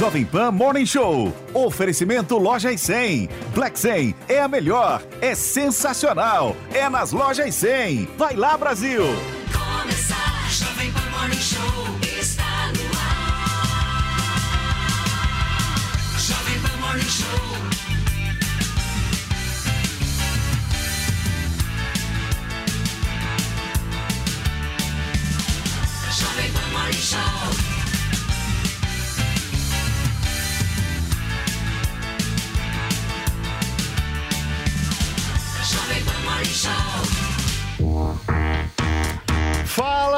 [0.00, 1.30] Jovem Pan Morning Show.
[1.52, 3.28] Oferecimento Lojas 100.
[3.54, 6.56] Black 100 é a melhor, é sensacional.
[6.72, 8.08] É nas Lojas 100.
[8.16, 9.02] Vai lá, Brasil!
[9.52, 10.16] Começa,
[10.48, 11.89] Jovem Pan Morning Show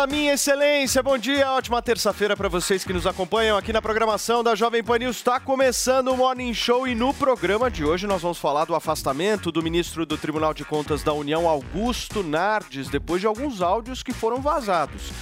[0.03, 4.43] Fala, minha excelência, bom dia, ótima terça-feira para vocês que nos acompanham aqui na programação
[4.43, 5.19] da Jovem Pan News.
[5.19, 9.53] Está começando o Morning Show e no programa de hoje nós vamos falar do afastamento
[9.53, 14.13] do ministro do Tribunal de Contas da União, Augusto Nardes, depois de alguns áudios que
[14.13, 15.13] foram vazados.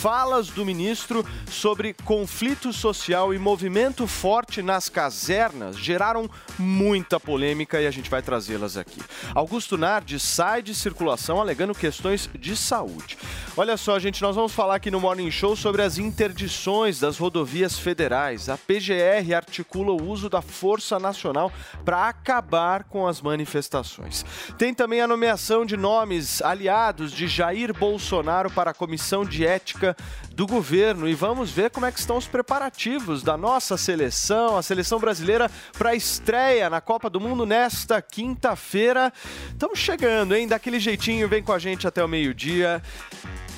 [0.00, 6.26] Falas do ministro sobre conflito social e movimento forte nas casernas geraram
[6.58, 8.98] muita polêmica e a gente vai trazê-las aqui.
[9.34, 13.18] Augusto Nardes sai de circulação alegando questões de saúde.
[13.54, 17.78] Olha só, gente, nós vamos falar aqui no Morning Show sobre as interdições das rodovias
[17.78, 18.48] federais.
[18.48, 21.52] A PGR articula o uso da Força Nacional
[21.84, 24.24] para acabar com as manifestações.
[24.56, 29.89] Tem também a nomeação de nomes aliados de Jair Bolsonaro para a Comissão de Ética
[30.32, 34.62] do governo e vamos ver como é que estão os preparativos da nossa seleção, a
[34.62, 39.12] seleção brasileira para a estreia na Copa do Mundo nesta quinta-feira.
[39.50, 40.48] Estamos chegando, hein?
[40.48, 42.82] Daquele jeitinho, vem com a gente até o meio-dia.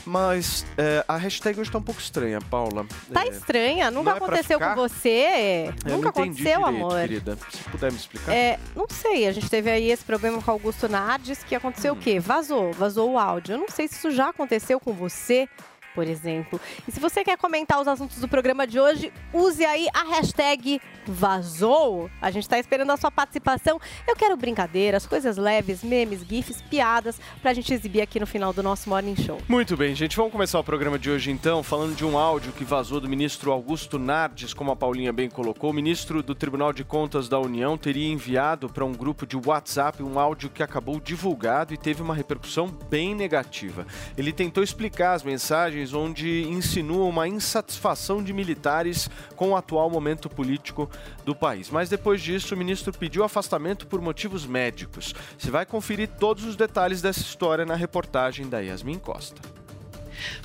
[0.04, 2.84] Mas é, a hashtag hoje tá um pouco estranha, Paula.
[3.12, 5.72] Tá É, estranha, nunca é aconteceu com você.
[5.84, 7.00] eu nunca aconteceu, direito, amor.
[7.00, 7.38] querida.
[7.50, 8.32] Se puder me explicar.
[8.32, 11.96] É, não sei, a gente teve aí esse problema com Augusto Nardes, que aconteceu o
[11.96, 12.18] quê?
[12.18, 13.54] Vazou, vazou o áudio.
[13.54, 15.48] Eu não sei se isso já aconteceu com você,
[15.94, 16.60] por exemplo.
[16.86, 20.80] E se você quer comentar os assuntos do programa de hoje, use aí a hashtag
[21.06, 22.10] vazou.
[22.20, 23.80] A gente tá esperando a sua participação.
[24.06, 28.62] Eu quero brincadeiras, coisas leves, memes, gifs, piadas, pra gente exibir aqui no final do
[28.62, 29.38] nosso Morning Show.
[29.48, 30.16] Muito bem, gente.
[30.16, 33.52] Vamos começar o programa de hoje então, falando de um áudio que vazou do ministro
[33.52, 35.70] Augusto Nardes, como a Paulinha bem colocou.
[35.70, 40.02] O ministro do Tribunal de Contas da União teria enviado para um grupo de WhatsApp
[40.02, 43.86] um áudio que acabou divulgado e teve uma repercussão bem negativa.
[44.16, 50.28] Ele tentou explicar as mensagens onde insinua uma insatisfação de militares com o atual momento
[50.28, 50.88] político
[51.24, 51.70] do país.
[51.70, 55.14] Mas depois disso, o ministro pediu afastamento por motivos médicos.
[55.38, 59.61] Você vai conferir todos os detalhes dessa história na reportagem da Yasmin Costa.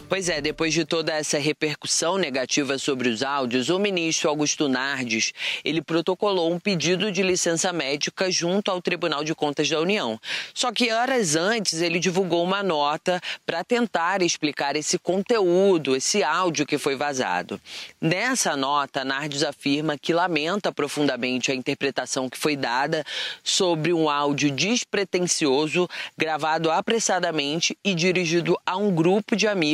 [0.10, 5.34] Pois é, depois de toda essa repercussão negativa sobre os áudios, o ministro Augusto Nardes,
[5.66, 10.18] ele protocolou um pedido de licença médica junto ao Tribunal de Contas da União.
[10.54, 16.66] Só que horas antes ele divulgou uma nota para tentar explicar esse conteúdo, esse áudio
[16.66, 17.60] que foi vazado.
[18.00, 23.04] Nessa nota, Nardes afirma que lamenta profundamente a interpretação que foi dada
[23.44, 29.67] sobre um áudio despretensioso, gravado apressadamente e dirigido a um grupo de amigos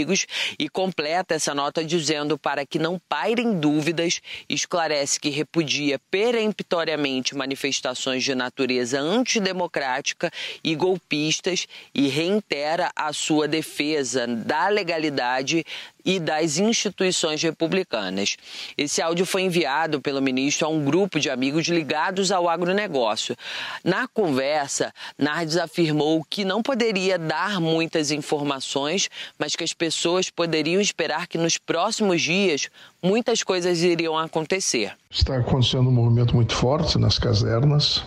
[0.59, 8.23] e completa essa nota dizendo para que não pairem dúvidas, esclarece que repudia peremptoriamente manifestações
[8.23, 10.31] de natureza antidemocrática
[10.63, 15.65] e golpistas e reitera a sua defesa da legalidade
[16.05, 18.37] e das instituições republicanas.
[18.77, 23.35] Esse áudio foi enviado pelo ministro a um grupo de amigos ligados ao agronegócio.
[23.83, 30.81] Na conversa, Nardes afirmou que não poderia dar muitas informações, mas que as pessoas poderiam
[30.81, 32.69] esperar que nos próximos dias
[33.01, 34.93] muitas coisas iriam acontecer.
[35.09, 38.03] Está acontecendo um movimento muito forte nas casernas.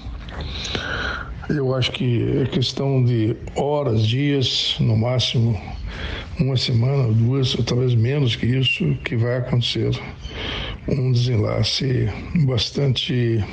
[1.49, 5.57] Eu acho que é questão de horas, dias, no máximo
[6.41, 9.91] uma semana, duas, ou talvez menos que isso, que vai acontecer
[10.89, 12.09] um desenlace
[12.45, 13.45] bastante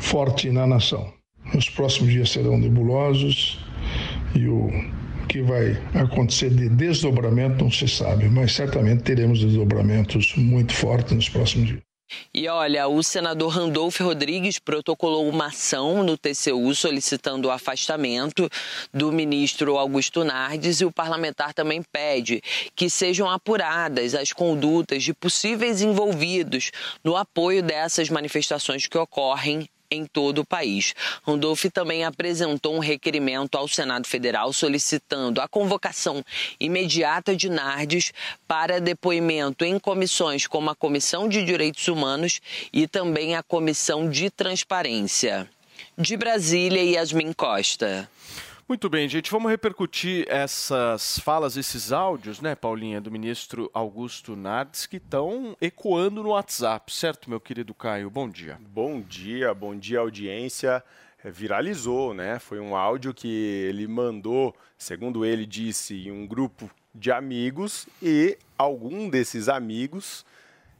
[0.00, 1.12] forte na nação.
[1.52, 3.58] Os próximos dias serão nebulosos
[4.36, 4.70] e o
[5.28, 11.28] que vai acontecer de desdobramento não se sabe, mas certamente teremos desdobramentos muito fortes nos
[11.28, 11.93] próximos dias.
[12.32, 18.50] E olha, o senador Randolfo Rodrigues protocolou uma ação no TCU solicitando o afastamento
[18.92, 22.42] do ministro Augusto Nardes e o parlamentar também pede
[22.74, 26.70] que sejam apuradas as condutas de possíveis envolvidos
[27.02, 30.94] no apoio dessas manifestações que ocorrem em todo o país.
[31.26, 36.24] Randolph também apresentou um requerimento ao Senado Federal solicitando a convocação
[36.58, 38.12] imediata de Nardes
[38.46, 42.40] para depoimento em comissões como a Comissão de Direitos Humanos
[42.72, 45.48] e também a Comissão de Transparência.
[45.96, 48.08] De Brasília, Yasmin Costa.
[48.66, 54.86] Muito bem, gente, vamos repercutir essas falas, esses áudios, né, Paulinha, do ministro Augusto Nardes,
[54.86, 58.08] que estão ecoando no WhatsApp, certo, meu querido Caio?
[58.08, 58.58] Bom dia.
[58.70, 60.82] Bom dia, bom dia, audiência.
[61.22, 62.38] É, viralizou, né?
[62.38, 68.38] Foi um áudio que ele mandou, segundo ele disse, em um grupo de amigos e
[68.56, 70.24] algum desses amigos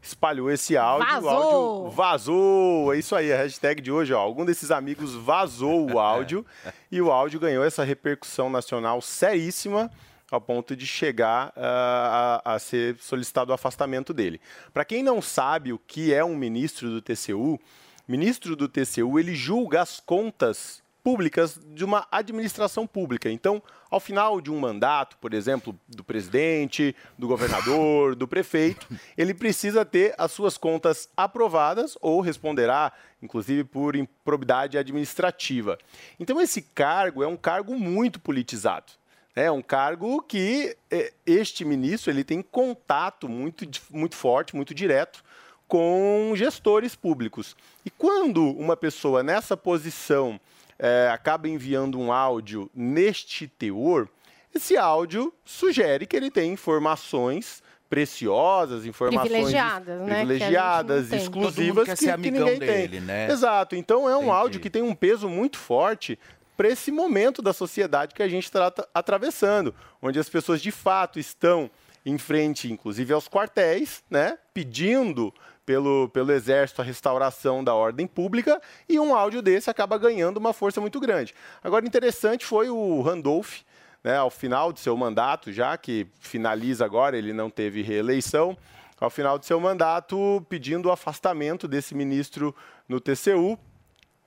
[0.05, 1.07] espalhou esse áudio.
[1.09, 1.31] Vazou!
[1.31, 2.95] O áudio vazou!
[2.95, 4.21] É isso aí, a hashtag de hoje, ó.
[4.21, 6.45] Algum desses amigos vazou o áudio
[6.93, 9.91] e o áudio ganhou essa repercussão nacional seríssima
[10.31, 14.41] ao ponto de chegar uh, a, a, ser solicitado o afastamento dele.
[14.73, 17.61] Para quem não sabe o que é um ministro do TCU,
[18.07, 23.31] ministro do TCU ele julga as contas públicas de uma administração pública.
[23.31, 23.63] Então,
[23.95, 29.85] ao final de um mandato, por exemplo, do presidente, do governador, do prefeito, ele precisa
[29.85, 32.93] ter as suas contas aprovadas ou responderá,
[33.23, 35.79] inclusive, por improbidade administrativa.
[36.19, 38.93] Então, esse cargo é um cargo muito politizado.
[39.33, 45.23] É um cargo que é, este ministro ele tem contato muito, muito forte, muito direto
[45.69, 47.57] com gestores públicos.
[47.85, 50.41] E quando uma pessoa nessa posição
[50.79, 54.09] é, acaba enviando um áudio neste teor,
[54.55, 60.15] esse áudio sugere que ele tem informações preciosas, informações privilegiadas, né?
[60.15, 63.01] privilegiadas que exclusivas que, que ninguém dele, tem.
[63.01, 63.31] Né?
[63.31, 63.77] Exato.
[63.77, 64.31] Então é um Entendi.
[64.31, 66.19] áudio que tem um peso muito forte
[66.57, 71.19] para esse momento da sociedade que a gente está atravessando, onde as pessoas de fato
[71.19, 71.71] estão
[72.07, 75.33] em frente, inclusive aos quartéis, né, pedindo
[75.65, 80.53] pelo, pelo Exército a restauração da ordem pública, e um áudio desse acaba ganhando uma
[80.53, 81.35] força muito grande.
[81.63, 83.61] Agora, interessante foi o Randolph,
[84.03, 88.57] né, ao final de seu mandato, já que finaliza agora, ele não teve reeleição,
[89.01, 92.55] ao final de seu mandato, pedindo o afastamento desse ministro
[92.89, 93.59] no TCU.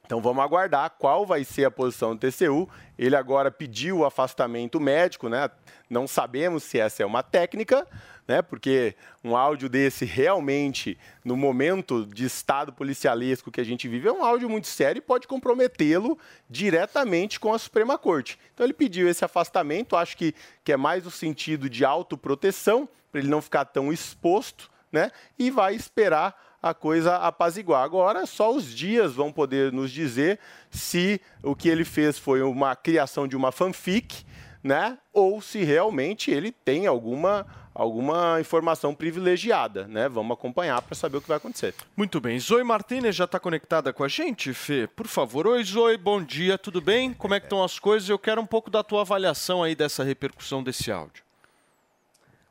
[0.05, 2.69] Então vamos aguardar qual vai ser a posição do TCU.
[2.97, 5.49] Ele agora pediu o afastamento médico, né?
[5.89, 7.85] Não sabemos se essa é uma técnica,
[8.27, 8.41] né?
[8.41, 14.11] Porque um áudio desse realmente, no momento de estado policialesco que a gente vive, é
[14.11, 16.19] um áudio muito sério e pode comprometê-lo
[16.49, 18.37] diretamente com a Suprema Corte.
[18.53, 23.21] Então ele pediu esse afastamento, acho que, que é mais no sentido de autoproteção, para
[23.21, 25.11] ele não ficar tão exposto, né?
[25.39, 27.83] E vai esperar a coisa apaziguar.
[27.83, 30.39] Agora, só os dias vão poder nos dizer
[30.69, 34.25] se o que ele fez foi uma criação de uma fanfic,
[34.63, 34.97] né?
[35.13, 37.45] Ou se realmente ele tem alguma
[37.77, 40.09] alguma informação privilegiada, né?
[40.09, 41.75] Vamos acompanhar para saber o que vai acontecer.
[41.95, 42.39] Muito bem.
[42.39, 44.87] Zoe Martinez já está conectada com a gente, Fê?
[44.87, 45.45] Por favor.
[45.45, 47.13] Oi, Zoe, bom dia, tudo bem?
[47.13, 48.09] Como é que estão as coisas?
[48.09, 51.23] Eu quero um pouco da tua avaliação aí dessa repercussão desse áudio.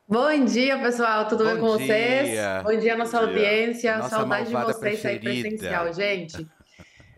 [0.07, 1.27] Bom dia, pessoal.
[1.27, 1.87] Tudo Bom bem com dia.
[1.87, 2.63] vocês?
[2.63, 3.33] Bom dia, nossa Bom dia.
[3.33, 3.97] audiência.
[3.97, 6.47] Nossa Saudade de vocês aí presencial, gente.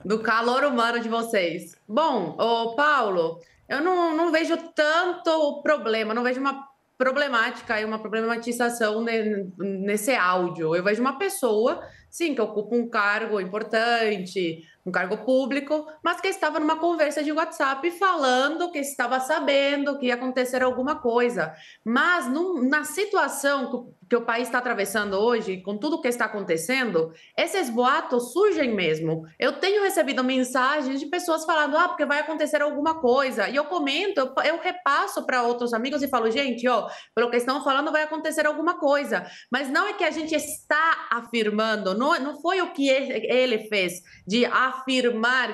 [0.04, 1.76] Do calor humano de vocês.
[1.88, 6.69] Bom, ô Paulo, eu não, não vejo tanto problema, não vejo uma
[7.00, 10.76] problemática e uma problematização ne- nesse áudio.
[10.76, 16.28] Eu vejo uma pessoa, sim, que ocupa um cargo importante, um cargo público, mas que
[16.28, 21.54] estava numa conversa de WhatsApp falando que estava sabendo que ia acontecer alguma coisa.
[21.86, 23.70] Mas num- na situação
[24.10, 28.74] que o- o país está atravessando hoje, com tudo que está acontecendo, esses boatos surgem
[28.74, 29.24] mesmo.
[29.38, 33.48] Eu tenho recebido mensagens de pessoas falando, ah, porque vai acontecer alguma coisa.
[33.48, 37.38] E eu comento, eu, eu repasso para outros amigos e falo, gente, ó, pelo que
[37.38, 39.26] estão falando, vai acontecer alguma coisa.
[39.52, 44.02] Mas não é que a gente está afirmando, não, não foi o que ele fez
[44.26, 44.79] de afirmar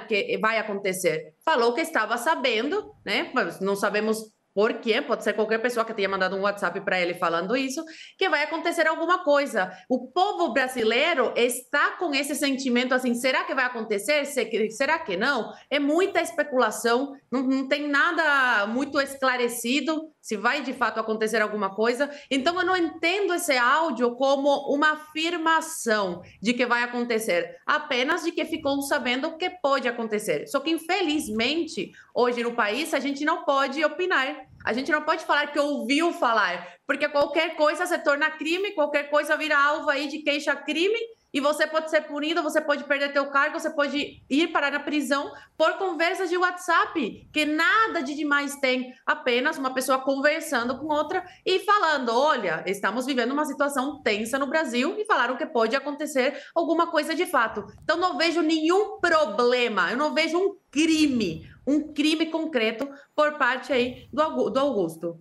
[0.07, 1.33] que vai acontecer.
[1.43, 3.31] Falou que estava sabendo, né?
[3.33, 6.97] Mas não sabemos por quê, pode ser qualquer pessoa que tenha mandado um WhatsApp para
[6.99, 7.83] ele falando isso,
[8.17, 9.69] que vai acontecer alguma coisa.
[9.89, 14.25] O povo brasileiro está com esse sentimento assim: será que vai acontecer?
[14.25, 15.51] Se- Será que não?
[15.69, 21.75] É muita especulação, não, não tem nada muito esclarecido se vai de fato acontecer alguma
[21.75, 22.09] coisa.
[22.31, 28.31] Então eu não entendo esse áudio como uma afirmação de que vai acontecer, apenas de
[28.31, 30.47] que ficou sabendo o que pode acontecer.
[30.47, 34.44] Só que infelizmente, hoje no país, a gente não pode opinar.
[34.65, 39.11] A gente não pode falar que ouviu falar, porque qualquer coisa se torna crime, qualquer
[39.11, 40.97] coisa vira alvo aí de queixa-crime,
[41.31, 44.79] e você pode ser punido, você pode perder teu cargo, você pode ir parar na
[44.79, 50.87] prisão por conversas de WhatsApp, que nada de demais tem, apenas uma pessoa conversando com
[50.87, 55.75] outra e falando, olha, estamos vivendo uma situação tensa no Brasil e falaram que pode
[55.75, 57.65] acontecer alguma coisa de fato.
[57.83, 63.73] Então não vejo nenhum problema, eu não vejo um crime, um crime concreto por parte
[63.73, 65.19] aí do Augu- do Augusto.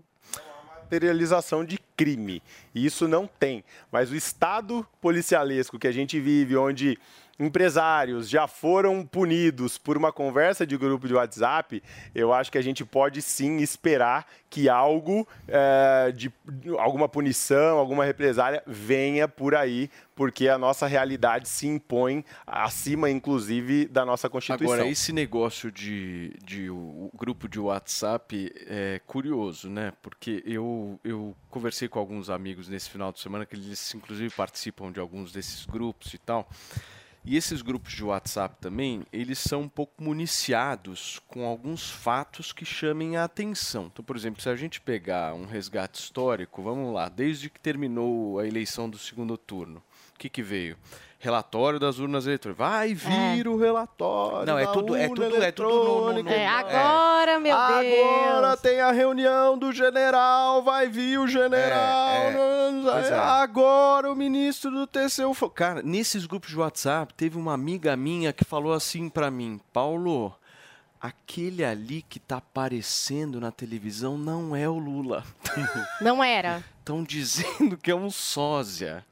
[0.83, 2.43] Materialização de crime.
[2.75, 3.65] E isso não tem.
[3.91, 6.99] Mas o estado policialesco que a gente vive, onde
[7.39, 11.83] empresários já foram punidos por uma conversa de grupo de WhatsApp,
[12.15, 16.33] eu acho que a gente pode sim esperar que algo é, de
[16.79, 23.87] alguma punição, alguma represália venha por aí, porque a nossa realidade se impõe acima, inclusive,
[23.87, 24.75] da nossa Constituição.
[24.75, 29.93] Agora, esse negócio de, de o, grupo de WhatsApp é curioso, né?
[30.01, 34.93] Porque eu, eu conversei com alguns amigos nesse final de semana que eles, inclusive, participam
[34.93, 36.49] de alguns desses grupos e tal.
[37.27, 42.67] E esses grupos de WhatsApp também, eles são um pouco municiados com alguns fatos que
[42.67, 43.87] chamem a atenção.
[43.91, 48.39] Então, por exemplo, se a gente pegar um resgate histórico, vamos lá, desde que terminou
[48.39, 49.83] a eleição do segundo turno,
[50.15, 50.77] o que, que veio?
[51.25, 52.59] Relatório das urnas eletrônicas.
[52.69, 54.45] Vai vir o relatório.
[54.45, 56.31] Não, é tudo- é tudo- é tudo no- no- no- eletrônica.
[56.35, 58.61] É, agora, meu Agora Deus.
[58.61, 62.11] tem a reunião do general, vai vir o general.
[62.11, 62.35] É,
[63.07, 63.09] é.
[63.09, 63.15] é.
[63.19, 65.35] Agora o ministro do TCU.
[65.49, 70.31] Cara, nesses grupos de WhatsApp, teve uma amiga minha que falou assim pra mim: Paulo,
[71.01, 75.25] aquele ali que tá aparecendo na televisão não é o Lula.
[76.03, 76.63] Não era.
[76.81, 79.07] Estão dizendo que é um sósia.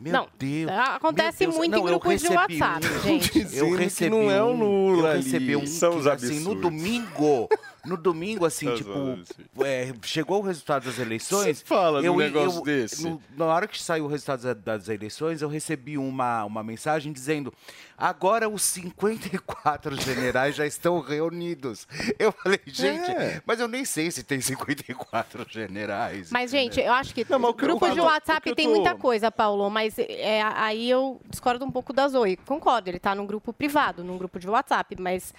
[0.00, 0.70] Meu Não, Deus.
[0.70, 1.56] Acontece Deus.
[1.56, 3.38] muito Não, em grupos de WhatsApp, um- gente.
[3.54, 4.58] Eu que recebi não é o um,
[4.92, 7.48] Lula eu recebi um São que, os assim, no domingo,
[7.84, 11.58] no domingo assim, os tipo, é, chegou o resultado das eleições.
[11.58, 13.02] Você fala eu, num negócio eu- desse?
[13.08, 17.12] no- na hora que saiu o resultado das, das eleições, eu recebi uma, uma mensagem
[17.12, 17.52] dizendo:
[17.96, 21.86] agora os 54 generais já estão reunidos.
[22.18, 23.40] Eu falei, gente, É.
[23.46, 26.30] mas eu nem sei se tem 54 generais.
[26.30, 26.72] Mas, entendeu?
[26.74, 28.94] gente, eu acho que Não, mas o que eu grupos de WhatsApp tem tô- muita
[28.94, 32.36] coisa, Paulo, mas é, aí eu discordo um pouco da Zoe.
[32.36, 35.32] Concordo, ele tá num grupo privado, num grupo de WhatsApp, mas.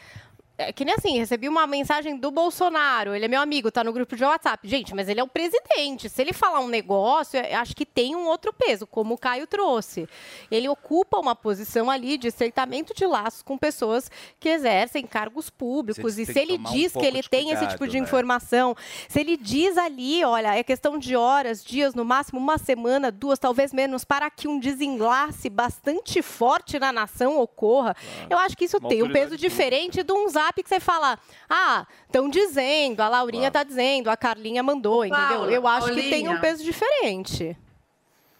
[0.61, 3.91] É que nem assim, recebi uma mensagem do Bolsonaro, ele é meu amigo, tá no
[3.91, 4.67] grupo de WhatsApp.
[4.67, 6.07] Gente, mas ele é o presidente.
[6.07, 9.47] Se ele falar um negócio, eu acho que tem um outro peso, como o Caio
[9.47, 10.07] trouxe.
[10.51, 16.15] Ele ocupa uma posição ali de estreitamento de laços com pessoas que exercem cargos públicos.
[16.15, 18.05] Você E se ele tomar um diz que ele tem esse cuidado, tipo de né?
[18.05, 18.75] informação,
[19.07, 23.39] se ele diz ali, olha, é questão de horas, dias, no máximo uma semana, duas,
[23.39, 27.95] talvez menos, para que um desenlace bastante forte na nação ocorra,
[28.29, 31.17] eu acho que isso Uma tem um peso diferente de um zap que você fala,
[31.49, 35.27] ah, estão dizendo, a Laurinha está dizendo, a Carlinha mandou, entendeu?
[35.27, 36.39] Paula, Eu acho que tem um Paulinha.
[36.41, 37.57] peso diferente.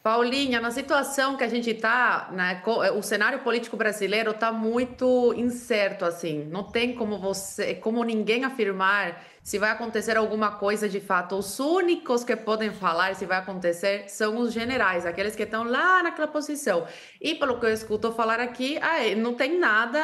[0.04, 5.32] Paulinha, na situação que a gente está, né, co- o cenário político brasileiro está muito
[5.38, 6.44] incerto assim.
[6.46, 11.36] Não tem como você, como ninguém afirmar se vai acontecer alguma coisa de fato.
[11.36, 16.04] Os únicos que podem falar se vai acontecer são os generais, aqueles que estão lá
[16.04, 16.86] naquela posição.
[17.20, 20.00] E pelo que eu escuto falar aqui, ah, é, não tem nada,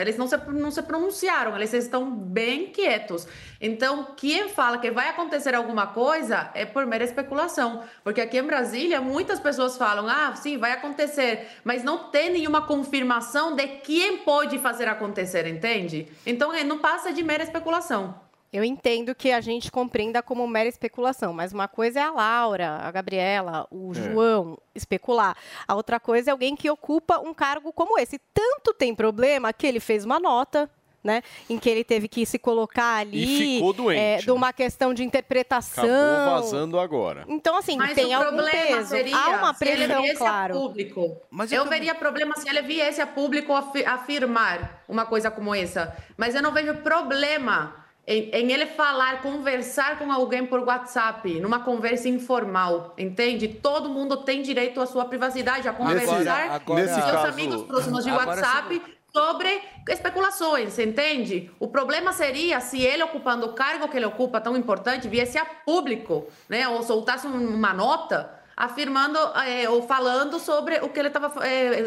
[0.00, 3.26] eles não se, não se pronunciaram, eles estão bem quietos.
[3.60, 7.82] Então, quem fala que vai acontecer alguma coisa é por mera especulação.
[8.04, 12.62] Porque aqui em Brasília, muitas pessoas falam, ah, sim, vai acontecer, mas não tem nenhuma
[12.62, 16.06] confirmação de quem pode fazer acontecer, entende?
[16.26, 18.27] Então, é, não passa de mera especulação.
[18.52, 22.78] Eu entendo que a gente compreenda como mera especulação, mas uma coisa é a Laura,
[22.82, 25.36] a Gabriela, o João especular.
[25.66, 28.18] A outra coisa é alguém que ocupa um cargo como esse.
[28.32, 30.68] Tanto tem problema que ele fez uma nota.
[31.04, 34.32] Né, em que ele teve que se colocar ali E ficou doente, é, de né?
[34.32, 35.84] uma questão de interpretação.
[35.84, 37.24] Acabou vazando agora.
[37.28, 38.88] Então, assim, Mas tem o algum problema peso.
[38.88, 40.54] seria Há uma se ele pressão, viesse claro.
[40.56, 41.16] a público.
[41.30, 45.30] Mas eu eu também- veria problema se ele viesse a público afi- afirmar uma coisa
[45.30, 45.96] como essa.
[46.16, 47.77] Mas eu não vejo problema
[48.10, 53.46] em, em ele falar, conversar com alguém por WhatsApp, numa conversa informal, entende?
[53.48, 58.04] Todo mundo tem direito à sua privacidade, a conversar agora- com seus caso- amigos próximos
[58.04, 61.50] de WhatsApp sobre especulações, entende?
[61.60, 65.44] O problema seria se ele ocupando o cargo que ele ocupa tão importante viesse a
[65.44, 66.66] público, né?
[66.68, 71.32] Ou soltasse um- uma nota afirmando eh, ou falando sobre o que ele estava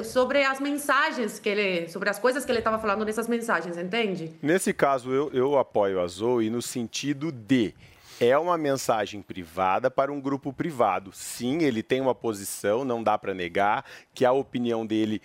[0.05, 4.31] sobre as mensagens que ele sobre as coisas que ele estava falando nessas mensagens, entende?
[4.41, 7.75] Nesse caso, eu, eu apoio a Zoe no sentido de
[8.21, 11.11] é uma mensagem privada para um grupo privado.
[11.11, 15.21] Sim, ele tem uma posição, não dá para negar que a opinião dele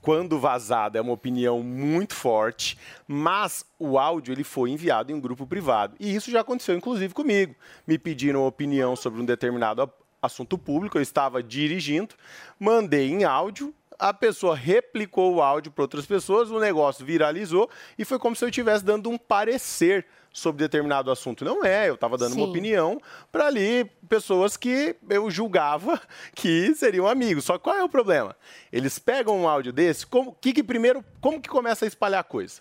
[0.00, 2.76] quando vazada é uma opinião muito forte,
[3.06, 5.94] mas o áudio ele foi enviado em um grupo privado.
[6.00, 7.54] E isso já aconteceu inclusive comigo.
[7.86, 9.82] Me pediram opinião sobre um determinado
[10.22, 12.14] assunto público, eu estava dirigindo,
[12.58, 18.04] mandei em áudio, a pessoa replicou o áudio para outras pessoas, o negócio viralizou e
[18.04, 21.44] foi como se eu estivesse dando um parecer sobre determinado assunto.
[21.44, 22.50] Não é, eu estava dando uma Sim.
[22.50, 23.00] opinião
[23.30, 26.00] para ali pessoas que eu julgava
[26.34, 27.44] que seriam amigos.
[27.44, 28.34] Só que qual é o problema?
[28.72, 32.24] Eles pegam um áudio desse, como que, que primeiro, como que começa a espalhar a
[32.24, 32.60] coisa?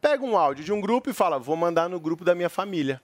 [0.00, 3.00] Pega um áudio de um grupo e fala: "Vou mandar no grupo da minha família".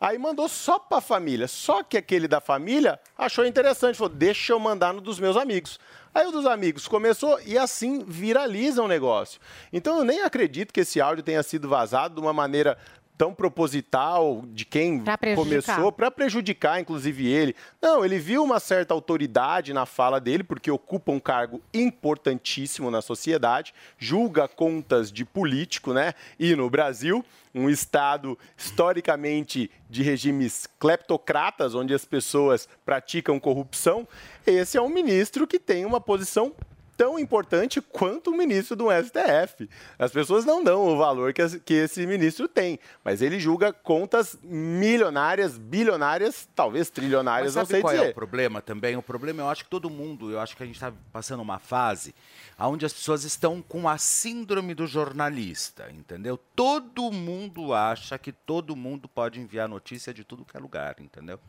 [0.00, 1.48] Aí mandou só para a família.
[1.48, 5.78] Só que aquele da família achou interessante, falou: deixa eu mandar no dos meus amigos.
[6.14, 9.40] Aí o dos amigos começou e assim viraliza o negócio.
[9.72, 12.78] Então eu nem acredito que esse áudio tenha sido vazado de uma maneira
[13.16, 15.02] tão proposital de quem
[15.34, 17.54] começou para prejudicar, inclusive ele.
[17.80, 23.00] Não, ele viu uma certa autoridade na fala dele, porque ocupa um cargo importantíssimo na
[23.00, 26.12] sociedade, julga contas de político, né?
[26.38, 34.08] E no Brasil, um estado historicamente de regimes cleptocratas, onde as pessoas praticam corrupção,
[34.44, 36.52] esse é um ministro que tem uma posição
[36.96, 39.68] tão importante quanto o ministro do STF.
[39.98, 43.72] As pessoas não dão o valor que, as- que esse ministro tem, mas ele julga
[43.72, 48.10] contas milionárias, bilionárias, talvez trilionárias, não sei qual é dizer.
[48.10, 48.96] o problema também?
[48.96, 51.58] O problema, eu acho que todo mundo, eu acho que a gente está passando uma
[51.58, 52.14] fase
[52.58, 56.38] onde as pessoas estão com a síndrome do jornalista, entendeu?
[56.54, 61.40] Todo mundo acha que todo mundo pode enviar notícia de tudo que é lugar, entendeu?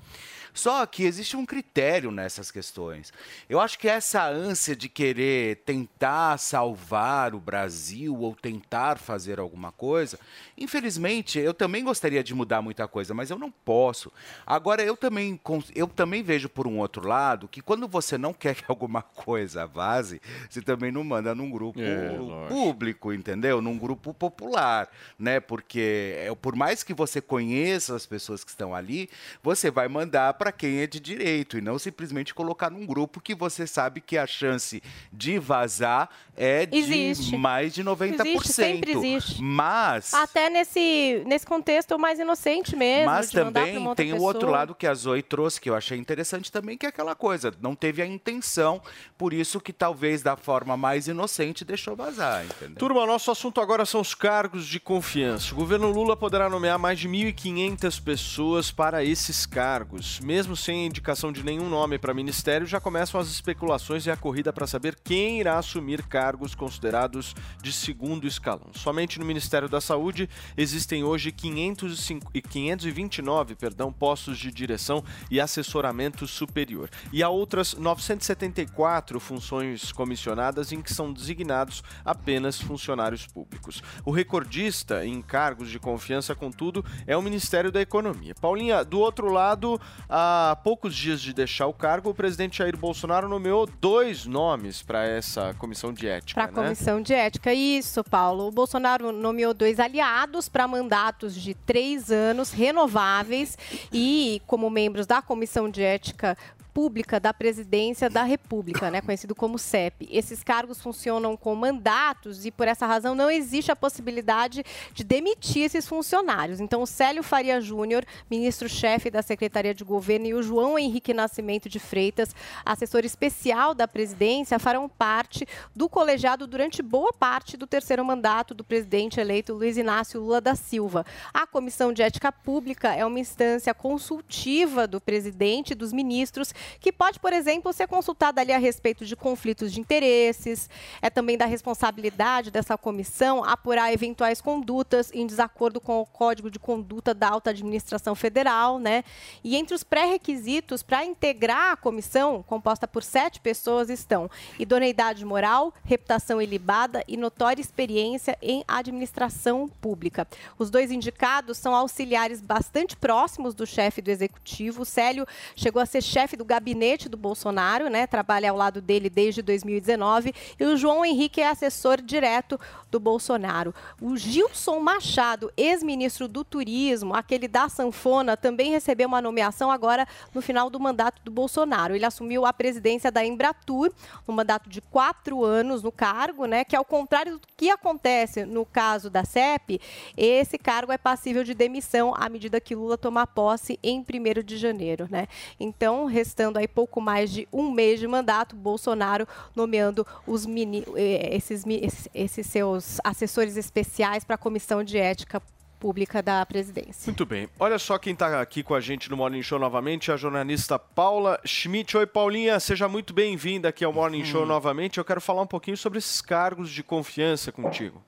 [0.54, 3.14] Só que existe um critério nessas questões.
[3.48, 5.35] Eu acho que essa ânsia de querer
[5.66, 10.20] tentar salvar o Brasil ou tentar fazer alguma coisa,
[10.58, 14.12] infelizmente, eu também gostaria de mudar muita coisa, mas eu não posso.
[14.46, 15.40] Agora, eu também,
[15.76, 19.66] eu também vejo por um outro lado que quando você não quer que alguma coisa
[19.68, 22.48] vaze, você também não manda num grupo É, lógico.
[22.54, 23.62] público, entendeu?
[23.62, 24.90] Num grupo popular,
[25.20, 25.40] né?
[25.40, 29.10] Porque é, por mais que você conheça as pessoas que estão ali,
[29.44, 33.36] você vai mandar para quem é de direito e não simplesmente colocar num grupo que
[33.36, 37.38] você sabe que a chance de vazar é de Existe.
[37.38, 38.26] mais de 90%.
[38.26, 39.42] Existe, sempre existe.
[39.42, 43.06] Mas Até nesse, nesse contexto mais inocente mesmo.
[43.06, 45.62] mas de mandar pra também uma outra tem o outro lado que a Zoe trouxe,
[45.62, 48.82] que eu achei interessante também, que é aquela coisa, não teve a intenção,
[49.18, 52.76] por isso que talvez da forma mais inocente deixou vazar, entendeu?
[52.76, 55.54] Turma, nosso assunto agora são os cargos de confiança.
[55.54, 60.20] O governo Lula poderá nomear mais de 1.500 pessoas para esses cargos.
[60.20, 64.52] Mesmo sem indicação de nenhum nome para ministério, já começam as especulações e a corrida
[64.52, 68.70] para saber quem irá assumir cargos considerados de segundo escalão.
[68.74, 75.40] Somente no Ministério da Saúde existem hoje 505 e 529 perdão, postos de direção e
[75.40, 76.90] assessoramento superior.
[77.12, 83.82] E há outras 974 funções comissionadas em que são designados apenas funcionários públicos.
[84.04, 88.36] O recordista em cargos de confiança, contudo, é o Ministério da Economia.
[88.36, 93.28] Paulinha, do outro lado, há poucos dias de deixar o cargo, o presidente Jair Bolsonaro
[93.28, 96.42] nomeou dois nomes para essa comissão de ética.
[96.42, 96.68] Para a né?
[96.70, 97.54] comissão de ética.
[97.54, 98.48] Isso, Paulo.
[98.48, 103.58] O Bolsonaro nomeou dois aliados para mandatos de três anos renováveis
[103.92, 106.38] e como membros da comissão de ética
[106.76, 110.10] pública da presidência da República, né, conhecido como CEP.
[110.12, 114.62] Esses cargos funcionam com mandatos e por essa razão não existe a possibilidade
[114.94, 116.60] de demitir esses funcionários.
[116.60, 121.70] Então, o Célio Faria Júnior, ministro-chefe da Secretaria de Governo, e o João Henrique Nascimento
[121.70, 122.36] de Freitas,
[122.66, 128.66] assessor especial da presidência, farão parte do colegiado durante boa parte do terceiro mandato do
[128.66, 131.06] presidente eleito Luiz Inácio Lula da Silva.
[131.34, 136.92] A Comissão de Ética Pública é uma instância consultiva do presidente e dos ministros que
[136.92, 140.70] pode, por exemplo, ser consultada ali a respeito de conflitos de interesses.
[141.02, 146.60] É também da responsabilidade dessa comissão apurar eventuais condutas em desacordo com o Código de
[146.60, 149.04] Conduta da Alta Administração Federal, né?
[149.44, 155.74] E entre os pré-requisitos para integrar a comissão, composta por sete pessoas, estão idoneidade moral,
[155.84, 160.28] reputação ilibada e notória experiência em administração pública.
[160.58, 164.82] Os dois indicados são auxiliares bastante próximos do chefe do executivo.
[164.82, 168.08] O Célio chegou a ser chefe do gabinete do Bolsonaro, né?
[168.08, 170.34] Trabalha ao lado dele desde 2019.
[170.58, 172.58] E o João Henrique é assessor direto
[172.90, 173.76] do Bolsonaro.
[174.02, 180.42] O Gilson Machado, ex-ministro do Turismo, aquele da sanfona, também recebeu uma nomeação agora no
[180.42, 181.94] final do mandato do Bolsonaro.
[181.94, 183.92] Ele assumiu a presidência da Embratur,
[184.26, 186.64] um mandato de quatro anos no cargo, né?
[186.64, 189.82] Que ao contrário do que acontece no caso da CEP,
[190.16, 194.56] esse cargo é passível de demissão à medida que Lula tomar posse em 1 de
[194.58, 195.28] janeiro, né?
[195.60, 201.36] Então, restando aí pouco mais de um mês de mandato, Bolsonaro nomeando os mini, eh,
[201.36, 205.42] esses, esses- esses seus assessores especiais para a Comissão de Ética
[205.80, 207.08] Pública da Presidência.
[207.12, 207.48] Muito bem.
[207.60, 211.40] Olha só quem está aqui com a gente no Morning Show novamente, a jornalista Paula
[211.46, 211.96] Schmidt.
[211.98, 214.98] Oi, Paulinha, seja muito bem-vinda aqui ao Morning Show novamente.
[214.98, 218.02] Eu quero falar um pouquinho sobre esses cargos de confiança contigo.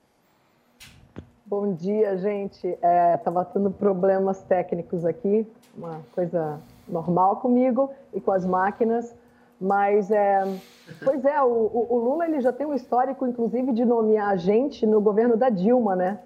[1.46, 2.66] Bom dia, gente.
[3.14, 5.46] Estava tendo problemas técnicos aqui,
[5.76, 9.14] uma coisa normal comigo e com as máquinas.
[9.60, 10.44] Mas, é,
[11.04, 15.00] pois é, o, o- Lula ele já tem um histórico, inclusive, de nomear gente no
[15.00, 16.20] governo da Dilma, né?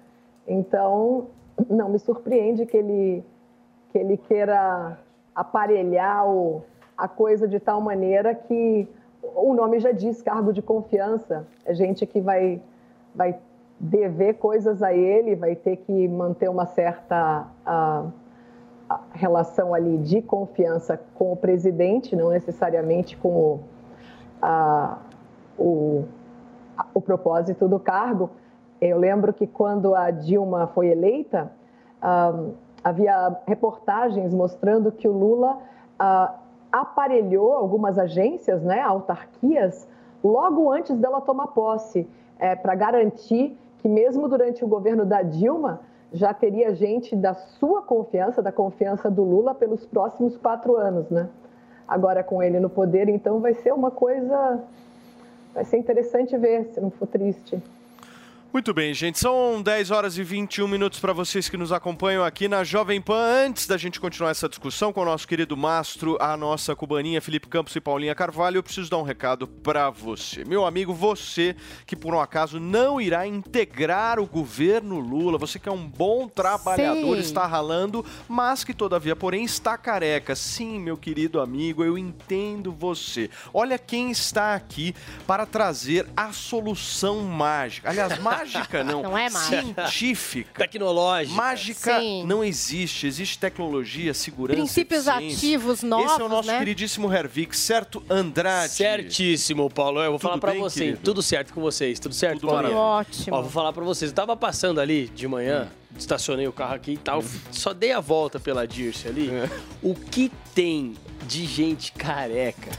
[0.47, 1.27] Então,
[1.69, 3.23] não me surpreende que ele,
[3.91, 4.99] que ele queira
[5.33, 6.61] aparelhar o,
[6.95, 8.87] a coisa de tal maneira que
[9.35, 11.47] o nome já diz cargo de confiança.
[11.65, 12.61] É gente que vai,
[13.15, 13.35] vai
[13.79, 18.05] dever coisas a ele, vai ter que manter uma certa a, a
[19.11, 23.59] relação ali de confiança com o presidente, não necessariamente com o,
[24.41, 24.97] a,
[25.57, 26.05] o,
[26.77, 28.29] a, o propósito do cargo.
[28.81, 31.51] Eu lembro que quando a Dilma foi eleita,
[32.83, 35.57] havia reportagens mostrando que o Lula
[35.99, 36.33] uh,
[36.71, 39.87] aparelhou algumas agências, né, autarquias,
[40.23, 45.81] logo antes dela tomar posse, é, para garantir que mesmo durante o governo da Dilma
[46.13, 51.27] já teria gente da sua confiança, da confiança do Lula pelos próximos quatro anos, né?
[51.87, 54.63] Agora com ele no poder, então vai ser uma coisa,
[55.53, 57.61] vai ser interessante ver, se não for triste.
[58.53, 59.17] Muito bem, gente.
[59.17, 63.47] São 10 horas e 21 minutos para vocês que nos acompanham aqui na Jovem Pan.
[63.47, 67.47] Antes da gente continuar essa discussão com o nosso querido mastro, a nossa cubaninha Felipe
[67.47, 70.45] Campos e Paulinha Carvalho, eu preciso dar um recado para você.
[70.45, 71.55] Meu amigo, você
[71.87, 76.27] que por um acaso não irá integrar o governo Lula, você que é um bom
[76.27, 77.21] trabalhador, Sim.
[77.21, 80.35] está ralando, mas que todavia, porém, está careca.
[80.35, 83.31] Sim, meu querido amigo, eu entendo você.
[83.51, 84.93] Olha quem está aqui
[85.25, 87.89] para trazer a solução mágica.
[87.89, 89.01] Aliás, mágica mágica não.
[89.03, 89.87] Não é mágica.
[89.87, 90.59] Científica.
[90.67, 91.35] Tecnológica.
[91.35, 92.23] Mágica Sim.
[92.25, 93.07] não existe.
[93.07, 96.59] Existe tecnologia, segurança, Princípios ativos novos, Esse é o nosso né?
[96.59, 98.73] queridíssimo Hervik, certo, Andrade?
[98.73, 99.99] Certíssimo, Paulo.
[100.01, 100.79] Eu vou Tudo falar pra bem, você.
[100.79, 100.99] querido?
[101.03, 101.99] Tudo certo com vocês.
[101.99, 102.77] Tudo certo, Tudo maravilha.
[102.79, 103.35] Ótimo.
[103.35, 104.11] Ó, vou falar pra vocês.
[104.11, 107.23] Eu tava passando ali de manhã, estacionei o carro aqui e tal.
[107.51, 109.29] Só dei a volta pela Dirce ali.
[109.81, 112.69] O que tem de gente careca?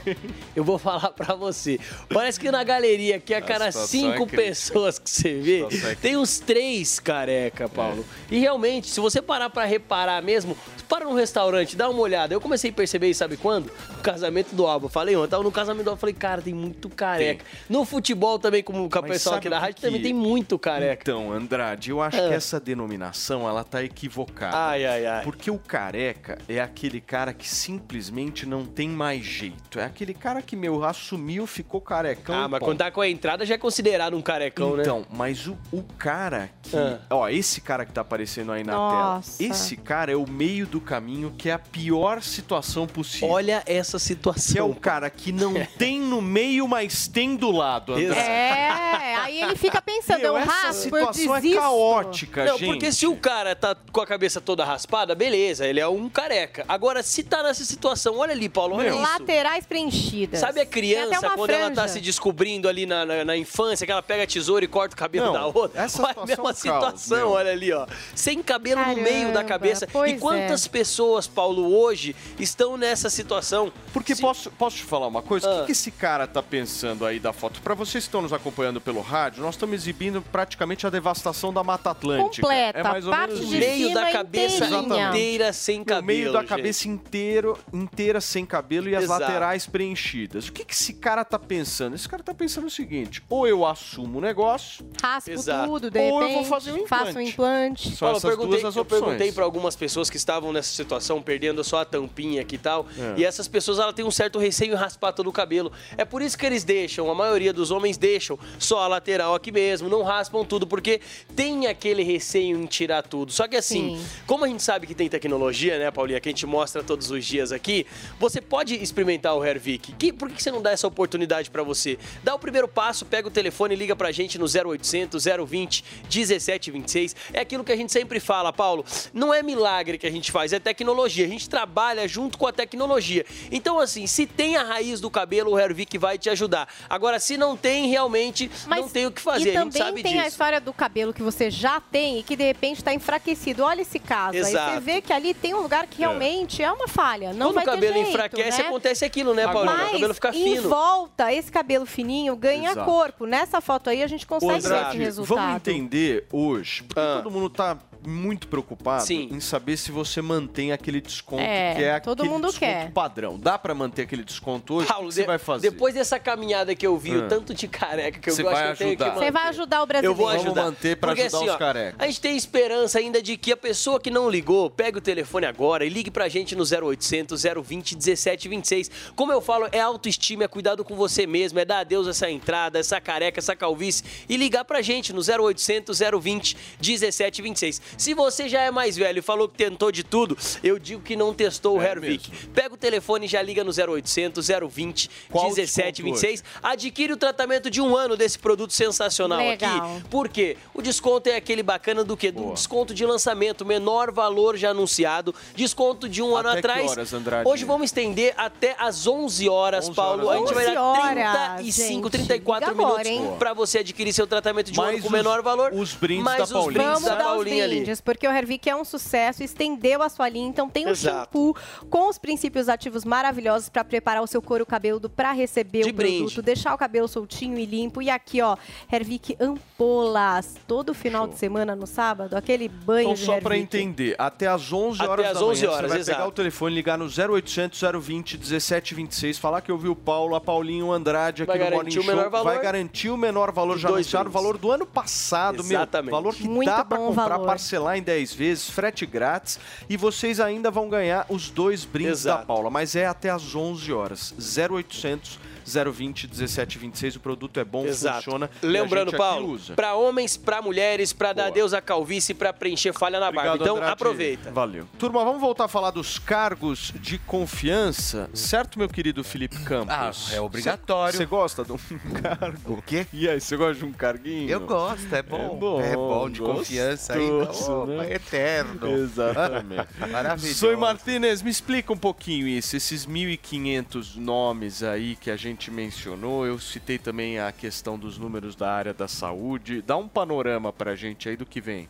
[0.54, 1.78] Eu vou falar pra você.
[2.12, 4.36] Parece que na galeria aqui, a cada é cinco crítica.
[4.42, 8.04] pessoas que você vê, é tem uns três careca, Paulo.
[8.30, 10.56] E realmente, se você parar pra reparar mesmo,
[10.88, 12.34] para num restaurante, dá uma olhada.
[12.34, 13.70] Eu comecei a perceber isso, sabe quando?
[13.96, 14.88] No casamento do Alba.
[14.88, 17.44] Falei, ontem, eu tava no casamento do Alba, falei, cara, tem muito careca.
[17.68, 20.02] No futebol também, como com a Mas pessoa sabe aqui da o que rádio, também
[20.02, 21.02] tem muito careca.
[21.02, 22.28] Então, Andrade, eu acho Ah.
[22.28, 24.56] que essa denominação ela tá equivocada.
[24.56, 25.24] Ai, ai, ai.
[25.24, 29.78] Porque o careca é aquele cara que simplesmente não tem mais jeito.
[29.78, 32.34] É aquele cara que, meu, assumiu, ficou carecão.
[32.34, 32.68] Ah, mas ponto.
[32.68, 34.82] quando tá com a entrada já é considerado um carecão, né?
[34.82, 36.76] Então, mas o, o cara que.
[36.76, 37.00] Ah.
[37.10, 39.38] Ó, esse cara que tá aparecendo aí na Nossa.
[39.38, 39.50] tela.
[39.50, 43.28] Esse cara é o meio do caminho que é a pior situação possível.
[43.28, 44.70] Olha essa que é situação.
[44.70, 48.20] o cara que não tem no meio, mas tem do lado, Andrade.
[48.20, 51.60] É, aí ele fica pensando, Meu, eu essa raspo, eu situação é desisto.
[51.60, 52.66] caótica, Não, gente.
[52.66, 56.64] porque se o cara tá com a cabeça toda raspada, beleza, ele é um careca.
[56.68, 58.98] Agora, se tá nessa situação, olha ali, Paulo, olha isso.
[58.98, 60.40] Laterais preenchidas.
[60.40, 61.88] Sabe a criança, quando ela tá franja.
[61.94, 64.98] se descobrindo ali na, na, na infância, que ela pega a tesoura e corta o
[64.98, 65.82] cabelo Não, da outra?
[65.82, 67.30] essa olha a situação mesma é situação, meu.
[67.30, 67.86] olha ali, ó.
[68.14, 69.86] Sem cabelo no meio da Caramba, cabeça.
[70.06, 70.68] E quantas é.
[70.68, 73.72] pessoas, Paulo, hoje estão nessa situação?
[73.92, 75.48] Porque Se- posso, posso te falar uma coisa?
[75.48, 75.60] O Ah.
[75.60, 77.60] que, que esse cara tá pensando aí da foto?
[77.62, 81.62] Pra vocês que estão nos acompanhando pelo rádio, nós estamos exibindo praticamente a devastação da
[81.62, 82.42] Mata Atlântica.
[82.42, 85.08] Completa, É mais ou parte menos meio da cabeça inteirinha.
[85.10, 86.06] inteira sem No cabelo.
[86.06, 86.48] meio da gente.
[86.48, 89.20] cabeça inteiro, inteira sem cabelo e as Exato.
[89.20, 90.48] laterais preenchidas.
[90.48, 91.94] O que, que esse cara tá pensando?
[91.94, 95.68] Esse cara tá pensando o seguinte: ou eu assumo o negócio, Raspo Exato.
[95.68, 96.34] tudo, de Ou eu repente.
[96.34, 97.30] vou fazer um Faço um implante.
[97.30, 97.88] implante.
[97.90, 99.02] são Paulo, eu essas perguntei, duas as eu opções.
[99.02, 102.86] perguntei para algumas pessoas que estavam nessa situação, perdendo só a tampinha aqui e tal.
[102.98, 103.20] É.
[103.20, 105.72] E essas pessoas elas têm um certo receio em raspar todo o cabelo.
[105.96, 109.50] É por isso que eles deixam, a maioria dos homens deixam só a lateral aqui
[109.52, 111.00] mesmo, não raspam tudo, porque
[111.34, 113.32] tem aquele receio em tirar tudo.
[113.32, 114.06] Só que assim, Sim.
[114.26, 117.24] como a gente sabe que tem tecnologia, né, Paulinha, que a gente mostra todos os
[117.24, 117.86] dias aqui,
[118.18, 119.92] você pode experimentar o Hervik.
[119.92, 121.98] Que, por que você não dá essa oportunidade para você?
[122.22, 127.16] Dá o primeiro passo, pega o telefone e liga pra gente no 0800 020 1726.
[127.32, 128.84] É aquilo que a gente sempre fala, Paulo.
[129.12, 131.24] Não é milagre que a gente faz, é tecnologia.
[131.24, 133.24] A gente trabalha junto com a tecnologia.
[133.50, 136.68] Então, assim, se tem a raiz do cabelo, o Hervik vai te ajudar.
[136.88, 139.52] Agora, se não tem, realmente não tem o que fazer.
[139.52, 140.28] E a gente também sabe tem a disso.
[140.28, 143.62] história do cabelo que você já tem e que de repente está enfraquecido.
[143.62, 144.36] Olha esse caso.
[144.36, 144.74] Aí Exato.
[144.74, 147.32] você vê que ali tem um lugar que realmente é, uma falha.
[147.32, 148.68] Não Quando vai o cabelo enfraquece, né?
[148.68, 149.76] acontece aquilo, né, Paulinho?
[149.76, 150.68] Mas o cabelo fica em fino.
[150.68, 152.90] volta, esse cabelo fininho ganha Exato.
[152.90, 153.26] corpo.
[153.26, 155.36] Nessa foto aí a gente consegue ver esse resultado.
[155.38, 157.20] vamos entender hoje, porque Ah.
[157.22, 159.28] todo mundo tá muito preocupado Sim.
[159.32, 162.90] em saber se você mantém aquele desconto É, que é todo aquele mundo desconto quer.
[162.92, 163.38] padrão.
[163.38, 164.88] Dá pra manter aquele desconto hoje?
[164.88, 165.70] Paulo, o que você vai fazer?
[165.70, 167.18] depois dessa caminhada que eu vi, Ah.
[167.24, 169.14] o tanto de careca que eu Você gosto vai que eu tenho que ajudar.
[169.16, 169.26] manter.
[169.26, 170.14] Você vai ajudar o Eu brasileiro.
[170.16, 170.64] vou Vamos ajudar.
[170.64, 171.94] manter pra Porque, ajudar assim, os carecas.
[172.00, 175.46] A gente tem esperança ainda de que a pessoa que não ligou, pegue o telefone
[175.46, 178.90] agora e ligue pra gente no 0800 020 1726.
[179.14, 182.78] Como eu falo, é autoestima, é cuidado com você mesmo, é dar adeus essa entrada,
[182.78, 187.80] essa careca, essa calvície e ligar pra gente no 0800 020 1726.
[187.96, 191.16] Se você já é mais velho e falou que tentou de tudo, eu digo que
[191.16, 192.30] não testou o É Hervik.
[192.48, 196.44] Pega o telefone e já liga no 0800 020 Qual o 1726.
[196.62, 199.96] Adquire o tratamento de um ano desse produto sensacional Legal.
[199.96, 200.04] aqui.
[200.08, 200.56] Por quê?
[200.74, 202.30] O desconto é aquele bacana do quê?
[202.30, 206.90] Do desconto de lançamento, menor valor já anunciado, desconto de um ano Até que atrás.
[206.90, 207.48] horas, Andrade?
[207.48, 210.26] Hoje vamos estender até às 11 horas, 11 Paulo.
[210.26, 212.10] horas a gente vai 11 dar horas, 35, gente.
[212.10, 215.70] 34 Liga minutos para você adquirir seu tratamento de um ano com os- menor valor.
[215.72, 216.72] os brindes mais da os Paulinha.
[216.72, 217.83] brindes Vamos da dar os Paulinha ali.
[218.00, 221.16] Porque o Hervik é um sucesso, estendeu a sua linha, então tem um Exato.
[221.38, 221.56] shampoo
[221.90, 225.94] com os princípios ativos maravilhosos para preparar o seu couro cabeludo para receber De o
[225.94, 226.42] produto, brinde.
[226.42, 228.00] deixar o cabelo soltinho e limpo.
[228.02, 228.56] E aqui, ó,
[228.92, 234.14] Hervik Ampolas, todo final de semana no sábado, aquele banho Então, de só para entender,
[234.18, 236.16] até às 11 Até horas às da manhã, 11 horas, você vai exato.
[236.18, 240.40] pegar o telefone, ligar no 0800 020 1726, falar que eu vi o Paulo, a
[240.40, 242.04] Paulinho Andrade aqui Vai no Morning o Show.
[242.04, 242.44] menor valor.
[242.44, 246.06] Vai garantir o menor valor já anunciado, o valor do ano passado, Exatamente.
[246.10, 246.14] meu.
[246.14, 247.46] Valor que Muito dá para bom comprar, valor.
[247.74, 249.58] Parcelar em 10 vezes, frete grátis.
[249.88, 252.40] E vocês ainda vão ganhar os dois brindes Exato.
[252.40, 252.70] da Paula.
[252.70, 254.34] Mas é até às 11 horas.
[254.38, 257.16] 0800 020 1726.
[257.16, 258.24] O produto é bom, Exato.
[258.24, 258.50] funciona.
[258.62, 262.34] e a Lembrando, gente aqui Paulo, para homens, para mulheres, para dar adeus à calvície,
[262.34, 263.56] para preencher falha na barba.
[263.56, 263.92] Então, Andrade.
[263.92, 264.50] aproveita.
[264.52, 264.86] Valeu.
[264.98, 270.30] Turma, vamos voltar a falar dos cargos de confiança, certo, meu querido Felipe Campos?
[270.30, 271.16] Ah, é obrigatório.
[271.16, 271.78] Você gosta de um
[272.22, 272.74] cargo?
[272.74, 273.06] O quê?
[273.12, 274.50] E aí, você gosta de um carguinho?
[274.50, 275.80] Eu gosto, é bom.
[275.80, 277.46] É É bom, bom, de confiança ainda.
[277.46, 278.12] gostoso, Opa, né?
[278.14, 278.88] eterno.
[278.90, 279.86] Exatamente.
[280.10, 280.58] Maravilhoso.
[280.58, 286.46] Soi Martinez, me explica um pouquinho isso, esses 1.500 nomes aí que a gente mencionou.
[286.46, 289.82] Eu citei também a questão dos números da área da saúde.
[289.82, 291.88] Dá um panorama pra gente aí do que vem.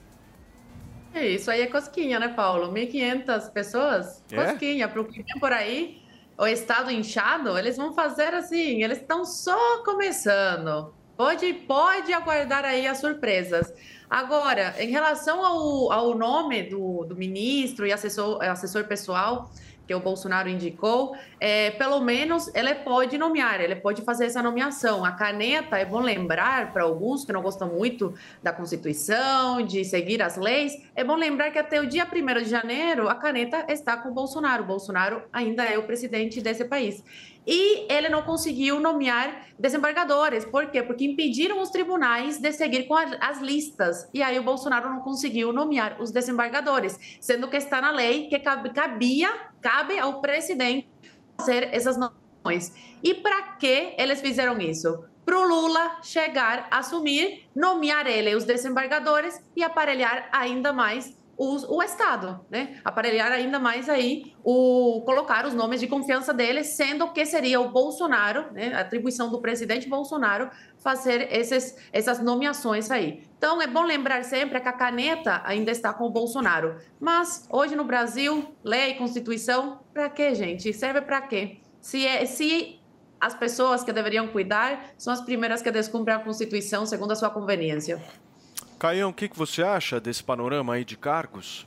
[1.15, 2.73] É, Isso aí é cosquinha, né, Paulo?
[2.73, 4.23] 1.500 pessoas?
[4.31, 4.45] É?
[4.45, 4.89] Cosquinha.
[4.89, 6.03] Para o que vem por aí,
[6.37, 10.93] o estado inchado, eles vão fazer assim, eles estão só começando.
[11.17, 13.73] Pode, pode aguardar aí as surpresas.
[14.11, 19.51] Agora, em relação ao, ao nome do, do ministro e assessor, assessor pessoal
[19.87, 25.05] que o Bolsonaro indicou, é, pelo menos ele pode nomear, ele pode fazer essa nomeação.
[25.05, 30.23] A caneta, é bom lembrar para alguns que não gostam muito da Constituição, de seguir
[30.23, 33.97] as leis, é bom lembrar que até o dia 1 de janeiro a caneta está
[33.97, 34.63] com o Bolsonaro.
[34.63, 37.03] O Bolsonaro ainda é o presidente desse país.
[37.47, 40.45] E ele não conseguiu nomear desembargadores.
[40.45, 40.83] Por quê?
[40.83, 44.09] Porque impediram os tribunais de seguir com as listas.
[44.15, 48.39] E aí o Bolsonaro não conseguiu nomear os desembargadores, sendo que está na lei que
[48.39, 49.31] cab- cabia,
[49.61, 50.89] cabe ao presidente
[51.37, 52.73] fazer essas nomeações.
[53.03, 55.05] E para que eles fizeram isso?
[55.25, 61.83] Para o Lula chegar, assumir, nomear ele os desembargadores e aparelhar ainda mais os- o
[61.83, 62.81] Estado, né?
[62.85, 67.71] Aparelhar ainda mais aí o colocar os nomes de confiança dele, sendo que seria o
[67.71, 68.73] Bolsonaro, né?
[68.75, 73.23] A atribuição do presidente Bolsonaro fazer esses, essas nomeações aí.
[73.39, 76.77] Então é bom lembrar sempre que a caneta ainda está com o Bolsonaro.
[77.01, 80.73] Mas hoje no Brasil, lei, constituição, para quê, gente?
[80.73, 81.59] Serve para quê?
[81.81, 82.81] Se é, se
[83.21, 87.31] as pessoas que deveriam cuidar são as primeiras que descumprem a Constituição segundo a sua
[87.31, 88.03] conveniência.
[88.85, 91.67] Caião, o que, que você acha desse panorama aí de cargos?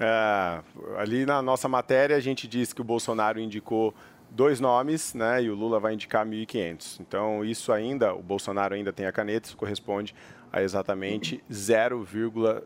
[0.00, 0.62] É,
[0.96, 3.94] ali na nossa matéria a gente diz que o Bolsonaro indicou
[4.30, 7.00] dois nomes, né, e o Lula vai indicar 1.500.
[7.00, 10.14] Então isso ainda, o Bolsonaro ainda tem a caneta, isso corresponde
[10.50, 12.64] a exatamente 0,2%.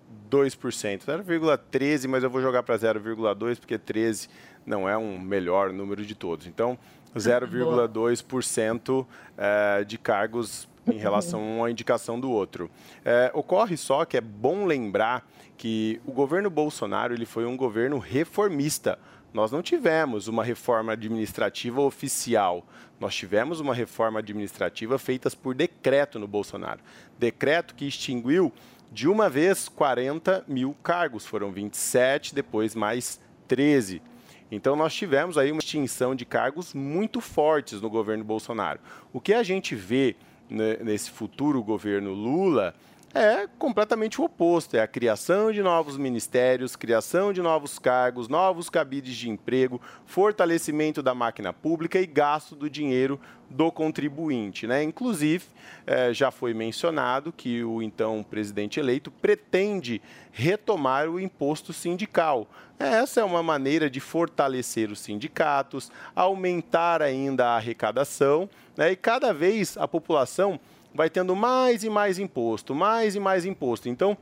[1.05, 4.29] 0,13, mas eu vou jogar para 0,2 porque 13
[4.64, 6.46] não é um melhor número de todos.
[6.46, 6.79] Então
[7.12, 9.05] 0,2%
[9.37, 12.70] eh, de cargos em relação à indicação do outro.
[13.05, 15.26] É, ocorre só que é bom lembrar
[15.57, 18.98] que o governo Bolsonaro ele foi um governo reformista.
[19.33, 22.66] Nós não tivemos uma reforma administrativa oficial.
[22.98, 26.81] Nós tivemos uma reforma administrativa feita por decreto no Bolsonaro.
[27.18, 28.53] Decreto que extinguiu
[28.90, 31.24] de uma vez 40 mil cargos.
[31.24, 34.03] Foram 27, depois mais 13.
[34.50, 38.81] Então nós tivemos aí uma extinção de cargos muito fortes no governo Bolsonaro.
[39.12, 40.16] O que a gente vê
[40.50, 42.74] né, nesse futuro governo Lula
[43.12, 44.76] é completamente o oposto.
[44.76, 51.02] É a criação de novos ministérios, criação de novos cargos, novos cabides de emprego, fortalecimento
[51.02, 54.64] da máquina pública e gasto do dinheiro do contribuinte.
[54.66, 54.84] Né?
[54.84, 55.44] Inclusive,
[55.86, 62.46] eh, já foi mencionado que o então presidente eleito pretende retomar o imposto sindical.
[62.78, 68.48] Essa é uma maneira de fortalecer os sindicatos, aumentar ainda a arrecadação,
[68.81, 68.93] né?
[68.93, 70.59] e cada vez a população
[70.95, 73.90] vai tendo mais e mais imposto, mais e mais imposto.
[73.90, 74.16] Então,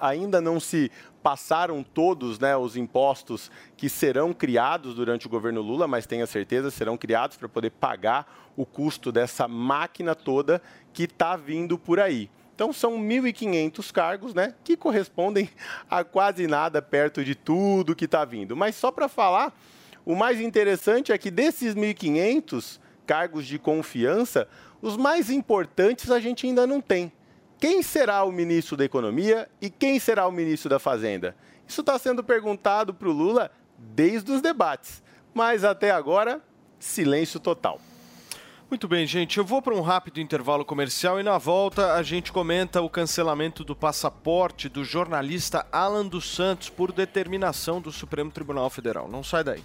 [0.00, 5.88] ainda não se passaram todos né, os impostos que serão criados durante o governo Lula,
[5.88, 11.36] mas tenha certeza serão criados para poder pagar o custo dessa máquina toda que está
[11.36, 12.30] vindo por aí.
[12.54, 15.50] Então são 1.500 cargos, né, que correspondem
[15.90, 18.56] a quase nada perto de tudo que está vindo.
[18.56, 19.52] Mas só para falar,
[20.06, 24.46] o mais interessante é que desses 1.500 cargos de confiança,
[24.82, 27.10] os mais importantes a gente ainda não tem.
[27.58, 31.34] Quem será o ministro da Economia e quem será o ministro da Fazenda?
[31.66, 36.42] Isso está sendo perguntado para o Lula desde os debates, mas até agora,
[36.78, 37.80] silêncio total.
[38.68, 39.38] Muito bem, gente.
[39.38, 43.64] Eu vou para um rápido intervalo comercial e na volta a gente comenta o cancelamento
[43.64, 49.08] do passaporte do jornalista Alan dos Santos por determinação do Supremo Tribunal Federal.
[49.08, 49.64] Não sai daí.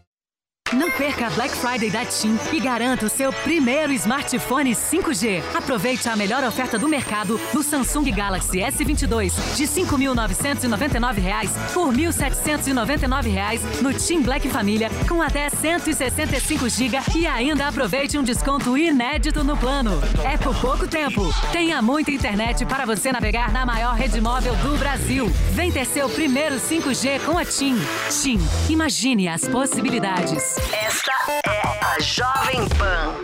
[0.73, 5.43] Não perca a Black Friday da TIM e garanta o seu primeiro smartphone 5G.
[5.53, 13.23] Aproveite a melhor oferta do mercado no Samsung Galaxy S22 de 5.999 reais por 1.799
[13.29, 19.43] reais no TIM Black Família com até 165 GB e ainda aproveite um desconto inédito
[19.43, 19.99] no plano.
[20.23, 21.33] É por pouco tempo.
[21.51, 25.29] Tenha muita internet para você navegar na maior rede móvel do Brasil.
[25.51, 27.75] Vem ter seu primeiro 5G com a TIM.
[28.09, 30.60] TIM, imagine as possibilidades.
[30.85, 31.11] Esta
[31.47, 33.15] é a Jovem Pan.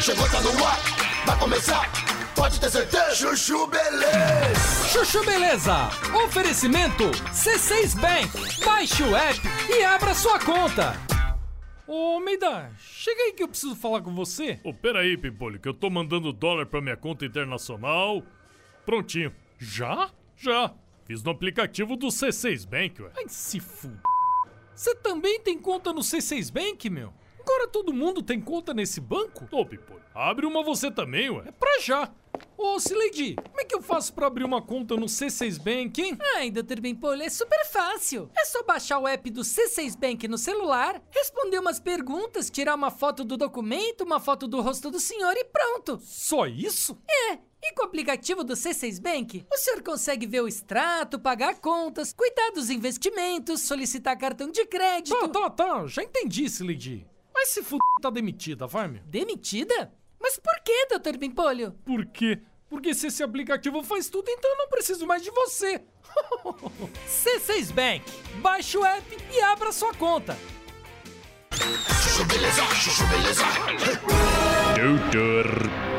[0.00, 0.78] Chegou, tá no ar,
[1.26, 1.88] vai começar,
[2.34, 3.14] pode ter certeza.
[3.14, 4.88] Chuchu Beleza.
[4.88, 5.88] Chuchu Beleza.
[6.24, 8.64] Oferecimento C6 Bank.
[8.64, 10.94] Baixe o app e abra sua conta.
[11.86, 14.60] Ô, Meida, chega aí que eu preciso falar com você.
[14.64, 18.22] Ô, peraí, Pimpolho, que eu tô mandando dólar pra minha conta internacional.
[18.86, 19.32] Prontinho.
[19.58, 20.10] Já?
[20.36, 20.72] Já.
[21.04, 23.10] Fiz no aplicativo do C6 Bank, ué.
[23.16, 24.11] Ai, se fuder.
[24.74, 27.12] Você também tem conta no C6 Bank, meu?
[27.40, 29.48] Agora todo mundo tem conta nesse banco?
[29.50, 31.42] Ô, Pimpolho, abre uma você também, ué.
[31.46, 32.10] É pra já.
[32.56, 36.16] Ô, Sileidi, como é que eu faço pra abrir uma conta no C6 Bank, hein?
[36.36, 36.80] Ai, Dr.
[36.80, 38.30] Bimpolho, é super fácil.
[38.38, 42.90] É só baixar o app do C6 Bank no celular, responder umas perguntas, tirar uma
[42.90, 45.98] foto do documento, uma foto do rosto do senhor e pronto.
[46.02, 46.96] Só isso?
[47.32, 47.38] É.
[47.64, 52.12] E com o aplicativo do C6 Bank, o senhor consegue ver o extrato, pagar contas,
[52.12, 55.16] cuidar dos investimentos, solicitar cartão de crédito.
[55.16, 55.86] Tá, tá, tá.
[55.86, 57.06] Já entendi, Sileidi.
[57.32, 57.76] Mas se f...
[58.00, 59.00] tá demitida, vai, meu.
[59.04, 59.92] Demitida?
[60.20, 61.16] Mas por que, Dr.
[61.16, 61.72] Bimpolho?
[61.84, 62.40] Por quê?
[62.68, 65.82] Porque se esse aplicativo faz tudo, então eu não preciso mais de você.
[67.06, 68.04] C6 Bank.
[68.40, 70.36] Baixe o app e abra sua conta.
[74.74, 75.46] Doutor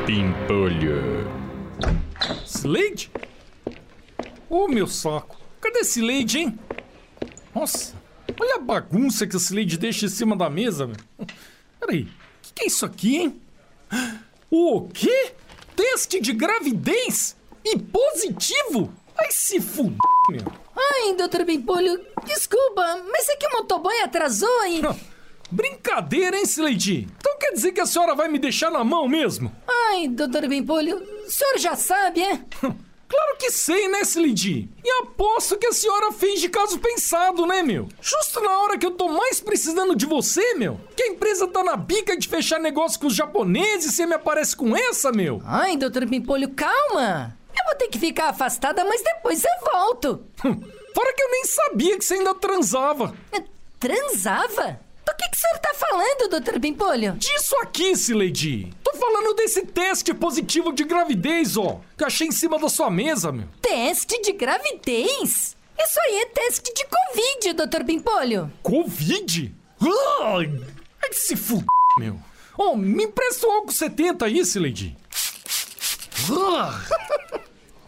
[0.04, 1.43] Pimpolho.
[2.46, 3.10] Slade?
[4.48, 5.36] Ô, meu saco.
[5.60, 6.58] Cadê esse Slade, hein?
[7.54, 7.94] Nossa,
[8.40, 10.96] olha a bagunça que esse Slade deixa em cima da mesa, meu.
[11.80, 12.08] Peraí, o
[12.42, 13.40] que, que é isso aqui, hein?
[14.50, 15.34] O quê?
[15.74, 17.36] Teste de gravidez?
[17.64, 18.92] E positivo?
[19.16, 20.52] Vai se fuder, meu.
[20.76, 21.44] Ai, Dr.
[21.44, 24.82] Bimpolho, desculpa, mas é que o motoboy atrasou e...
[25.50, 27.08] Brincadeira, hein, Slade?
[27.18, 29.52] Então quer dizer que a senhora vai me deixar na mão mesmo?
[29.68, 30.48] Ai, Dr.
[30.48, 32.40] Bimpolho, o senhor já sabe, é?
[33.06, 34.68] Claro que sei, né, Slade?
[34.82, 37.86] E aposto que a senhora fez de caso pensado, né, meu?
[38.00, 40.80] Justo na hora que eu tô mais precisando de você, meu.
[40.96, 44.14] Que a empresa tá na bica de fechar negócio com os japoneses e você me
[44.14, 45.40] aparece com essa, meu.
[45.44, 46.08] Ai, Dr.
[46.08, 47.36] Pimpolho, calma.
[47.56, 50.24] Eu vou ter que ficar afastada, mas depois eu volto.
[50.42, 53.14] Fora que eu nem sabia que você ainda transava.
[53.78, 54.80] Transava?
[55.04, 56.58] Do que, que o senhor tá falando, Dr.
[56.60, 57.12] Pimpolho?
[57.12, 58.72] Disso aqui, Sileidi.
[58.82, 61.80] Tô falando desse teste positivo de gravidez, ó.
[61.96, 63.46] Que eu achei em cima da sua mesa, meu.
[63.60, 65.56] Teste de gravidez?
[65.78, 67.84] Isso aí é teste de Covid, Dr.
[67.84, 68.50] Pimpolho.
[68.62, 69.54] Covid?
[70.22, 70.50] Ai,
[71.08, 71.62] que se f...
[71.98, 72.18] meu.
[72.56, 74.96] Oh, me empresta o álcool 70 aí, Sileidi.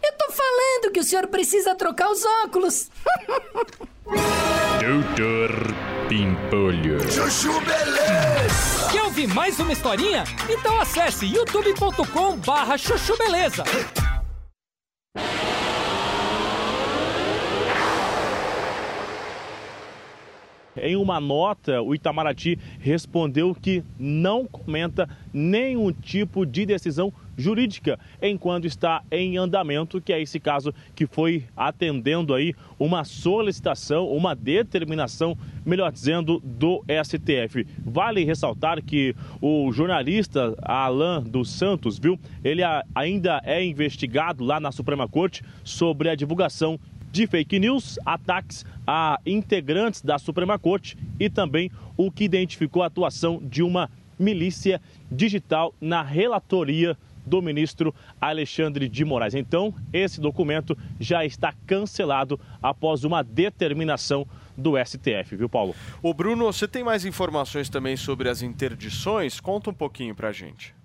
[0.03, 2.89] Eu tô falando que o senhor precisa trocar os óculos.
[4.07, 5.75] Doutor
[6.07, 6.99] Pimpolho.
[7.11, 8.89] Chuchu Beleza.
[8.89, 10.23] Quer ouvir mais uma historinha?
[10.49, 13.65] Então acesse youtube.com barra chuchu beleza.
[20.77, 28.65] Em uma nota, o Itamaraty respondeu que não comenta nenhum tipo de decisão jurídica enquanto
[28.65, 35.37] está em andamento, que é esse caso que foi atendendo aí uma solicitação, uma determinação,
[35.65, 37.65] melhor dizendo, do STF.
[37.85, 42.61] Vale ressaltar que o jornalista Alain dos Santos, viu, ele
[42.95, 46.79] ainda é investigado lá na Suprema Corte sobre a divulgação
[47.11, 52.87] de fake news, ataques a integrantes da Suprema Corte e também o que identificou a
[52.87, 54.81] atuação de uma milícia
[55.11, 59.35] digital na relatoria do ministro Alexandre de Moraes.
[59.35, 64.25] Então, esse documento já está cancelado após uma determinação
[64.57, 65.75] do STF, viu, Paulo?
[66.01, 69.39] Ô Bruno, você tem mais informações também sobre as interdições?
[69.39, 70.75] Conta um pouquinho pra gente.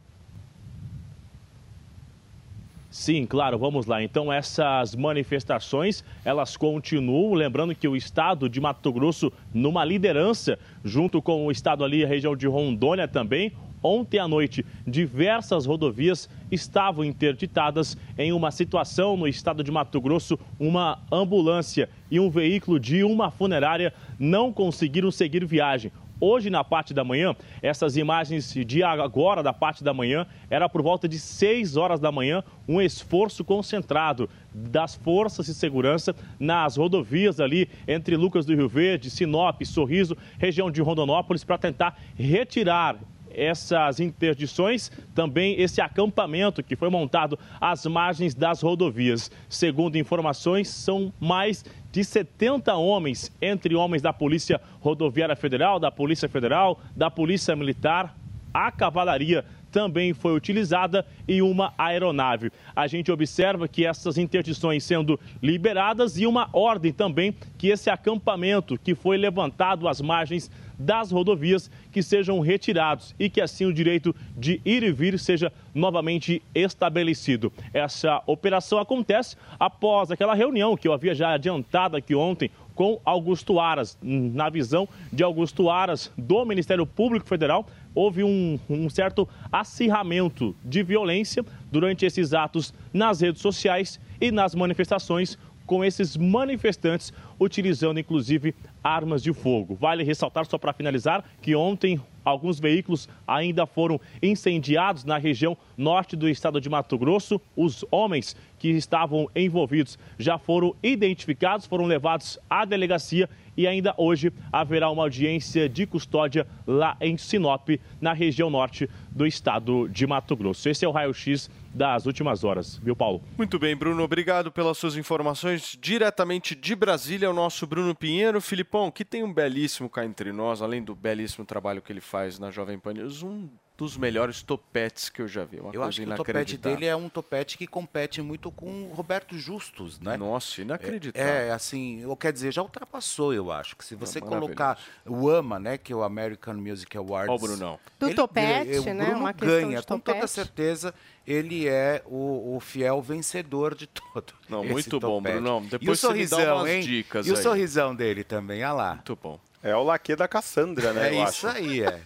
[2.92, 4.02] Sim, claro, vamos lá.
[4.02, 11.22] Então essas manifestações, elas continuam, lembrando que o estado de Mato Grosso numa liderança, junto
[11.22, 13.50] com o estado ali, a região de Rondônia também,
[13.82, 20.38] Ontem à noite, diversas rodovias estavam interditadas em uma situação no estado de Mato Grosso.
[20.58, 25.90] Uma ambulância e um veículo de uma funerária não conseguiram seguir viagem.
[26.24, 30.80] Hoje, na parte da manhã, essas imagens de agora, da parte da manhã, era por
[30.80, 37.40] volta de 6 horas da manhã, um esforço concentrado das forças de segurança nas rodovias
[37.40, 43.00] ali entre Lucas do Rio Verde, Sinop, Sorriso, região de Rondonópolis, para tentar retirar
[43.34, 49.30] essas interdições, também esse acampamento que foi montado às margens das rodovias.
[49.48, 56.28] Segundo informações, são mais de 70 homens, entre homens da Polícia Rodoviária Federal, da Polícia
[56.28, 58.16] Federal, da Polícia Militar,
[58.52, 62.52] a cavalaria também foi utilizada e uma aeronave.
[62.76, 68.78] A gente observa que essas interdições sendo liberadas e uma ordem também que esse acampamento
[68.78, 70.50] que foi levantado às margens
[70.82, 75.52] das rodovias que sejam retirados e que assim o direito de ir e vir seja
[75.74, 77.52] novamente estabelecido.
[77.72, 83.60] Essa operação acontece após aquela reunião que eu havia já adiantado aqui ontem com Augusto
[83.60, 83.98] Aras.
[84.02, 90.82] Na visão de Augusto Aras do Ministério Público Federal, houve um, um certo acirramento de
[90.82, 95.38] violência durante esses atos nas redes sociais e nas manifestações
[95.72, 98.54] com esses manifestantes utilizando inclusive
[98.84, 99.74] armas de fogo.
[99.74, 106.14] Vale ressaltar, só para finalizar, que ontem alguns veículos ainda foram incendiados na região norte
[106.14, 107.40] do estado de Mato Grosso.
[107.56, 114.32] Os homens que estavam envolvidos já foram identificados, foram levados à delegacia e ainda hoje
[114.52, 117.68] haverá uma audiência de custódia lá em Sinop,
[118.00, 120.68] na região norte do estado de Mato Grosso.
[120.68, 123.22] Esse é o raio-x das últimas horas, viu, Paulo?
[123.36, 125.76] Muito bem, Bruno, obrigado pelas suas informações.
[125.80, 128.40] Diretamente de Brasília, o nosso Bruno Pinheiro.
[128.40, 132.38] Filipão, que tem um belíssimo cá entre nós, além do belíssimo trabalho que ele faz
[132.38, 135.58] na Jovem Pan News, um dos melhores topetes que eu já vi.
[135.58, 138.92] Uma Eu acho que o topete dele é um topete que compete muito com o
[138.94, 140.16] Roberto Justus, né?
[140.16, 141.28] Nossa, inacreditável.
[141.32, 143.74] É, é, assim, ou quer dizer, já ultrapassou, eu acho.
[143.76, 144.46] Que se você maravilhoso.
[144.54, 147.30] colocar o AMA, né, que é o American Music Awards.
[147.30, 147.80] Ó o Brunão.
[147.98, 150.94] Do ele- topete, ele- o né, Bruno uma ganha, com toda certeza,
[151.26, 154.32] ele é o, o fiel vencedor de todo.
[154.48, 155.34] Não, esse muito bom, topete.
[155.34, 155.62] Brunão.
[155.62, 156.80] e o Depois você me dá sorrisão, umas hein?
[156.82, 157.42] dicas E o aí.
[157.42, 158.94] sorrisão dele também, olha lá.
[158.96, 159.40] Muito bom.
[159.62, 161.08] É o laque da Cassandra, né?
[161.08, 161.56] É eu isso acho.
[161.56, 162.00] aí, é.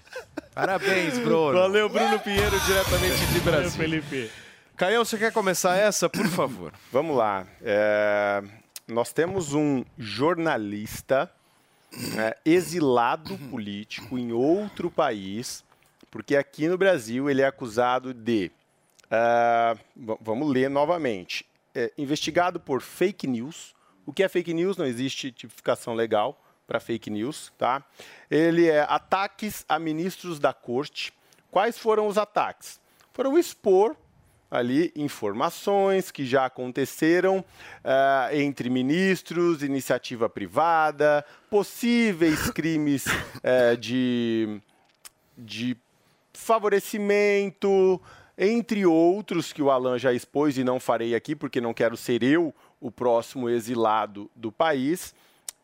[0.54, 1.58] Parabéns, Bruno.
[1.58, 3.70] Valeu, Bruno Pinheiro, diretamente de Brasília.
[4.02, 4.30] Felipe.
[4.76, 6.72] Caião, você quer começar essa, por favor?
[6.92, 7.46] Vamos lá.
[7.62, 8.42] É,
[8.86, 11.30] nós temos um jornalista
[12.14, 15.64] né, exilado político em outro país,
[16.10, 18.50] porque aqui no Brasil ele é acusado de.
[19.96, 21.46] v- vamos ler novamente.
[21.74, 23.74] É, investigado por fake news.
[24.04, 24.76] O que é fake news?
[24.76, 27.84] Não existe tipificação legal para fake news, tá?
[28.30, 31.12] Ele é ataques a ministros da corte.
[31.50, 32.80] Quais foram os ataques?
[33.12, 33.96] Foram expor
[34.50, 37.44] ali informações que já aconteceram
[37.84, 43.04] ah, entre ministros, iniciativa privada, possíveis crimes
[43.42, 44.60] eh, de,
[45.36, 45.76] de
[46.32, 48.00] favorecimento,
[48.38, 52.22] entre outros que o Alan já expôs e não farei aqui porque não quero ser
[52.22, 55.14] eu o próximo exilado do país,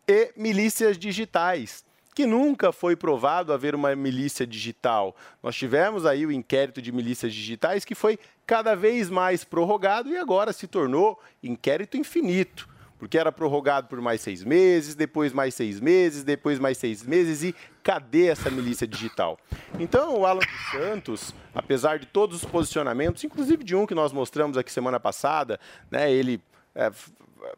[0.06, 1.84] e milícias digitais,
[2.14, 5.16] que nunca foi provado haver uma milícia digital.
[5.42, 10.16] Nós tivemos aí o inquérito de milícias digitais que foi cada vez mais prorrogado e
[10.16, 12.68] agora se tornou inquérito infinito
[13.02, 17.42] porque era prorrogado por mais seis meses, depois mais seis meses, depois mais seis meses,
[17.42, 19.40] e cadê essa milícia digital?
[19.76, 24.12] Então, o Alan dos Santos, apesar de todos os posicionamentos, inclusive de um que nós
[24.12, 25.58] mostramos aqui semana passada,
[25.90, 26.40] né, ele
[26.76, 26.92] é,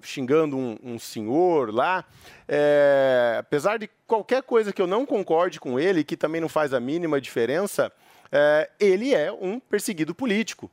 [0.00, 2.04] xingando um, um senhor lá,
[2.48, 6.72] é, apesar de qualquer coisa que eu não concorde com ele, que também não faz
[6.74, 7.92] a mínima diferença,
[8.30, 10.70] é, ele é um perseguido político.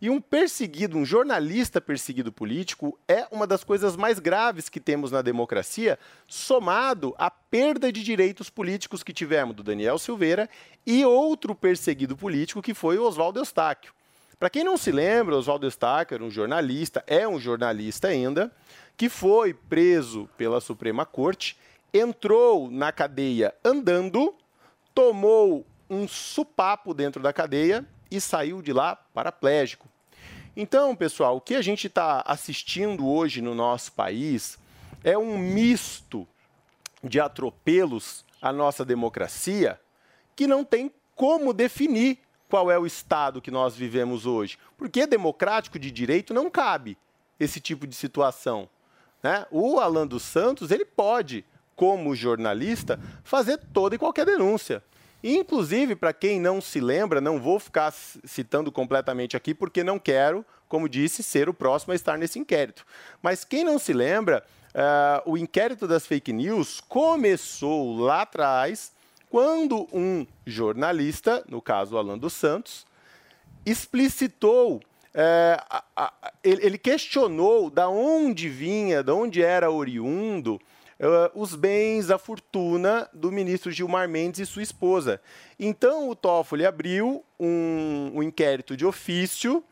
[0.00, 5.10] E um perseguido, um jornalista perseguido político é uma das coisas mais graves que temos
[5.10, 10.48] na democracia, somado à perda de direitos políticos que tivemos do Daniel Silveira
[10.86, 13.92] e outro perseguido político que foi o Oswaldo Eustáquio.
[14.38, 15.66] Para quem não se lembra, Oswaldo
[16.10, 18.52] era um jornalista, é um jornalista ainda,
[18.96, 21.58] que foi preso pela Suprema Corte,
[21.92, 24.32] entrou na cadeia andando,
[24.94, 29.88] tomou um supapo dentro da cadeia e saiu de lá paraplégico.
[30.56, 34.56] Então, pessoal, o que a gente está assistindo hoje no nosso país
[35.02, 36.28] é um misto
[37.02, 39.80] de atropelos à nossa democracia
[40.36, 44.58] que não tem como definir qual é o Estado que nós vivemos hoje.
[44.76, 46.96] Porque democrático de direito não cabe
[47.38, 48.68] esse tipo de situação.
[49.22, 49.46] Né?
[49.50, 51.44] O Alan dos Santos ele pode,
[51.76, 54.82] como jornalista, fazer toda e qualquer denúncia.
[55.22, 60.44] Inclusive, para quem não se lembra, não vou ficar citando completamente aqui, porque não quero,
[60.68, 62.86] como disse, ser o próximo a estar nesse inquérito.
[63.20, 68.92] Mas quem não se lembra, uh, o inquérito das fake news começou lá atrás,
[69.30, 72.86] quando um jornalista, no caso Alan dos Santos,
[73.64, 74.80] explicitou,
[75.14, 80.60] é, a, a, ele, ele questionou da onde vinha, de onde era oriundo
[81.00, 85.20] uh, os bens, a fortuna do ministro Gilmar Mendes e sua esposa.
[85.58, 89.62] Então, o Toffoli abriu um, um inquérito de ofício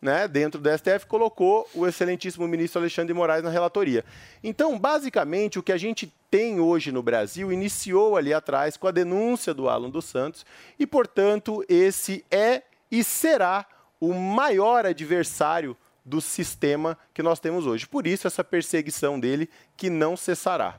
[0.00, 4.04] né, dentro do STF, colocou o excelentíssimo ministro Alexandre de Moraes na relatoria.
[4.42, 8.90] Então, basicamente, o que a gente tem hoje no Brasil iniciou ali atrás com a
[8.90, 10.44] denúncia do Alan dos Santos
[10.78, 13.66] e, portanto, esse é e será
[14.00, 17.86] o maior adversário do sistema que nós temos hoje.
[17.86, 20.78] Por isso, essa perseguição dele que não cessará.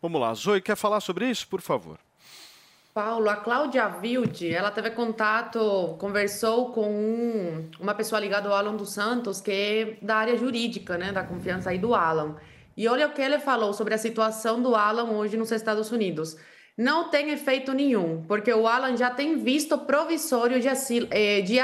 [0.00, 1.98] Vamos lá, Zoe, quer falar sobre isso, por favor?
[2.98, 8.74] Paulo, a Cláudia Wilde, ela teve contato, conversou com um, uma pessoa ligada ao Alan
[8.74, 12.34] dos Santos, que é da área jurídica, né, da confiança aí do Alan.
[12.76, 16.36] E olha o que ele falou sobre a situação do Alan hoje nos Estados Unidos.
[16.76, 21.56] Não tem efeito nenhum, porque o Alan já tem visto provisório de, asil, eh, de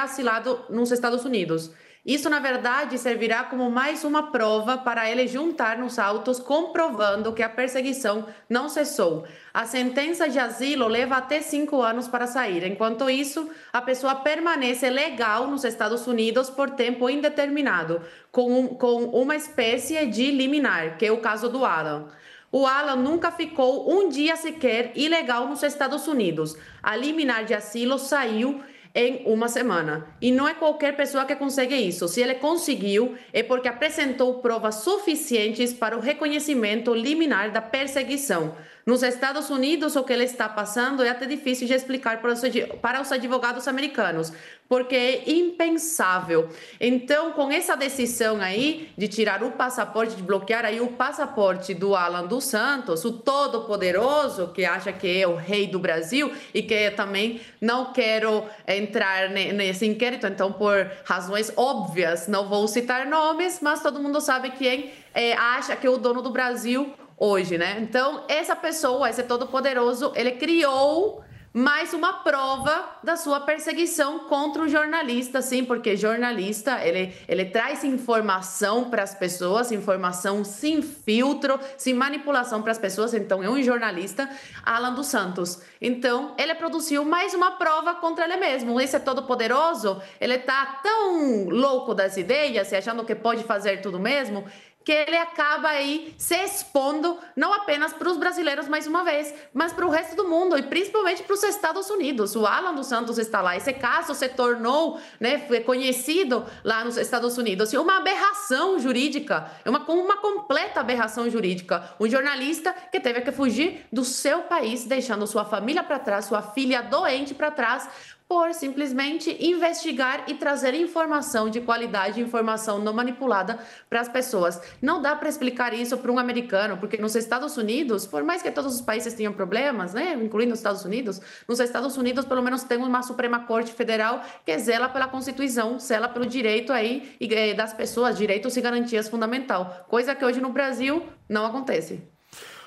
[0.70, 1.72] nos Estados Unidos.
[2.04, 7.42] Isso, na verdade, servirá como mais uma prova para ele juntar nos autos, comprovando que
[7.42, 9.24] a perseguição não cessou.
[9.54, 12.62] A sentença de asilo leva até cinco anos para sair.
[12.66, 19.04] Enquanto isso, a pessoa permanece legal nos Estados Unidos por tempo indeterminado, com, um, com
[19.04, 22.08] uma espécie de liminar, que é o caso do Alan.
[22.52, 26.54] O Alan nunca ficou um dia sequer ilegal nos Estados Unidos.
[26.82, 28.60] A liminar de asilo saiu
[28.94, 30.06] em uma semana.
[30.20, 32.06] E não é qualquer pessoa que consegue isso.
[32.06, 38.54] Se ele conseguiu, é porque apresentou provas suficientes para o reconhecimento liminar da perseguição.
[38.86, 43.12] Nos Estados Unidos, o que ele está passando é até difícil de explicar para os
[43.12, 44.30] advogados americanos,
[44.68, 46.50] porque é impensável.
[46.78, 51.96] Então, com essa decisão aí de tirar o passaporte, de bloquear aí o passaporte do
[51.96, 56.90] Alan dos Santos, o todo-poderoso, que acha que é o rei do Brasil e que
[56.90, 63.82] também não quero entrar nesse inquérito, então, por razões óbvias, não vou citar nomes, mas
[63.82, 67.78] todo mundo sabe quem é, acha que é o dono do Brasil hoje, né?
[67.80, 71.24] Então, essa pessoa, esse todo-poderoso, ele criou
[71.56, 77.84] mais uma prova da sua perseguição contra o jornalista, sim, porque jornalista, ele, ele traz
[77.84, 83.62] informação para as pessoas, informação sem filtro, sem manipulação para as pessoas, então é um
[83.62, 84.28] jornalista,
[84.64, 85.62] Alan dos Santos.
[85.80, 88.80] Então, ele produziu mais uma prova contra ele mesmo.
[88.80, 93.80] Esse é todo poderoso, ele tá tão louco das ideias, se achando que pode fazer
[93.80, 94.44] tudo mesmo,
[94.84, 99.72] que ele acaba aí se expondo não apenas para os brasileiros mais uma vez, mas
[99.72, 102.36] para o resto do mundo e principalmente para os Estados Unidos.
[102.36, 103.56] O Alan dos Santos está lá.
[103.56, 107.72] Esse caso se tornou, né, conhecido lá nos Estados Unidos.
[107.72, 111.94] E uma aberração jurídica, é uma, uma completa aberração jurídica.
[111.98, 116.42] Um jornalista que teve que fugir do seu país, deixando sua família para trás, sua
[116.42, 117.88] filha doente para trás,
[118.28, 123.58] por simplesmente investigar e trazer informação de qualidade, informação não manipulada
[123.88, 124.60] para as pessoas.
[124.80, 128.50] Não dá para explicar isso para um americano, porque nos Estados Unidos, por mais que
[128.50, 132.64] todos os países tenham problemas, né, incluindo os Estados Unidos, nos Estados Unidos pelo menos
[132.64, 137.74] tem uma Suprema Corte Federal que zela pela Constituição, zela pelo direito aí eh, das
[137.74, 142.13] pessoas, direitos e garantias fundamental, coisa que hoje no Brasil não acontece.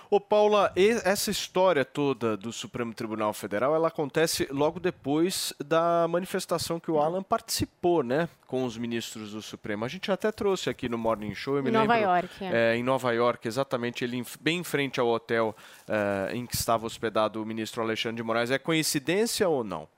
[0.10, 6.80] Ô Paula, essa história toda do Supremo Tribunal Federal, ela acontece logo depois da manifestação
[6.80, 9.84] que o Alan participou, né, com os ministros do Supremo.
[9.84, 12.74] A gente até trouxe aqui no Morning Show, eu me em lembro, Nova York, é.
[12.74, 12.78] é.
[12.78, 15.54] em Nova York, exatamente, ele bem em frente ao hotel
[15.86, 18.50] é, em que estava hospedado o ministro Alexandre de Moraes.
[18.50, 19.90] É coincidência ou não?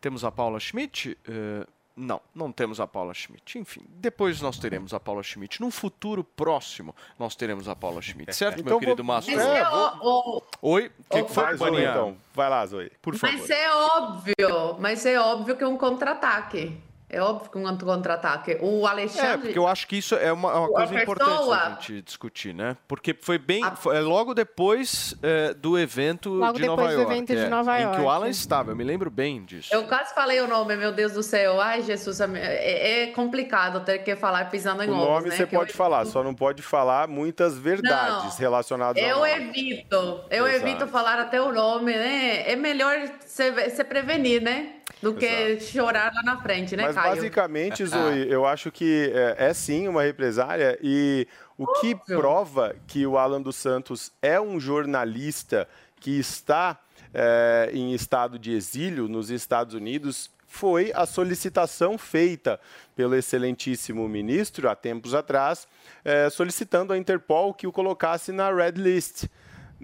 [0.00, 1.16] Temos a Paula Schmidt?
[1.26, 3.58] Eh, não, não temos a Paula Schmidt.
[3.58, 5.60] Enfim, depois nós teremos a Paula Schmidt.
[5.60, 8.34] Num futuro próximo, nós teremos a Paula Schmidt.
[8.34, 9.38] Certo, meu Então querido vou- Márcio?
[9.38, 10.90] É ó- Oi?
[11.10, 12.16] O que, que foi, Vai, Zoe, então.
[12.34, 12.90] Vai lá, Zoe.
[13.00, 13.38] Por favor.
[13.38, 16.76] Mas é óbvio, mas é óbvio que é um contra-ataque.
[17.08, 18.58] É óbvio que é um contra-ataque.
[18.60, 19.38] O É, Alexandre.
[19.38, 22.02] porque eu acho que isso é uma, é uma A coisa importante pessoa- a gente
[22.02, 22.76] discutir, né?
[22.88, 23.62] Porque foi bem.
[23.76, 27.12] foi- é logo depois é, do evento Logo de Nova depois do York.
[27.14, 28.06] evento de é, Nova Em que o York.
[28.08, 29.72] Alan estava, eu me lembro bem disso.
[29.72, 31.60] Eu quase falei o nome, meu Deus do céu.
[31.60, 35.36] Ai, Jesus, é, é complicado ter que falar pisando em O ovos, nome né?
[35.36, 38.36] você Que eu pode falar, só não pode falar muitas verdades Não.
[38.38, 39.30] relacionadas ao Eu nome.
[39.30, 39.96] evito,
[40.30, 40.66] eu Exato.
[40.68, 42.50] evito falar até o nome, né?
[42.50, 44.76] É melhor se, se prevenir, né?
[45.02, 47.14] Do que chorar lá na frente, né, Mas Caio?
[47.14, 51.26] basicamente, Zoe, eu acho que é, é sim uma represália e
[51.58, 55.68] o que prova que o Alan dos Santos é um jornalista
[56.00, 56.78] que está
[57.12, 62.60] é, em estado de exílio nos Estados Unidos foi a solicitação feita
[62.94, 65.66] pelo excelentíssimo ministro há tempos atrás,
[66.04, 69.24] é, solicitando à Interpol que o colocasse na red list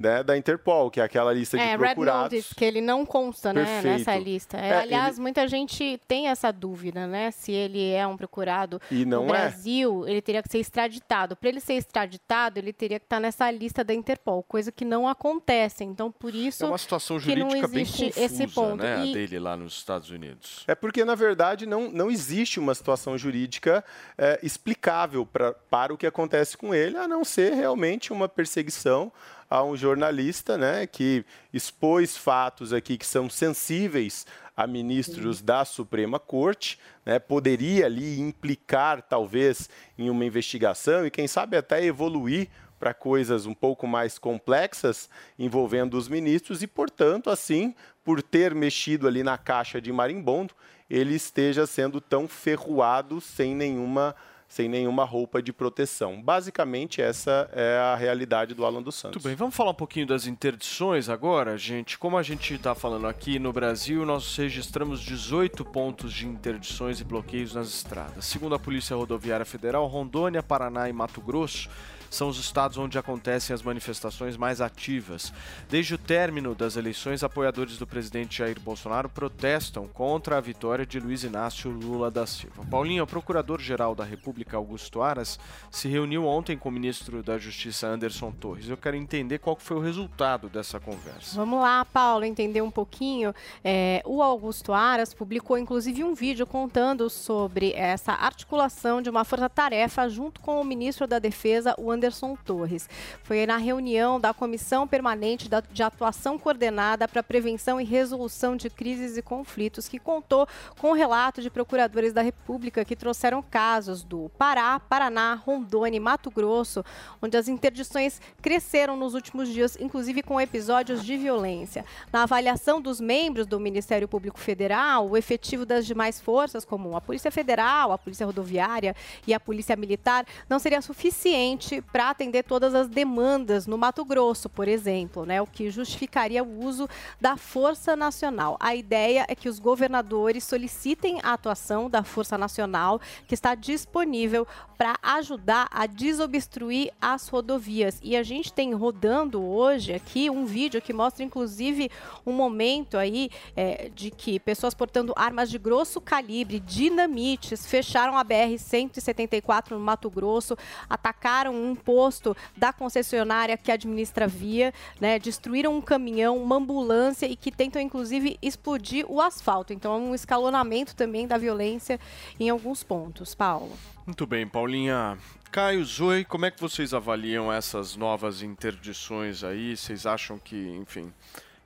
[0.01, 2.33] né, da Interpol, que é aquela lista de É, Red procurados.
[2.33, 4.57] Notice, que ele não consta né, nessa lista.
[4.57, 7.31] É, É, aliás, ele- muita gente tem essa dúvida, né?
[7.31, 9.39] Se ele é um procurado E não no é.
[9.39, 11.37] Brasil, ele teria que ser extraditado.
[11.37, 15.07] Para ele ser extraditado, ele teria que estar nessa lista da Interpol, coisa que não
[15.07, 15.85] acontece.
[15.85, 18.83] Então, por isso É uma situação que não jurídica bem existe confusa, esse ponto.
[18.83, 19.05] né?
[19.07, 20.65] E- A dele lá nos Estados Unidos.
[20.67, 23.85] É porque, na verdade, não, não existe uma situação jurídica
[24.17, 29.13] é, explicável pra, para o que acontece com ele, a não ser realmente uma perseguição
[29.51, 34.25] a um jornalista né, que expôs fatos aqui que são sensíveis
[34.57, 41.27] a ministros da Suprema Corte, né, poderia ali implicar, talvez, em uma investigação e, quem
[41.27, 42.49] sabe, até evoluir
[42.79, 47.75] para coisas um pouco mais complexas envolvendo os ministros e, portanto, assim,
[48.05, 50.55] por ter mexido ali na caixa de marimbondo,
[50.89, 54.15] ele esteja sendo tão ferroado sem nenhuma
[54.51, 56.21] sem nenhuma roupa de proteção.
[56.21, 59.15] Basicamente, essa é a realidade do Alan dos Santos.
[59.15, 61.97] Muito bem, vamos falar um pouquinho das interdições agora, gente.
[61.97, 67.05] Como a gente está falando aqui no Brasil, nós registramos 18 pontos de interdições e
[67.05, 68.25] bloqueios nas estradas.
[68.25, 71.71] Segundo a Polícia Rodoviária Federal, Rondônia, Paraná e Mato Grosso
[72.11, 75.33] são os estados onde acontecem as manifestações mais ativas.
[75.69, 80.99] Desde o término das eleições, apoiadores do presidente Jair Bolsonaro protestam contra a vitória de
[80.99, 82.67] Luiz Inácio Lula da Silva.
[82.69, 85.39] Paulinho, o procurador-geral da República, Augusto Aras,
[85.71, 88.69] se reuniu ontem com o ministro da Justiça, Anderson Torres.
[88.69, 91.37] Eu quero entender qual foi o resultado dessa conversa.
[91.37, 93.33] Vamos lá, Paulo, entender um pouquinho.
[93.63, 100.09] É, o Augusto Aras publicou inclusive um vídeo contando sobre essa articulação de uma força-tarefa
[100.09, 102.00] junto com o ministro da Defesa, o Anderson
[102.45, 102.89] Torres.
[103.23, 109.17] Foi na reunião da Comissão Permanente de Atuação Coordenada para Prevenção e Resolução de Crises
[109.17, 110.47] e Conflitos, que contou
[110.79, 116.01] com o relato de procuradores da República que trouxeram casos do Pará, Paraná, Rondônia e
[116.01, 116.85] Mato Grosso,
[117.21, 121.85] onde as interdições cresceram nos últimos dias, inclusive com episódios de violência.
[122.13, 127.01] Na avaliação dos membros do Ministério Público Federal, o efetivo das demais forças, como a
[127.01, 128.95] Polícia Federal, a Polícia Rodoviária
[129.27, 134.49] e a Polícia Militar, não seria suficiente para atender todas as demandas no Mato Grosso,
[134.49, 136.89] por exemplo, né, o que justificaria o uso
[137.21, 138.57] da Força Nacional.
[138.61, 144.47] A ideia é que os governadores solicitem a atuação da Força Nacional, que está disponível
[144.81, 147.99] para ajudar a desobstruir as rodovias.
[148.03, 151.91] E a gente tem rodando hoje aqui um vídeo que mostra, inclusive,
[152.25, 158.25] um momento aí é, de que pessoas portando armas de grosso calibre, dinamites, fecharam a
[158.25, 160.57] BR-174 no Mato Grosso,
[160.89, 167.27] atacaram um posto da concessionária que administra a via, né, destruíram um caminhão, uma ambulância
[167.27, 169.73] e que tentam, inclusive, explodir o asfalto.
[169.73, 171.99] Então, é um escalonamento também da violência
[172.39, 173.35] em alguns pontos.
[173.35, 173.73] Paulo.
[174.05, 175.17] Muito bem, Paulinha.
[175.51, 179.77] Caio, Zoe, como é que vocês avaliam essas novas interdições aí?
[179.77, 181.13] Vocês acham que, enfim,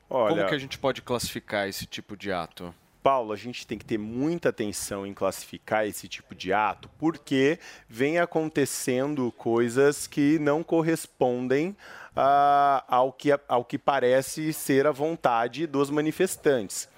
[0.09, 2.75] Olha- como que a gente pode classificar esse tipo de ato?
[3.05, 7.59] Paulo, a gente tem que ter muita atenção em classificar esse tipo de ato, porque
[7.87, 11.77] vem acontecendo coisas que não correspondem
[12.17, 16.89] ah, ao, que, ao que parece ser a vontade dos manifestantes.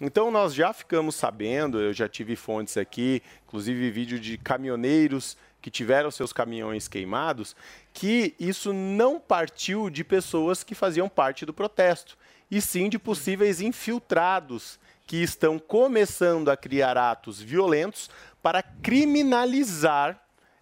[0.00, 5.68] Então, nós já ficamos sabendo, eu já tive fontes aqui, inclusive vídeo de caminhoneiros que
[5.68, 7.56] tiveram seus caminhões queimados,
[7.92, 12.16] que isso não partiu de pessoas que faziam parte do protesto,
[12.48, 18.10] e sim de possíveis infiltrados que estão começando a criar atos violentos
[18.42, 20.20] para criminalizar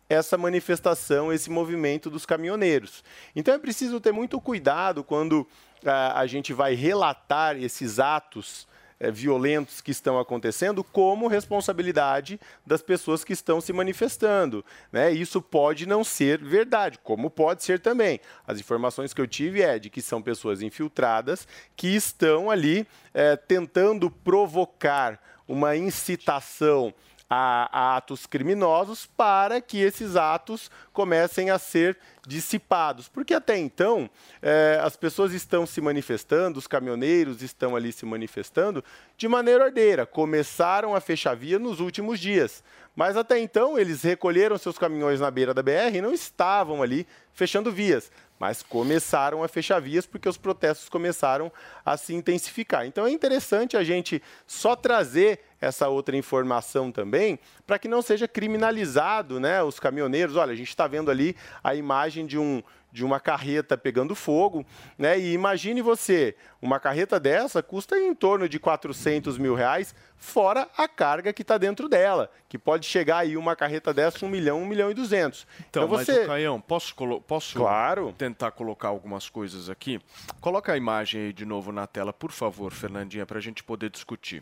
[0.08, 3.02] essa manifestação, esse movimento dos caminhoneiros.
[3.34, 5.46] Então é preciso ter muito cuidado quando
[5.84, 8.68] ah, a gente vai relatar esses atos
[9.04, 14.64] eh, violentos que estão acontecendo, como responsabilidade das pessoas que estão se manifestando.
[14.90, 15.12] Né?
[15.12, 18.18] Isso pode não ser verdade, como pode ser também.
[18.46, 21.46] As informações que eu tive é de que são pessoas infiltradas
[21.76, 26.94] que estão ali eh, tentando provocar uma incitação
[27.34, 33.08] a, a atos criminosos para que esses atos comecem a ser dissipados.
[33.08, 34.08] Porque até então,
[34.40, 38.84] eh, as pessoas estão se manifestando, os caminhoneiros estão ali se manifestando
[39.16, 40.06] de maneira ordeira.
[40.06, 42.62] Começaram a fechar via nos últimos dias.
[42.94, 47.04] Mas até então, eles recolheram seus caminhões na beira da BR e não estavam ali
[47.32, 48.12] fechando vias.
[48.38, 51.50] Mas começaram a fechar vias porque os protestos começaram
[51.84, 52.86] a se intensificar.
[52.86, 58.26] Então é interessante a gente só trazer essa outra informação também, para que não seja
[58.28, 60.36] criminalizado né, os caminhoneiros.
[60.36, 64.64] Olha, a gente está vendo ali a imagem de um de uma carreta pegando fogo,
[64.96, 65.18] né?
[65.18, 70.86] E imagine você, uma carreta dessa custa em torno de 400 mil reais, fora a
[70.86, 74.64] carga que está dentro dela, que pode chegar aí uma carreta dessa, um milhão, um
[74.64, 75.44] milhão e duzentos.
[75.68, 76.18] Então, você...
[76.18, 78.14] mas, Caião, posso, colo- posso Claro.
[78.16, 80.00] tentar colocar algumas coisas aqui?
[80.40, 83.90] Coloca a imagem aí de novo na tela, por favor, Fernandinha, para a gente poder
[83.90, 84.40] discutir.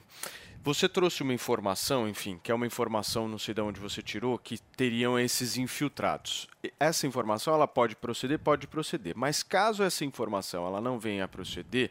[0.64, 4.38] Você trouxe uma informação, enfim, que é uma informação, não sei de onde você tirou,
[4.38, 6.46] que teriam esses infiltrados.
[6.78, 11.28] Essa informação ela pode proceder, pode proceder, mas caso essa informação ela não venha a
[11.28, 11.90] proceder,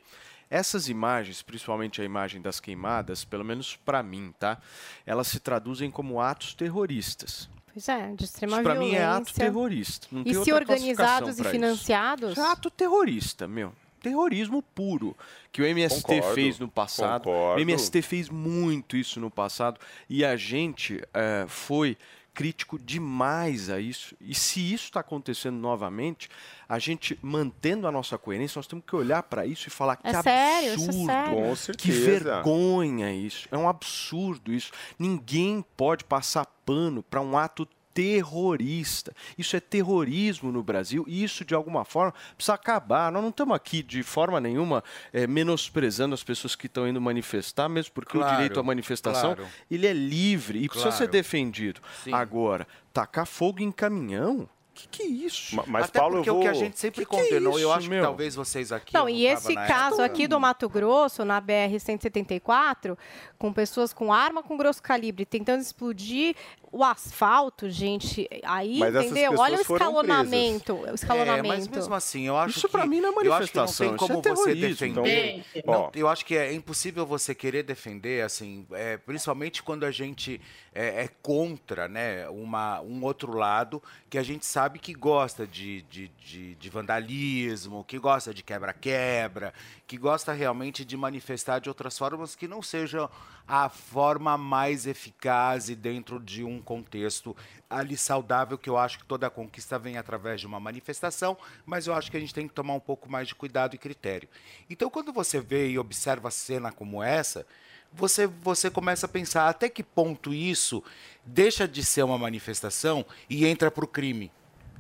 [0.50, 4.58] essas imagens, principalmente a imagem das queimadas, pelo menos para mim, tá?
[5.06, 7.50] Elas se traduzem como atos terroristas.
[7.74, 9.00] Pois é, de extrema Isso pra violência.
[9.00, 10.08] mim é ato terrorista.
[10.26, 12.32] E se organizados e financiados?
[12.32, 13.74] Isso é ato terrorista, meu.
[14.02, 15.16] Terrorismo puro.
[15.52, 17.24] Que o MST Concordo, fez no passado.
[17.24, 17.60] concordo.
[17.60, 19.80] O MST fez muito isso no passado.
[20.10, 21.98] E a gente eh, foi
[22.34, 24.16] crítico demais a isso.
[24.20, 26.30] E se isso está acontecendo novamente,
[26.68, 30.08] a gente mantendo a nossa coerência, nós temos que olhar para isso e falar que
[30.08, 31.06] É sério, isso é absurdo.
[31.06, 31.76] sério.
[31.76, 33.48] Com Que vergonha isso.
[33.52, 34.72] É um absurdo isso.
[34.98, 39.14] Ninguém pode passar pano para um ato terrorista.
[39.38, 43.12] Isso é terrorismo no Brasil e isso, de alguma forma, precisa acabar.
[43.12, 44.84] Nós não estamos aqui, de forma nenhuma,
[45.14, 49.36] eh, menosprezando as pessoas que estão indo manifestar, mesmo porque Claro, o direito à manifestação
[49.36, 49.50] claro.
[49.70, 51.12] ele é livre e precisa ser Claro.
[51.12, 51.82] defendido.
[52.04, 52.14] Sim.
[52.14, 54.48] Agora, tacar fogo em caminhão?
[54.74, 55.56] Que que é isso?
[55.58, 56.60] Ma- Mas, Até Paulo, porque eu o que a vou...
[56.60, 58.00] gente sempre Que que é condenou, eu isso, acho meu?
[58.00, 58.94] que talvez vocês aqui.
[58.94, 62.98] Não, eu e esse caso aqui do Mato Grosso, na BR-174,
[63.38, 66.36] com pessoas com arma com grosso calibre tentando explodir
[66.72, 69.34] o asfalto, gente, aí, Mas entendeu?
[69.38, 70.74] Olha o escalonamento.
[70.74, 71.46] O escalonamento.
[71.46, 73.58] É, mas mesmo assim, eu acho Isso que pra mim não é eu acho que
[73.58, 75.46] não manifestação, tem isso é como você defender.
[75.54, 79.92] Então, Não, eu acho que é impossível você querer defender, assim, é, principalmente quando a
[79.92, 80.40] gente
[80.74, 85.82] é, é contra, né, uma, um outro lado que a gente sabe que gosta de,
[85.84, 89.54] de, de, de vandalismo, que gosta de quebra-quebra,
[89.86, 93.10] que gosta realmente de manifestar de outras formas que não sejam
[93.54, 97.36] a forma mais eficaz e dentro de um contexto
[97.70, 101.94] ali saudável, que eu acho que toda conquista vem através de uma manifestação, mas eu
[101.94, 104.30] acho que a gente tem que tomar um pouco mais de cuidado e critério.
[104.70, 107.46] Então, quando você vê e observa cena como essa,
[107.92, 110.82] você, você começa a pensar até que ponto isso
[111.26, 114.32] deixa de ser uma manifestação e entra para o crime,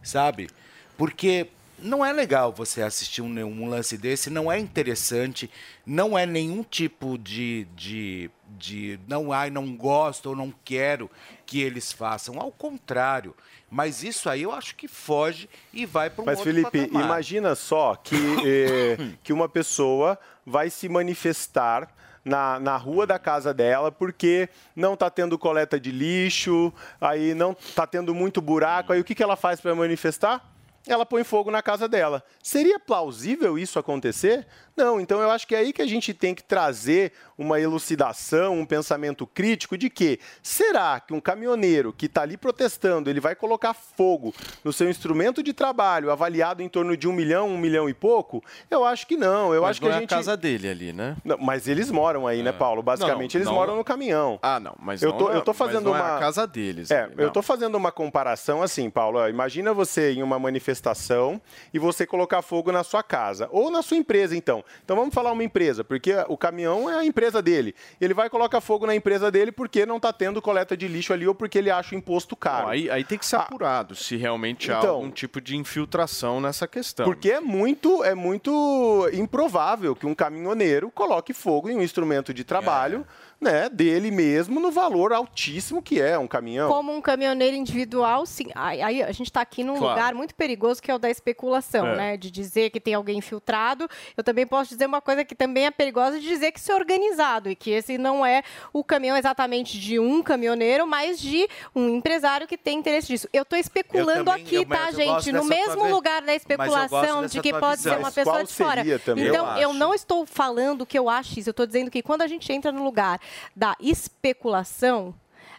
[0.01, 0.49] sabe?
[0.97, 1.49] Porque
[1.81, 5.49] não é legal você assistir um, um lance desse, não é interessante,
[5.85, 11.09] não é nenhum tipo de, de, de não, ai, não gosto ou não quero
[11.45, 12.39] que eles façam.
[12.39, 13.35] Ao contrário.
[13.69, 17.05] Mas isso aí eu acho que foge e vai para um Mas, outro Felipe, patamar.
[17.05, 18.15] imagina só que,
[18.45, 21.89] eh, que uma pessoa vai se manifestar
[22.23, 27.51] na, na rua da casa dela porque não está tendo coleta de lixo, aí não
[27.51, 28.93] está tendo muito buraco.
[28.93, 30.45] Aí o que, que ela faz para manifestar?
[30.87, 32.23] Ela põe fogo na casa dela.
[32.41, 34.47] Seria plausível isso acontecer?
[34.81, 38.57] Não, então eu acho que é aí que a gente tem que trazer uma elucidação,
[38.59, 43.35] um pensamento crítico de que será que um caminhoneiro que está ali protestando, ele vai
[43.35, 47.87] colocar fogo no seu instrumento de trabalho avaliado em torno de um milhão, um milhão
[47.87, 48.43] e pouco?
[48.71, 49.53] Eu acho que não.
[49.53, 51.15] Eu Mas acho não que a é gente a casa dele ali, né?
[51.23, 52.81] Não, mas eles moram aí, né, Paulo?
[52.81, 53.53] Basicamente, Não, eles não.
[53.53, 54.39] moram no caminhão.
[54.41, 56.47] Ah, não, mas eu não tô, é- eu tô fazendo não é uma a casa
[56.47, 57.31] deles É, ali, eu não.
[57.33, 59.19] tô fazendo uma comparação assim, Paulo.
[59.19, 61.39] ó, Imagina você em uma manifestação
[61.73, 64.63] e você colocar fogo na sua casa ou na sua empresa, então.
[64.83, 67.73] Então vamos falar uma empresa, porque o caminhão é a empresa dele.
[67.99, 71.27] Ele vai colocar fogo na empresa dele porque não tá tendo coleta de lixo ali
[71.27, 72.65] ou porque ele acha o imposto caro.
[72.65, 76.41] Bom, aí, aí tem que ser apurado se realmente há Então- algum tipo de infiltração
[76.41, 77.05] nessa questão.
[77.05, 82.43] Porque é muito, é muito improvável que um caminhoneiro coloque fogo em um instrumento de
[82.43, 83.05] trabalho,
[83.41, 86.69] né, dele mesmo no valor altíssimo que é um caminhão.
[86.71, 88.47] Como um caminhoneiro individual, sim.
[88.53, 89.95] Aí, aí a gente está aqui num Claro.
[89.95, 91.95] lugar muito perigoso que é o da especulação, É.
[91.95, 92.17] né?
[92.17, 93.89] De dizer que tem alguém infiltrado.
[94.15, 96.75] Eu também posso dizer uma coisa que também é perigosa de dizer que isso é
[96.75, 101.89] organizado e que esse não é o caminhão exatamente de um caminhoneiro, mas de um
[101.95, 103.27] empresário que tem interesse disso.
[103.33, 105.31] Eu estou especulando também, aqui, eu- tá, eu gente?
[105.31, 107.97] No mesmo lugar da eu especulação de que pode ser visão.
[107.97, 108.99] uma Mas pessoa de fora.
[108.99, 109.27] também?
[109.27, 111.49] Então, Eu eu não estou falando que eu acho isso.
[111.49, 113.19] Eu estou dizendo que quando a gente entra no lugar
[113.55, 115.13] da especulação,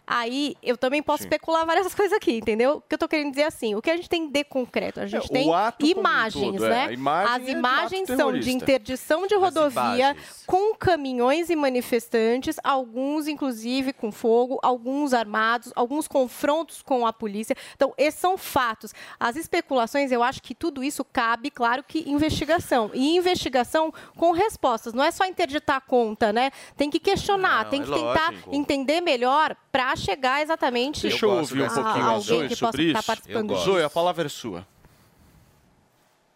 [0.05, 2.77] aí eu também posso especular várias coisas aqui, entendeu?
[2.77, 4.99] O que eu estou querendo dizer assim, o que a gente tem de concreto?
[4.99, 5.49] A gente É, tem
[5.91, 6.69] imagens, todo, é.
[6.69, 6.85] né?
[6.87, 12.57] A imagem As é imagens ato são de interdição de rodovia com caminhões e manifestantes,
[12.63, 17.55] alguns inclusive com fogo, alguns armados, alguns confrontos com a polícia.
[17.75, 18.93] Então, esses são fatos.
[19.19, 22.91] As especulações, eu acho que tudo isso cabe, claro que investigação.
[22.93, 24.93] E investigação com respostas.
[24.93, 26.51] Não é só interditar a conta, né?
[26.75, 31.31] Tem que questionar, Não, tem é que tentar entender melhor para chegar exatamente Deixa eu
[31.31, 33.07] ouvir um pouquinho a alguém Zoe que possa sobre estar isso.
[33.07, 33.65] participando disso.
[33.65, 34.67] Zoe, a palavra é sua.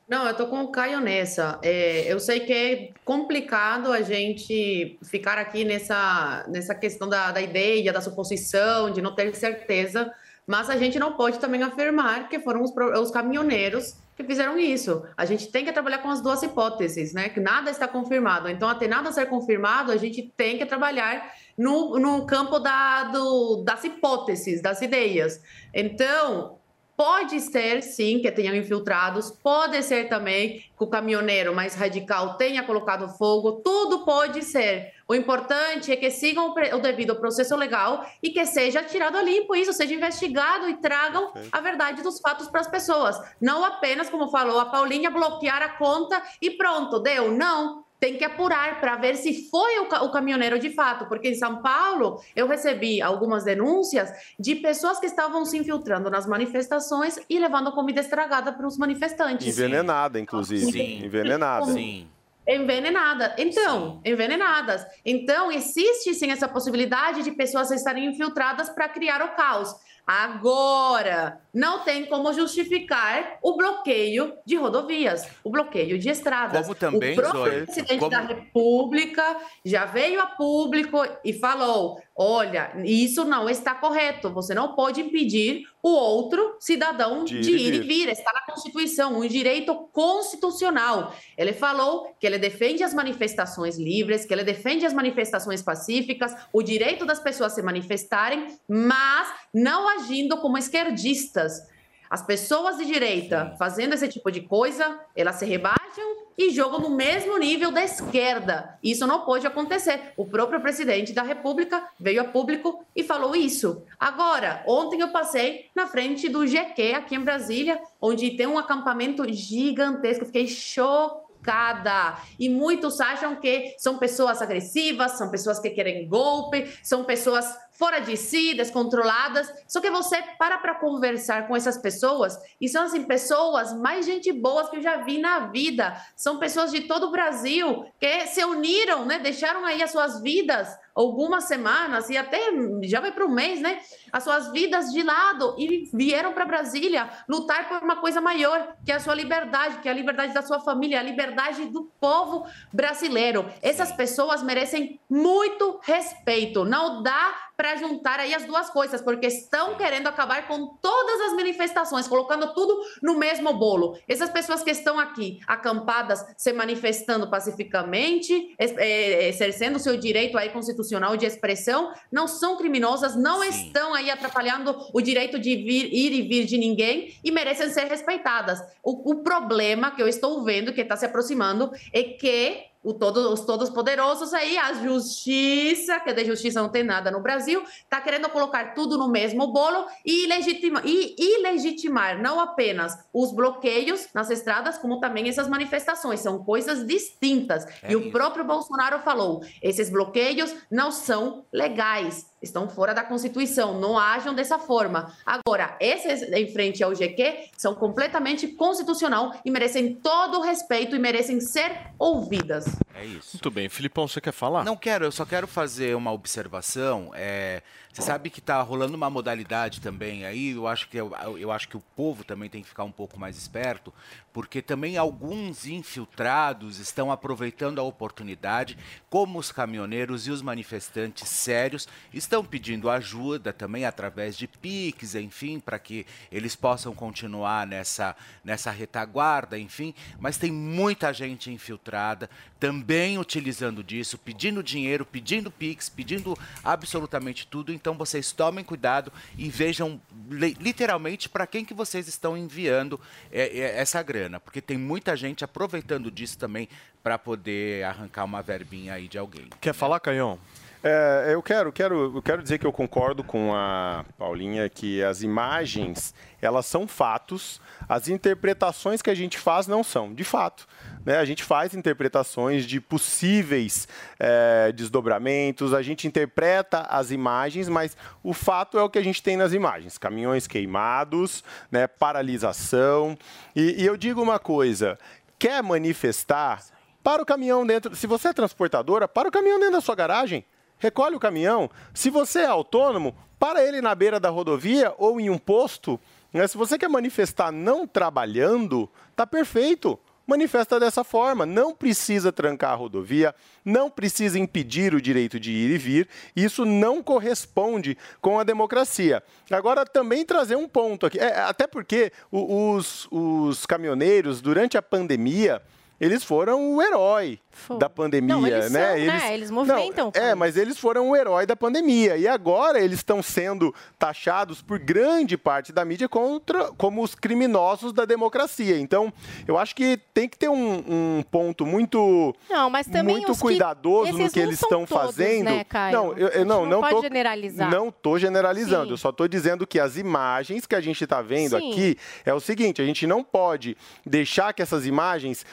[0.07, 1.59] Não, eu tô com o Caio nessa.
[1.61, 7.41] É, eu sei que é complicado a gente ficar aqui nessa, nessa questão da, da
[7.41, 10.09] ideia, da suposição, de não ter certeza,
[10.47, 12.71] mas a gente não pode também afirmar que foram os,
[13.01, 15.03] os caminhoneiros que fizeram isso.
[15.15, 17.29] A gente tem que trabalhar com as duas hipóteses, né?
[17.29, 18.49] Que nada está confirmado.
[18.49, 23.63] Então, até nada ser confirmado, a gente tem que trabalhar no, no campo da, do,
[23.63, 25.39] das hipóteses, das ideias.
[25.73, 26.56] Então,
[26.97, 32.63] Pode ser, sim, que tenham infiltrados, pode ser também que o caminhoneiro mais radical tenha
[32.63, 34.95] colocado fogo, tudo pode ser.
[35.07, 39.55] O importante é que sigam o devido processo legal e que seja tirado a limpo
[39.55, 43.15] isso, seja investigado e tragam a verdade dos fatos para as pessoas.
[43.39, 47.31] Não apenas, como falou a Paulinha, bloquear a conta e pronto, deu.
[47.31, 47.85] Não.
[47.99, 51.61] Tem que apurar para ver se foi o, o caminhoneiro de fato, porque em São
[51.61, 57.71] Paulo eu recebi algumas denúncias de pessoas que estavam se infiltrando nas manifestações e levando
[57.71, 59.47] comida estragada para os manifestantes.
[59.47, 60.71] Envenenada, inclusive.
[60.71, 61.05] Sim.
[61.05, 61.65] Envenenada.
[61.73, 62.07] Sim.
[62.47, 63.35] Envenenada.
[63.37, 64.85] Então, envenenadas.
[65.03, 69.75] Então, existe sim essa possibilidade de pessoas estarem infiltradas para criar o caos.
[70.07, 76.61] Agora, não tem como justificar o bloqueio de rodovias, o bloqueio de estradas.
[76.63, 82.01] Como também, o próprio Zoe, presidente como- da República já veio a público e falou:
[82.17, 84.33] olha, isso não está correto.
[84.33, 87.87] Você não pode impedir o outro cidadão De de, ir e ir e vir.
[87.87, 88.09] vir.
[88.09, 91.13] Está na Constituição, um direito constitucional.
[91.37, 96.63] Ele falou que ele defende as manifestações livres, que ele defende as manifestações pacíficas, o
[96.63, 101.61] direito das pessoas se manifestarem, mas não agindo como esquerdistas.
[102.09, 106.91] As pessoas de direita fazendo esse tipo de coisa, elas se rebaixam e jogam no
[106.91, 108.77] mesmo nível da esquerda.
[108.83, 110.13] Isso não pode acontecer.
[110.15, 113.83] O próprio presidente da República veio a público e falou isso.
[113.99, 119.25] Agora, ontem eu passei na frente do GQ aqui em Brasília, onde tem um acampamento
[119.33, 120.23] gigantesco.
[120.23, 122.17] Eu Fiquei chocada.
[122.37, 127.45] E muitos acham que são pessoas agressivas, são pessoas que querem golpe, são pessoas
[127.77, 129.53] fora de si, descontroladas.
[129.67, 134.31] Só que você para para conversar com essas pessoas e são assim pessoas mais gente
[134.31, 135.95] boas que eu já vi na vida.
[136.15, 139.19] São pessoas de todo o Brasil que se uniram, né?
[139.19, 140.67] Deixaram aí as suas vidas
[140.97, 142.39] algumas semanas e até
[142.81, 143.79] já vai para um mês, né?
[144.11, 148.91] As suas vidas de lado e vieram para Brasília lutar por uma coisa maior, que
[148.91, 152.47] é a sua liberdade, que é a liberdade da sua família, a liberdade do povo
[152.73, 153.45] brasileiro.
[153.61, 156.65] Essas pessoas merecem muito respeito.
[156.65, 161.33] Não dá para juntar aí as duas coisas, porque estão querendo acabar com todas as
[161.33, 163.97] manifestações, colocando tudo no mesmo bolo.
[164.07, 171.17] Essas pessoas que estão aqui acampadas, se manifestando pacificamente, é, exercendo seu direito aí constitucional
[171.17, 176.21] de expressão, não são criminosas, não estão aí atrapalhando o direito de vir, ir e
[176.21, 178.61] vir de ninguém e merecem ser respeitadas.
[178.83, 183.33] O, o problema que eu estou vendo que está se aproximando é que o todo,
[183.33, 187.99] os todos poderosos aí, a justiça, que de justiça não tem nada no Brasil, está
[187.99, 194.29] querendo colocar tudo no mesmo bolo e, ilegitima, e ilegitimar não apenas os bloqueios nas
[194.29, 196.21] estradas, como também essas manifestações.
[196.21, 197.65] São coisas distintas.
[197.83, 198.11] É e o isso.
[198.11, 202.25] próprio Bolsonaro falou: esses bloqueios não são legais.
[202.41, 205.11] Estão fora da Constituição, não ajam dessa forma.
[205.25, 210.99] Agora, esses em frente ao GQ são completamente constitucional e merecem todo o respeito e
[210.99, 212.65] merecem ser ouvidas.
[212.93, 213.31] É isso.
[213.33, 213.67] Muito bem.
[213.69, 214.63] Filipão, você quer falar?
[214.63, 217.11] Não quero, eu só quero fazer uma observação.
[217.15, 217.61] É,
[217.97, 221.67] você sabe que está rolando uma modalidade também aí, eu acho, que, eu, eu acho
[221.67, 223.91] que o povo também tem que ficar um pouco mais esperto,
[224.31, 228.77] porque também alguns infiltrados estão aproveitando a oportunidade,
[229.09, 235.59] como os caminhoneiros e os manifestantes sérios estão pedindo ajuda também através de PIX, enfim,
[235.59, 242.29] para que eles possam continuar nessa, nessa retaguarda, enfim, mas tem muita gente infiltrada
[242.59, 249.49] também utilizando disso, pedindo dinheiro, pedindo PIX, pedindo absolutamente tudo, então vocês tomem cuidado e
[249.49, 252.99] vejam li- literalmente para quem que vocês estão enviando
[253.31, 256.67] é, é, essa grana, porque tem muita gente aproveitando disso também
[257.03, 259.47] para poder arrancar uma verbinha aí de alguém.
[259.61, 260.39] Quer falar, Caião?
[260.83, 265.23] É, eu quero, quero, eu quero dizer que eu concordo com a Paulinha que as
[265.23, 270.67] imagens elas são fatos, as interpretações que a gente faz não são, de fato.
[271.07, 271.19] Né?
[271.19, 273.87] A gente faz interpretações de possíveis
[274.19, 279.23] é, desdobramentos, a gente interpreta as imagens, mas o fato é o que a gente
[279.23, 283.17] tem nas imagens: caminhões queimados, né, paralisação.
[283.55, 284.99] E, e eu digo uma coisa:
[285.39, 286.61] quer manifestar?
[287.01, 287.95] Para o caminhão dentro.
[287.95, 290.43] Se você é transportadora, para o caminhão dentro da sua garagem
[290.77, 291.71] recolhe o caminhão.
[291.93, 295.97] Se você é autônomo, para ele na beira da rodovia ou em um posto.
[296.33, 296.45] né?
[296.47, 299.97] Se você quer manifestar não trabalhando, tá perfeito.
[300.27, 301.45] Manifesta dessa forma.
[301.45, 306.09] Não precisa trancar a rodovia, não precisa impedir o direito de ir e vir.
[306.35, 309.23] Isso não corresponde com a democracia.
[309.49, 311.17] Agora, também trazer um ponto aqui.
[311.17, 315.61] É, até porque os, os caminhoneiros, durante a pandemia,
[315.99, 317.39] eles foram o herói
[317.79, 318.95] da pandemia, Não, eles né?
[318.95, 319.33] são, né?
[319.33, 322.15] Eles movimentam Não, é, mas eles foram o herói da pandemia.
[322.15, 327.91] E agora eles estão sendo taxados por grande parte da mídia contra, como os criminosos
[327.93, 328.77] da democracia.
[328.79, 329.11] Então,
[329.47, 333.37] eu acho que tem que ter um, um ponto muito, Não, mas também muito os
[333.37, 335.45] que- cuidadoso no que não eles estão todos, fazendo.
[335.45, 335.95] né, Caio?
[335.95, 337.71] não, eu, eu não, não não pode tô, generalizar.
[337.71, 338.85] Não tô generalizando.
[338.85, 338.91] Sim.
[338.91, 341.71] Eu só tô dizendo que as imagens que a gente está vendo Sim.
[341.71, 343.75] aqui é o seguinte: a gente não pode
[344.05, 345.43] deixar que essas imagens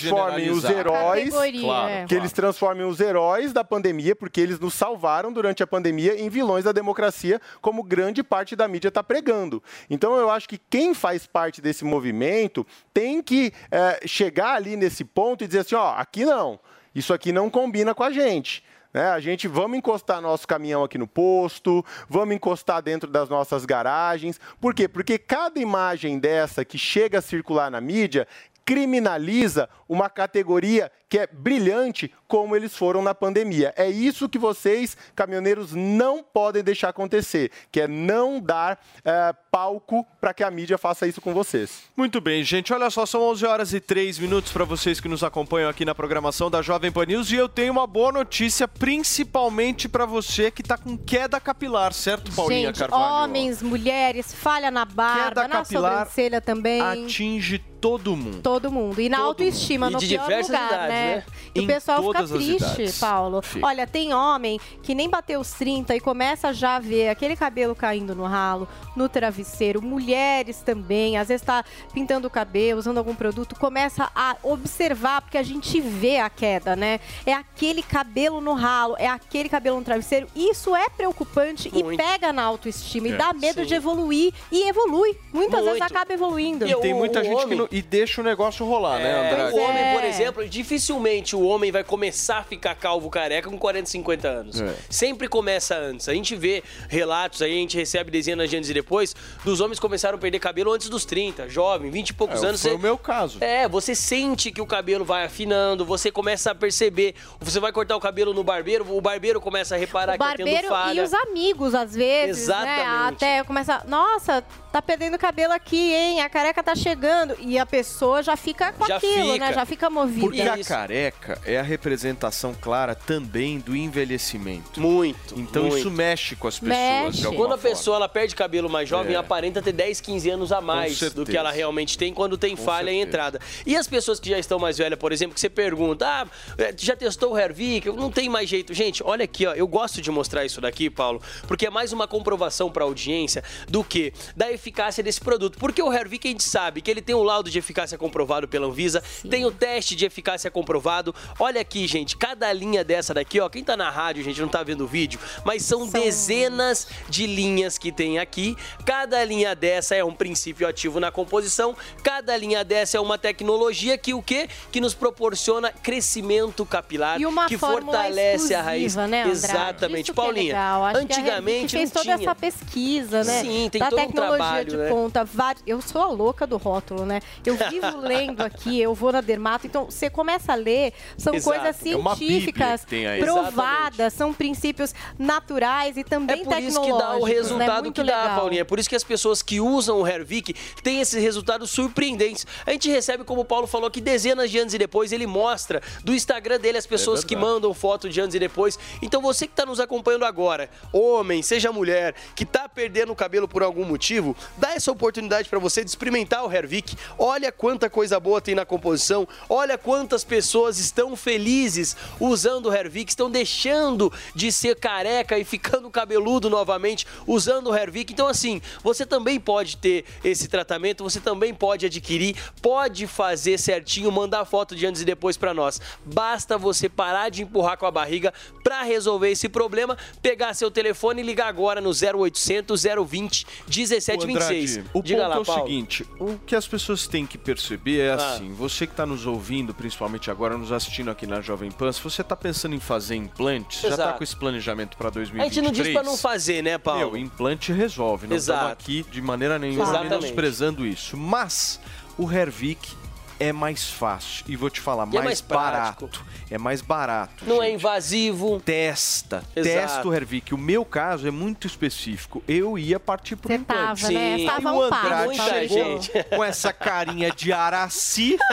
[0.00, 2.04] transformem os heróis, Claro, é.
[2.06, 6.28] que eles transformem os heróis da pandemia, porque eles nos salvaram durante a pandemia em
[6.28, 9.62] vilões da democracia, como grande parte da mídia está pregando.
[9.88, 15.04] Então eu acho que quem faz parte desse movimento tem que eh, chegar ali nesse
[15.04, 16.58] ponto e dizer assim, ó, aqui não,
[16.94, 18.62] isso aqui não combina com a gente.
[18.92, 19.10] né?
[19.10, 24.38] a gente vamos encostar nosso caminhão aqui no posto, vamos encostar dentro das nossas garagens.
[24.60, 24.86] Por quê?
[24.86, 28.26] Porque cada imagem dessa que chega a circular na mídia
[28.64, 33.72] criminaliza uma categoria que é brilhante, como eles foram na pandemia.
[33.76, 40.04] É isso que vocês, caminhoneiros, não podem deixar acontecer, que é não dar eh, palco
[40.20, 41.84] para que a mídia faça isso com vocês.
[41.96, 42.72] Muito bem, gente.
[42.72, 45.94] Olha só, são 11 horas e 3 minutos para vocês que nos acompanham aqui na
[45.94, 50.64] programação da Jovem Pan News e eu tenho uma boa notícia, principalmente para você que
[50.64, 53.22] tá com queda capilar, certo, Paulinha Gente, Carvalho?
[53.22, 56.80] homens, mulheres, falha na barba, Queda na capilar sobrancelha também.
[56.80, 58.40] Atinge todo mundo.
[58.40, 58.98] Todo mundo.
[58.98, 61.03] E na autoestima, E no de pior lugar, idades, né?
[61.04, 61.24] Né?
[61.54, 62.98] E Em o pessoal fica triste.
[63.00, 63.42] Paulo.
[63.42, 63.66] Fica.
[63.66, 67.74] Olha, tem homem que nem bateu os 30 e começa já a ver aquele cabelo
[67.74, 69.80] caindo no ralo, no travesseiro.
[69.82, 75.38] Mulheres também, às vezes tá pintando o cabelo, usando algum produto, começa a observar, porque
[75.38, 77.00] a gente vê a queda, né?
[77.24, 80.26] É aquele cabelo no ralo, é aquele cabelo no travesseiro.
[80.34, 83.16] Isso é preocupante e pega na autoestima e É.
[83.16, 83.66] dá medo Sim.
[83.66, 84.32] de evoluir.
[84.50, 85.16] E evolui.
[85.32, 85.92] Muitas vezes Muito.
[85.92, 86.66] acaba evoluindo.
[86.66, 89.30] E tem muita o gente que homem- não, e deixa o negócio rolar, né, É,
[89.32, 89.54] Andrade?
[89.56, 90.48] o homem, por exemplo,
[90.84, 94.60] dificilmente o homem vai começar a ficar calvo careca com 40, 50 anos.
[94.60, 94.74] É.
[94.90, 96.08] Sempre começa antes.
[96.08, 99.14] A gente vê relatos aí, a gente recebe dezenas de anos e depois,
[99.44, 102.60] dos homens começaram a perder cabelo antes dos 30, jovem, 20 e poucos É, anos.
[102.60, 103.38] foi você- o meu caso.
[103.42, 107.14] É, você sente que o cabelo vai afinando, você começa a perceber.
[107.40, 110.34] Você vai cortar o cabelo no barbeiro, o barbeiro começa a reparar O que tá
[110.36, 111.00] tendo barbeiro falha.
[111.00, 112.54] e os amigos, às vezes, né?
[112.54, 113.14] Exatamente.
[113.24, 114.44] Até começa, nossa,
[114.74, 116.20] tá perdendo cabelo aqui, hein?
[116.20, 117.36] A careca tá chegando.
[117.38, 119.46] E a pessoa já fica com Já aquilo, fica.
[119.46, 119.52] né?
[119.52, 120.20] Já fica movida.
[120.26, 124.80] Porque a careca é a representação clara também do envelhecimento.
[124.80, 125.38] Muito.
[125.38, 125.78] Então muito.
[125.78, 127.14] isso mexe com as pessoas.
[127.16, 129.16] de alguma Quando a pessoa ela perde cabelo mais jovem, É.
[129.18, 132.64] aparenta ter 10, 15 anos a mais do que ela realmente tem quando tem Com
[132.64, 133.08] falha em certeza.
[133.08, 133.40] entrada.
[133.64, 136.26] E as pessoas que já estão mais velhas, por exemplo, que você pergunta, ah,
[136.58, 137.88] eh, já testou o Hervik?
[137.90, 138.74] Não tem mais jeito.
[138.74, 142.08] Gente, olha aqui, ó, eu gosto de mostrar isso daqui, Paulo, porque é mais uma
[142.08, 145.58] comprovação para a audiência do que da eficácia desse produto.
[145.58, 148.66] Porque o Hervik a gente sabe que ele tem um laudo de eficácia comprovado pela
[148.66, 153.48] Anvisa, tem o teste de eficácia comprovado, Olha aqui, gente, cada linha dessa daqui, ó,
[153.48, 157.76] quem tá na rádio, gente, não tá vendo o vídeo, mas são, dezenas de linhas
[157.76, 158.56] que tem aqui.
[158.84, 163.98] Cada linha dessa é um princípio ativo na composição, cada linha dessa é uma tecnologia
[163.98, 164.48] que o quê?
[164.72, 168.94] Que nos proporciona crescimento capilar, E uma que fortalece a raiz.
[168.96, 169.30] né, Andrade?
[169.30, 170.44] Exatamente, Isso é Paulinha.
[170.54, 170.84] legal.
[170.84, 172.30] Acho que a antigamente fez não toda tinha.
[172.30, 173.42] essa pesquisa, né?
[173.42, 174.88] Sim, tem da todo um tecnologia trabalho, de né?
[174.88, 175.24] ponta.
[175.24, 177.20] vari- Eu sou a louca do rótulo, né?
[177.44, 181.56] Eu vivo lendo aqui, eu vou na dermato, então você começa a ler, são Exato.
[181.58, 183.20] coisas É científicas, que tem aí.
[183.20, 187.34] provadas, são princípios naturais e também É por isso que dá o tecnológicos, né?
[187.34, 188.40] resultado Muito que dá, legal.
[188.40, 188.60] Paulinha.
[188.60, 192.46] É por isso que as pessoas que usam o Hervik têm esses resultados surpreendentes.
[192.66, 195.82] A gente recebe, como o Paulo falou, que dezenas de anos e depois ele mostra
[196.02, 197.54] do Instagram dele as pessoas que verdade.
[197.54, 198.78] mandam foto de anos e depois.
[199.02, 203.48] Então você que está nos acompanhando agora, homem, seja mulher, que está perdendo o cabelo
[203.48, 206.96] por algum motivo, dá essa oportunidade para você de experimentar o Hervik.
[207.18, 213.10] Olha quanta coisa boa tem na composição, olha quantas pessoas estão felizes usando o Hervik,
[213.10, 218.12] estão deixando de ser careca e ficando cabeludo novamente usando o Hervik.
[218.12, 224.10] Então assim, você também pode ter esse tratamento, você também pode adquirir, pode fazer certinho,
[224.10, 225.80] mandar foto de antes e depois para nós.
[226.04, 228.32] Basta você parar de empurrar com a barriga
[228.62, 234.84] para resolver esse problema, pegar seu telefone e ligar agora no 0800 020 17 Andrade,
[234.92, 235.62] o Diga ponto lá, é o Paulo.
[235.66, 238.14] seguinte: o que as pessoas têm que perceber é ah.
[238.14, 242.02] assim, você que está nos ouvindo, principalmente agora, nos assistindo aqui na Jovem Pan, se
[242.02, 245.50] você está pensando em fazer implantes, já está com esse planejamento para 2023.
[245.50, 247.12] A gente não diz para não fazer, né, Paulo?
[247.12, 248.26] Meu, implante resolve.
[248.26, 248.58] Não Exato.
[248.58, 251.16] estamos aqui de maneira nenhuma menosprezando isso.
[251.16, 251.80] Mas
[252.18, 253.03] o Hervik
[253.40, 256.06] é mais fácil e vou te falar, E é mais, mais prático.
[256.06, 256.24] barato.
[256.50, 257.44] É mais barato.
[257.46, 258.60] Não é invasivo.
[258.60, 259.74] Testa, Exato.
[259.76, 260.54] testa o Hervik.
[260.54, 262.42] O meu caso é muito específico.
[262.46, 264.02] Eu ia partir pro implante.
[264.02, 264.44] tava, né?
[264.46, 265.06] Tava o um passo.
[265.06, 266.24] Andrade Muita chegou gente.
[266.24, 268.36] com essa carinha de araci.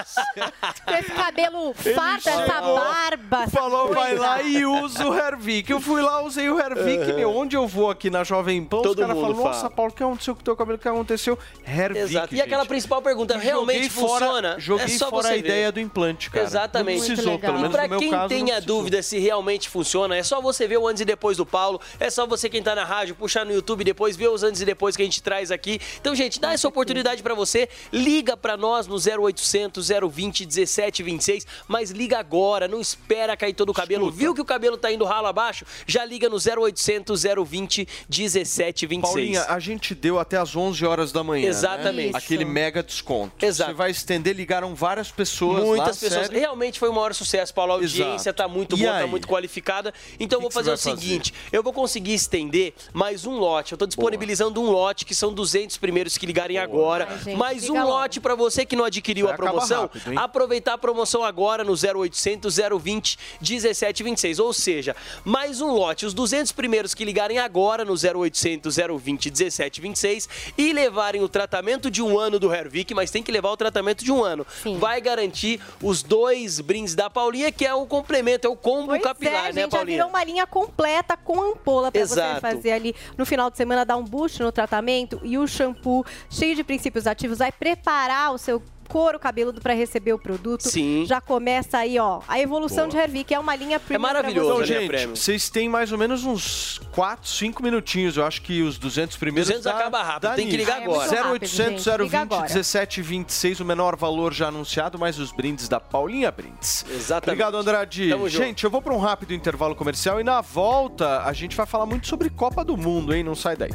[0.85, 3.43] Com esse cabelo farto, essa barba.
[3.43, 3.99] essa Falou, coisa.
[4.01, 5.69] vai lá e usa o Hervik.
[5.71, 7.13] Eu fui lá, usei o Hervik.
[7.13, 9.69] Meu, onde eu vou aqui na Jovem Pan, os Todo caras mundo falam, nossa, fala.
[9.71, 10.77] Paulo, o que aconteceu com o teu cabelo?
[10.77, 11.37] O que aconteceu?
[11.65, 12.35] Hervik, Exato.
[12.35, 12.69] E aquela gente.
[12.69, 14.59] principal pergunta, realmente joguei fora- funciona?
[14.77, 16.45] Joguei é só fora a ideia do implante, cara.
[16.45, 16.99] Exatamente.
[16.99, 18.29] Não precisou, pelo menos pra no meu quem caso.
[18.29, 21.45] tem a dúvida se realmente funciona, é só você ver o antes e depois do
[21.45, 21.79] Paulo.
[21.99, 24.65] É só você quem tá na rádio, puxar no YouTube depois, ver os antes e
[24.65, 25.79] depois que a gente traz aqui.
[25.99, 27.67] Então, gente, dá essa oportunidade pra você.
[27.91, 33.73] Liga pra nós no 0800 020 1726, mas liga agora, não espera cair todo o
[33.73, 34.11] cabelo.
[34.11, 35.65] Viu que o cabelo tá indo ralo abaixo?
[35.85, 39.01] Já liga no 0800 020 1726.
[39.01, 41.47] Paulinha, a gente deu até as 11 horas da manhã.
[41.47, 42.13] Exatamente.
[42.13, 42.17] né?
[42.17, 43.45] Aquele mega desconto.
[43.45, 43.71] Exato.
[43.71, 45.63] Você vai estender, ligaram várias pessoas.
[45.63, 46.27] Muitas lá, pessoas.
[46.27, 46.39] sério.
[46.39, 47.73] Realmente foi o maior sucesso, Paulo.
[47.73, 48.37] A audiência Exato.
[48.37, 49.09] tá muito boa, tá aí?
[49.09, 49.93] muito qualificada.
[50.19, 53.71] Então eu vou que fazer o seguinte: eu vou conseguir estender mais um lote.
[53.71, 57.07] Eu tô disponibilizando um lote, que são 200 primeiros que ligarem agora.
[57.09, 59.81] Ai, gente, mais um lote pra você que não adquiriu Vai a promoção.
[59.83, 64.39] rápido, aproveitar a promoção agora no 0800 020 1726.
[64.39, 64.95] Ou seja,
[65.25, 66.05] mais um lote.
[66.05, 72.01] Os 200 primeiros que ligarem agora no 0800 020 1726 e levarem o tratamento de
[72.01, 74.45] um ano do Hervik, mas tem que levar o tratamento de um ano.
[74.79, 79.01] Vai garantir os dois brindes da Paulinha, que é o complemento, é o combo Pois
[79.01, 79.97] capilar, é, né, gente, já Paulinha?
[79.97, 83.97] virou uma linha completa com ampola pra você fazer ali no final de semana, dar
[83.97, 88.61] um boost no tratamento e o shampoo cheio de princípios ativos vai preparar o seu
[88.91, 90.67] couro cabeludo para receber o produto.
[90.67, 91.05] Sim.
[91.07, 92.89] Já começa aí, ó, a evolução Boa.
[92.89, 94.65] de Hervik, é uma linha premium pra Então, você.
[94.65, 98.17] gente, vocês têm mais ou menos uns 4, 5 minutinhos.
[98.17, 100.83] Eu acho que os 200 primeiros 200 dá- acaba rápido, dá tem que ligar é
[100.83, 100.99] agora.
[101.09, 102.41] rápido, 0800 gente, liga 020 agora.
[102.43, 106.85] 1726, o menor valor já anunciado, mais os brindes da Paulinha Brindes.
[106.89, 107.29] Exatamente.
[107.41, 108.09] Obrigado, Andrade.
[108.09, 108.43] Tamo junto.
[108.45, 111.85] gente, eu vou para um rápido intervalo comercial e na volta a gente vai falar
[111.85, 113.23] muito sobre Copa do Mundo, hein?
[113.23, 113.71] Não sai daí.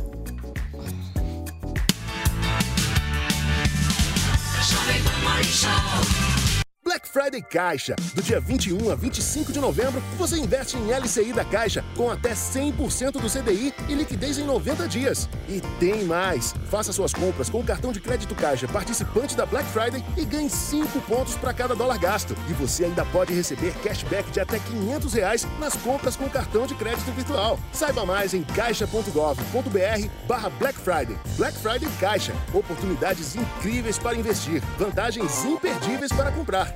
[5.26, 6.35] Jovem Pan Morning Show.
[6.86, 7.96] Black Friday Caixa.
[8.14, 12.32] Do dia 21 a 25 de novembro, você investe em LCI da Caixa com até
[12.32, 15.28] 100% do CDI e liquidez em 90 dias.
[15.48, 16.54] E tem mais!
[16.70, 20.48] Faça suas compras com o cartão de crédito Caixa participante da Black Friday e ganhe
[20.48, 22.36] 5 pontos para cada dólar gasto.
[22.48, 26.68] E você ainda pode receber cashback de até 500 reais nas compras com o cartão
[26.68, 27.58] de crédito virtual.
[27.72, 31.18] Saiba mais em caixa.gov.br barra Black Friday.
[31.36, 32.32] Black Friday Caixa.
[32.54, 34.62] Oportunidades incríveis para investir.
[34.78, 36.75] Vantagens imperdíveis para comprar.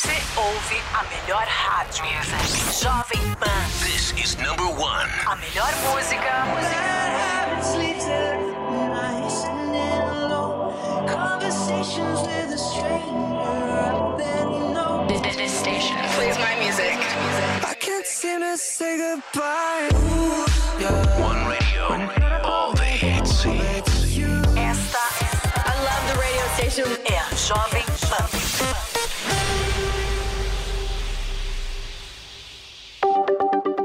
[0.00, 2.02] Você ouve a melhor rádio.
[2.72, 3.68] Jovem Pan.
[3.84, 5.10] This is number one.
[5.26, 6.46] A melhor música.
[15.06, 16.96] This, this station plays my music.
[17.62, 19.90] I can't seem to say goodbye.
[21.20, 22.08] One radio,
[22.42, 23.44] all the hits.
[24.56, 25.04] Esta,
[25.56, 26.88] I love the radio station.
[27.04, 27.79] É a Jovem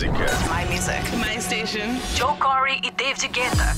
[0.00, 0.26] Música.
[0.48, 1.02] My music.
[1.18, 2.00] My station.
[2.14, 3.74] Joe Corey e David Guetta.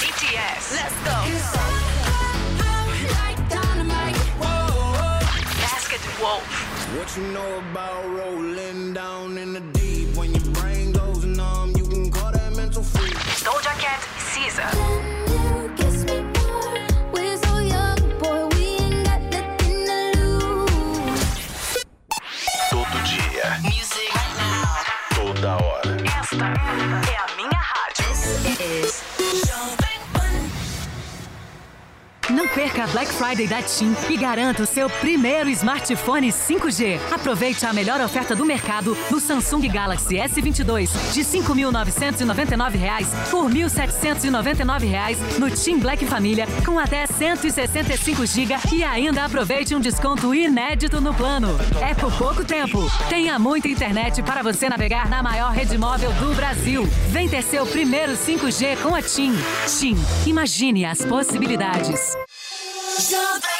[0.00, 0.72] BTS.
[0.74, 1.16] Let's go.
[5.60, 6.44] Basket Wolf.
[6.96, 9.77] What you know about rolling down in the
[32.38, 37.00] Não perca a Black Friday da TIM e garanta o seu primeiro smartphone 5G.
[37.10, 44.88] Aproveite a melhor oferta do mercado no Samsung Galaxy S22 de 5.999 reais por 1.799
[44.88, 51.00] reais no TIM Black Família com até 165 GB e ainda aproveite um desconto inédito
[51.00, 51.48] no plano.
[51.82, 52.88] É por pouco tempo.
[53.08, 56.86] Tenha muita internet para você navegar na maior rede móvel do Brasil.
[57.08, 59.32] Vem ter seu primeiro 5G com a TIM.
[59.66, 62.27] TIM, imagine as possibilidades.
[62.98, 63.57] Jovem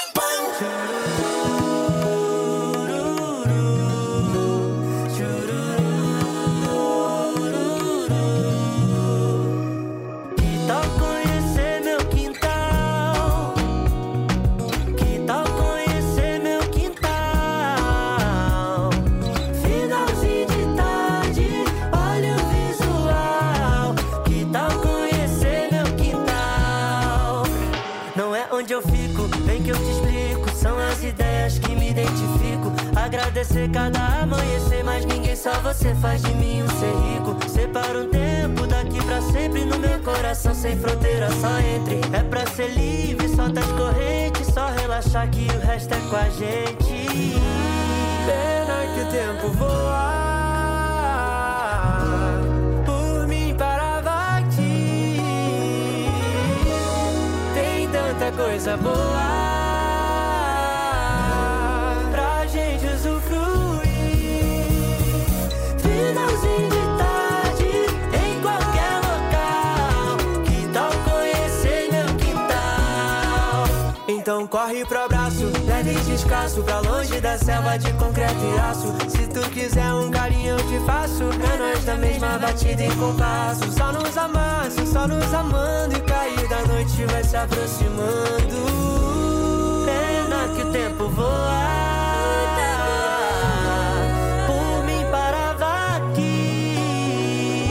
[31.09, 32.73] ideias que me identifico.
[32.95, 37.37] Agradecer cada amanhecer, mas ninguém, só você faz de mim um ser rico.
[37.49, 42.01] Separa um tempo daqui pra sempre no meu coração, sem fronteira, só entre.
[42.17, 46.29] É pra ser livre, solta as correntes, só relaxar que o resto é com a
[46.31, 47.35] gente.
[48.27, 50.29] Pena que o tempo voa.
[58.37, 59.48] Coisa boa
[74.69, 78.95] corre pro abraço, leve descasso pra longe da selva de concreto e aço.
[79.09, 83.73] Se tu quiser um carinho eu te faço, é nós da mesma batida e compasso.
[83.73, 88.05] Só nos amasso, só nos amando e cair da noite vai se aproximando.
[89.87, 91.69] Pena que o tempo voa.
[94.47, 97.71] Por mim parava aqui.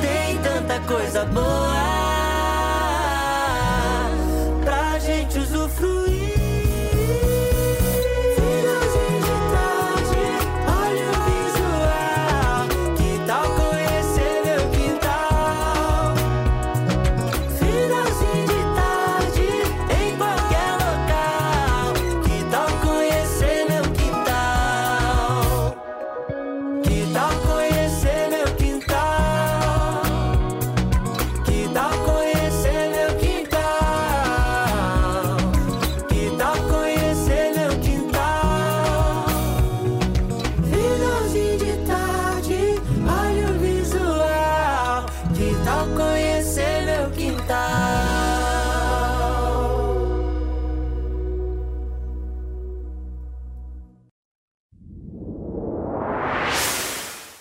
[0.00, 1.69] Tem tanta coisa boa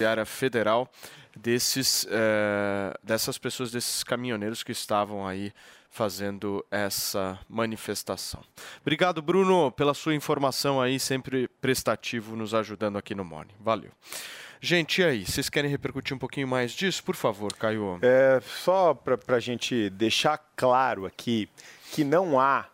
[0.09, 0.89] Rodoviária Federal
[1.35, 5.53] desses, eh, dessas pessoas, desses caminhoneiros que estavam aí
[5.89, 8.43] fazendo essa manifestação.
[8.81, 13.53] Obrigado, Bruno, pela sua informação aí, sempre prestativo, nos ajudando aqui no Morning.
[13.59, 13.91] Valeu.
[14.61, 15.25] Gente, e aí?
[15.25, 17.03] Vocês querem repercutir um pouquinho mais disso?
[17.03, 17.97] Por favor, Caio.
[18.01, 21.47] É, só para a gente deixar claro aqui
[21.93, 22.65] que não há,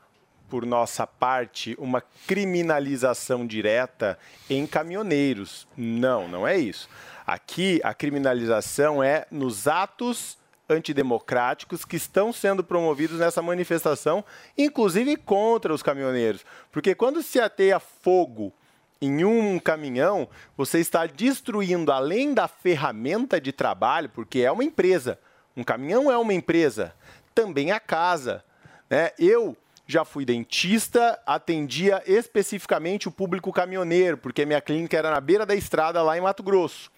[0.49, 4.17] por nossa parte, uma criminalização direta
[4.49, 5.67] em caminhoneiros.
[5.77, 6.89] Não, não é isso.
[7.25, 10.37] Aqui a criminalização é nos atos
[10.69, 14.23] antidemocráticos que estão sendo promovidos nessa manifestação,
[14.57, 16.45] inclusive contra os caminhoneiros.
[16.71, 18.53] Porque quando se ateia fogo
[19.01, 20.27] em um caminhão,
[20.57, 25.19] você está destruindo, além da ferramenta de trabalho, porque é uma empresa,
[25.55, 26.93] um caminhão é uma empresa,
[27.33, 28.43] também a casa.
[28.89, 29.11] Né?
[29.19, 29.55] Eu
[29.87, 35.55] já fui dentista, atendia especificamente o público caminhoneiro, porque minha clínica era na beira da
[35.55, 36.89] estrada lá em Mato Grosso.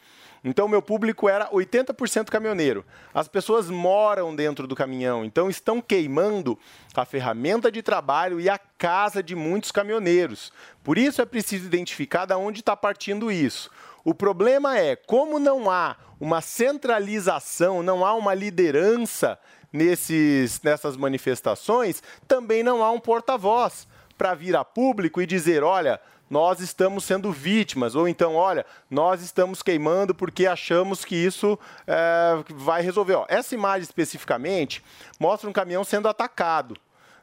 [0.44, 2.86] Então, meu público era 80% caminhoneiro.
[3.14, 6.58] As pessoas moram dentro do caminhão, então estão queimando
[6.96, 10.52] a ferramenta de trabalho e a casa de muitos caminhoneiros.
[10.84, 13.70] Por isso é preciso identificar de onde está partindo isso.
[14.04, 19.38] O problema é, como não há uma centralização, não há uma liderança
[19.72, 23.88] nesses, nessas manifestações, também não há um porta-voz
[24.18, 26.00] para vir a público e dizer: olha,
[26.30, 32.44] nós estamos sendo vítimas, ou então, olha, nós estamos queimando porque achamos que isso é,
[32.56, 33.16] vai resolver.
[33.16, 34.84] Ó, essa imagem especificamente
[35.20, 36.76] mostra um caminhão sendo atacado.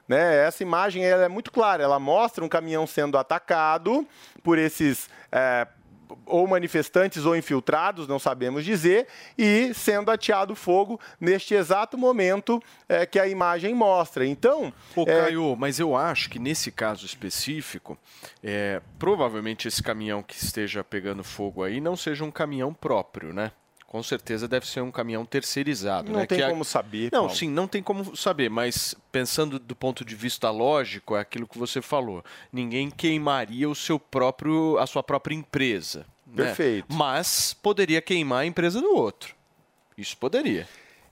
[0.09, 0.47] Né?
[0.47, 4.07] Essa imagem é muito clara, ela mostra um caminhão sendo atacado
[4.43, 5.67] por esses é,
[6.27, 13.07] ou manifestantes ou infiltrados, não sabemos dizer, e sendo ateado fogo neste exato momento é,
[13.07, 14.27] que a imagem mostra.
[14.27, 14.73] Então.
[14.95, 17.99] Ô, é, Caio, mas eu acho que nesse caso específico,
[18.43, 23.53] é, provavelmente esse caminhão que esteja pegando fogo aí não seja um caminhão próprio, né?
[23.95, 26.11] Com certeza deve ser um caminhão terceirizado.
[26.11, 26.27] Não né?
[26.27, 27.11] tem Que a- como saber.
[27.13, 27.37] Não, Paulo.
[27.37, 31.57] sim, não tem como saber, mas pensando do ponto de vista lógico, é aquilo que
[31.57, 32.25] você falou.
[32.53, 36.05] Ninguém queimaria o seu próprio, a sua própria empresa.
[36.27, 36.47] né?
[36.47, 36.93] Perfeito.
[36.93, 39.33] Mas poderia queimar a empresa do outro.
[39.97, 40.67] Isso poderia.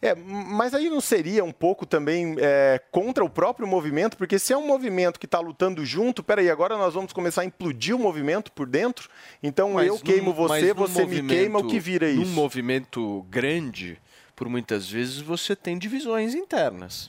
[0.04, 4.16] É, mas aí não seria um pouco também é, contra o próprio movimento?
[4.16, 7.44] Porque se é um movimento que está lutando junto, peraí, agora nós vamos começar a
[7.44, 9.08] implodir o movimento por dentro?
[9.40, 12.32] Então Mas eu queimo num- você, num você me queima, o que vira Num isso?
[12.32, 13.96] movimento grande,
[14.34, 17.08] por muitas vezes você tem divisões internas,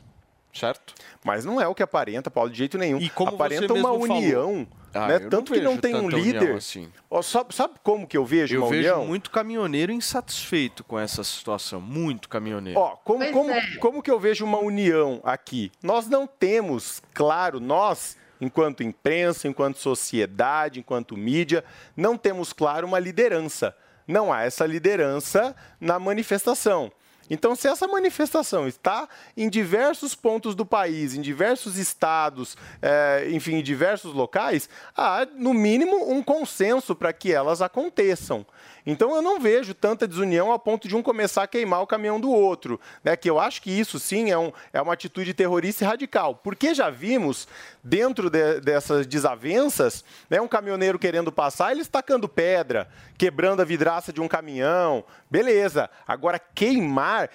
[0.53, 0.93] certo?
[1.23, 2.99] Mas não é o que aparenta, Paulo, de jeito nenhum.
[2.99, 4.21] E como aparenta você uma mesmo falou.
[4.21, 4.67] união.
[4.95, 5.19] Ah, né?
[5.19, 6.53] Tanto que não tem um líder.
[6.55, 6.87] assim.
[7.09, 9.07] Ó, sabe, sabe como que eu vejo Eu uma vejo união?
[9.07, 12.79] muito caminhoneiro insatisfeito com essa situação, muito caminhoneiro.
[12.79, 15.71] Ó, como, como, como que eu vejo uma união aqui?
[15.81, 21.63] Nós não temos, claro, nós, enquanto imprensa, enquanto sociedade, enquanto mídia,
[21.97, 23.75] não temos, claro, uma liderança.
[24.07, 26.91] Não há essa liderança na manifestação.
[27.33, 33.55] Então, se essa manifestação está em diversos pontos do país, em diversos estados, eh, enfim,
[33.55, 38.45] em diversos locais, há, no mínimo, um consenso para que elas aconteçam.
[38.85, 42.19] Então, eu não vejo tanta desunião a ponto de um começar a queimar o caminhão
[42.19, 42.79] do outro.
[43.03, 43.15] Né?
[43.15, 46.35] Que eu acho que isso, sim, é, um- é uma atitude terrorista e radical.
[46.35, 47.47] Porque já vimos,
[47.83, 52.87] dentro de- dessas desavenças, né, um caminhoneiro querendo passar, ele estacando pedra,
[53.17, 55.03] quebrando a vidraça de um caminhão.
[55.29, 55.89] Beleza.
[56.07, 57.29] Agora, queimar...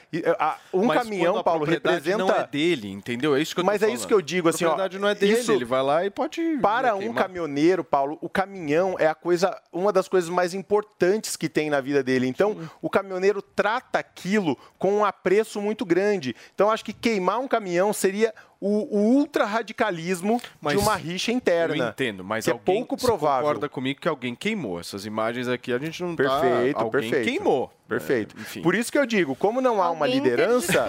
[0.73, 2.19] Um Mas caminhão, Paulo, representa...
[2.19, 3.35] não é dele, entendeu?
[3.35, 4.09] É isso que eu Mas é isso falando.
[4.09, 4.69] que eu digo, assim, ó.
[4.69, 7.23] propriedade não é dele, isso- ele vai lá e pode Para um queimar.
[7.25, 11.81] caminhoneiro, Paulo, o caminhão é a coisa, uma das coisas mais importantes que tem na
[11.81, 12.27] vida dele.
[12.27, 16.35] Então, o caminhoneiro trata aquilo com um apreço muito grande.
[16.55, 21.77] Então, acho que queimar um caminhão seria o, o ultra-radicalismo de Mas uma rixa interna.
[21.77, 23.47] Eu entendo, mas que é alguém pouco você provável.
[23.47, 24.81] concorda comigo que alguém queimou.
[24.81, 26.83] Essas imagens aqui a gente não Perfeito, tá...
[26.85, 27.25] Alguém perfeito.
[27.25, 27.73] queimou.
[27.89, 28.37] Perfeito.
[28.55, 28.61] É.
[28.61, 30.89] Por isso que eu digo, como não há uma Alguém liderança,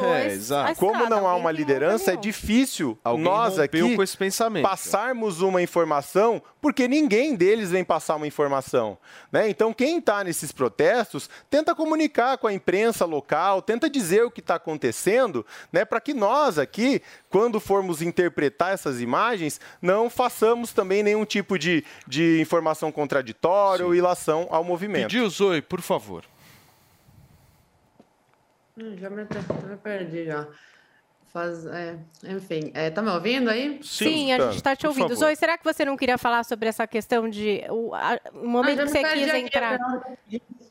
[0.69, 4.63] É, como não há uma liderança, é difícil Alguém nós aqui com esse pensamento.
[4.63, 8.97] passarmos uma informação, porque ninguém deles vem passar uma informação.
[9.31, 9.49] Né?
[9.49, 14.41] Então, quem está nesses protestos, tenta comunicar com a imprensa local, tenta dizer o que
[14.41, 15.85] está acontecendo, né?
[15.85, 21.85] para que nós aqui, quando formos interpretar essas imagens, não façamos também nenhum tipo de,
[22.05, 25.03] de informação contraditória ou ilação ao movimento.
[25.03, 26.26] Pediu, Zoe, por favor.
[28.80, 30.47] Hum, Já me, me perdi já.
[31.31, 33.80] Faz, é, enfim, é, tá me ouvindo aí?
[33.84, 35.14] Sim, a gente está te ouvindo.
[35.15, 37.61] Zoe, será que você não queria falar sobre essa questão de.
[37.69, 39.80] O, a- o momento Ah, que já você quis aqui, entrar?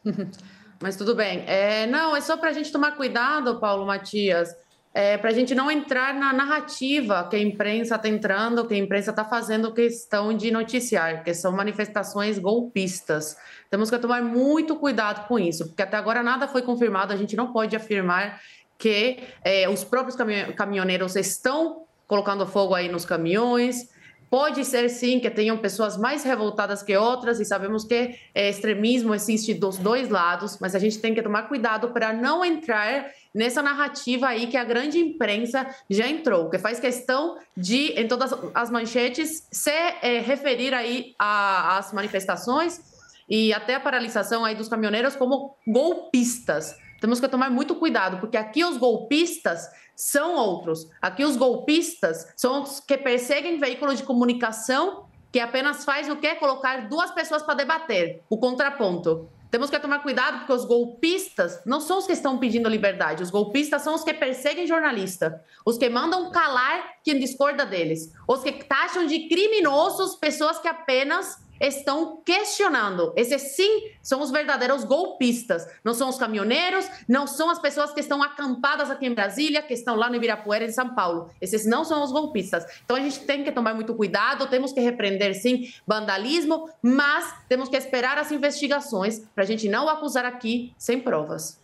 [0.82, 1.44] Mas tudo bem.
[1.47, 4.52] É, não, é só para a gente tomar cuidado, Paulo Matias,
[4.93, 8.78] é, para a gente não entrar na narrativa que a imprensa está entrando, que a
[8.78, 13.36] imprensa está fazendo questão de noticiar, que são manifestações golpistas.
[13.70, 17.36] Temos que tomar muito cuidado com isso, porque até agora nada foi confirmado, a gente
[17.36, 18.40] não pode afirmar
[18.77, 23.89] que é, os próprios caminho- caminhoneiros estão colocando fogo aí nos caminhões.
[24.30, 29.14] Pode ser sim que tenham pessoas mais revoltadas que outras, e sabemos que é, extremismo
[29.14, 33.62] existe dos dois lados, mas a gente tem que tomar cuidado para não entrar nessa
[33.62, 38.70] narrativa aí que a grande imprensa já entrou, que faz questão de, em todas as
[38.70, 42.80] manchetes, se é, referir aí às manifestações
[43.28, 46.76] e até a paralisação aí dos caminhoneiros como golpistas.
[47.00, 49.68] Temos que tomar muito cuidado, porque aqui os golpistas
[49.98, 50.88] são outros.
[51.02, 56.36] Aqui os golpistas são os que perseguem veículos de comunicação que apenas faz o quê?
[56.36, 59.28] Colocar duas pessoas para debater, o contraponto.
[59.50, 63.22] Temos que tomar cuidado porque os golpistas não são os que estão pedindo liberdade.
[63.22, 68.42] Os golpistas são os que perseguem jornalista, os que mandam calar quem discorda deles, os
[68.42, 73.12] que taxam de criminosos pessoas que apenas estão questionando.
[73.16, 75.66] Esses sim são os verdadeiros golpistas.
[75.85, 79.74] Não são os caminhoneiros, não são as pessoas que estão acampadas aqui em Brasília, que
[79.74, 81.30] estão lá no Ibirapuera, em São Paulo.
[81.40, 82.64] Esses não são os golpistas.
[82.85, 87.68] Então a gente tem que tomar muito cuidado, temos que repreender sim vandalismo, mas temos
[87.68, 91.59] que esperar as investigações para a gente não acusar aqui sem provas.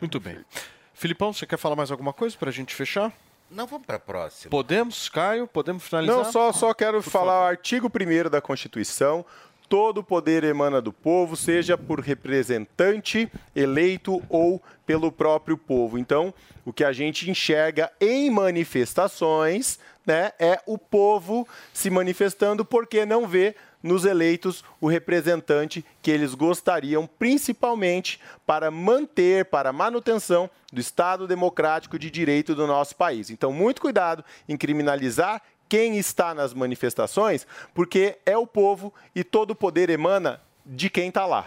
[0.00, 0.38] Muito bem.
[0.94, 3.12] Filipão, você quer falar mais alguma coisa para a gente fechar?
[3.50, 4.50] Não, vamos para a próxima.
[4.50, 5.46] Podemos, Caio?
[5.46, 6.16] Podemos finalizar?
[6.16, 9.24] Não, só, só quero falar o artigo 1 da Constituição.
[9.68, 15.98] Todo poder emana do povo, seja por representante eleito ou pelo próprio povo.
[15.98, 16.32] Então,
[16.64, 23.26] o que a gente enxerga em manifestações né, é o povo se manifestando porque não
[23.26, 31.26] vê nos eleitos o representante que eles gostariam, principalmente para manter, para manutenção do Estado
[31.26, 33.30] democrático de direito do nosso país.
[33.30, 39.50] Então, muito cuidado em criminalizar quem está nas manifestações, porque é o povo e todo
[39.50, 41.46] o poder emana de quem está lá.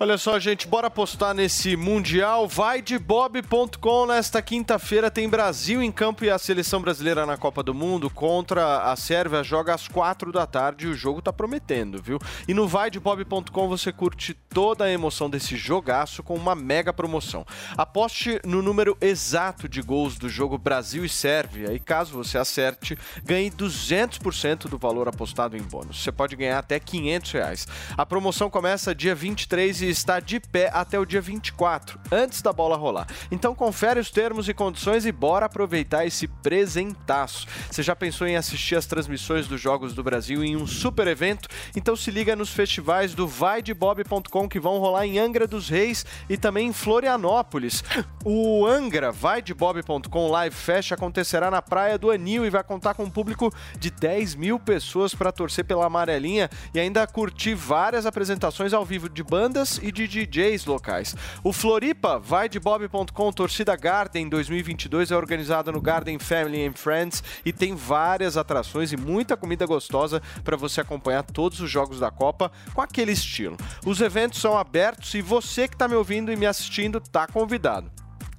[0.00, 2.48] Olha só, gente, bora apostar nesse Mundial.
[2.48, 4.06] Vai de bob.com.
[4.06, 8.90] Nesta quinta-feira tem Brasil em campo e a seleção brasileira na Copa do Mundo contra
[8.90, 12.18] a Sérvia joga às quatro da tarde e o jogo tá prometendo, viu?
[12.48, 16.92] E no vai de bob.com você curte toda a emoção desse jogaço com uma mega
[16.92, 17.46] promoção.
[17.76, 22.98] Aposte no número exato de gols do jogo Brasil e Sérvia e caso você acerte,
[23.22, 26.02] ganhe 200% do valor apostado em bônus.
[26.02, 27.68] Você pode ganhar até 500 reais.
[27.96, 32.52] A promoção começa dia 23 e está de pé até o dia 24, antes da
[32.52, 33.06] bola rolar.
[33.30, 37.46] Então confere os termos e condições e bora aproveitar esse presentaço.
[37.70, 41.48] Você já pensou em assistir as transmissões dos Jogos do Brasil em um super evento?
[41.74, 46.36] Então se liga nos festivais do vaidebob.com que vão rolar em Angra dos Reis e
[46.36, 47.82] também em Florianópolis.
[48.24, 53.10] O Angra vaidebob.com Live Fest acontecerá na Praia do Anil e vai contar com um
[53.10, 58.84] público de 10 mil pessoas para torcer pela amarelinha e ainda curtir várias apresentações ao
[58.84, 61.16] vivo de bandas e de DJs locais.
[61.42, 67.22] O Floripa vai de bob.com Torcida Garden 2022 é organizado no Garden Family and Friends
[67.44, 72.10] e tem várias atrações e muita comida gostosa para você acompanhar todos os jogos da
[72.10, 73.56] Copa com aquele estilo.
[73.84, 77.90] Os eventos são abertos e você que está me ouvindo e me assistindo está convidado.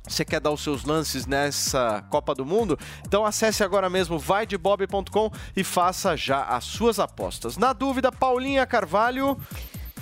[0.07, 2.77] Você quer dar os seus lances nessa Copa do Mundo?
[3.05, 7.57] Então acesse agora mesmo vaidebob.com e faça já as suas apostas.
[7.57, 9.37] Na dúvida, Paulinha Carvalho.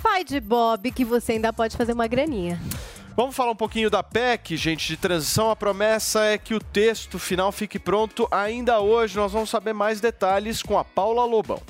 [0.04, 2.60] Vai de Bob que você ainda pode fazer uma graninha.
[3.16, 5.50] Vamos falar um pouquinho da PEC, gente, de transição.
[5.50, 9.16] A promessa é que o texto final fique pronto ainda hoje.
[9.16, 11.62] Nós vamos saber mais detalhes com a Paula Lobão.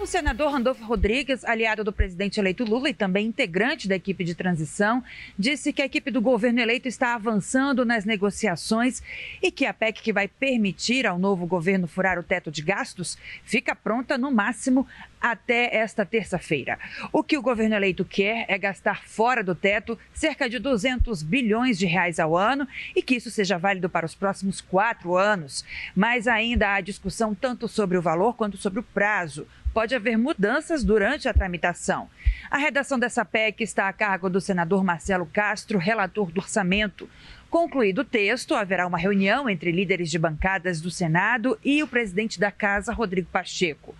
[0.00, 4.32] O senador Randolfo Rodrigues, aliado do presidente eleito Lula e também integrante da equipe de
[4.32, 5.02] transição,
[5.36, 9.02] disse que a equipe do governo eleito está avançando nas negociações
[9.42, 13.18] e que a PEC que vai permitir ao novo governo furar o teto de gastos
[13.42, 14.86] fica pronta no máximo
[15.20, 16.78] até esta terça-feira.
[17.12, 21.76] O que o governo eleito quer é gastar fora do teto cerca de 200 bilhões
[21.76, 25.64] de reais ao ano e que isso seja válido para os próximos quatro anos.
[25.96, 30.82] Mas ainda há discussão tanto sobre o valor quanto sobre o prazo pode haver mudanças
[30.82, 32.08] durante a tramitação.
[32.50, 37.08] A redação dessa PEC está a cargo do senador Marcelo Castro, relator do orçamento.
[37.50, 42.38] Concluído o texto, haverá uma reunião entre líderes de bancadas do Senado e o presidente
[42.38, 43.94] da Casa, Rodrigo Pacheco.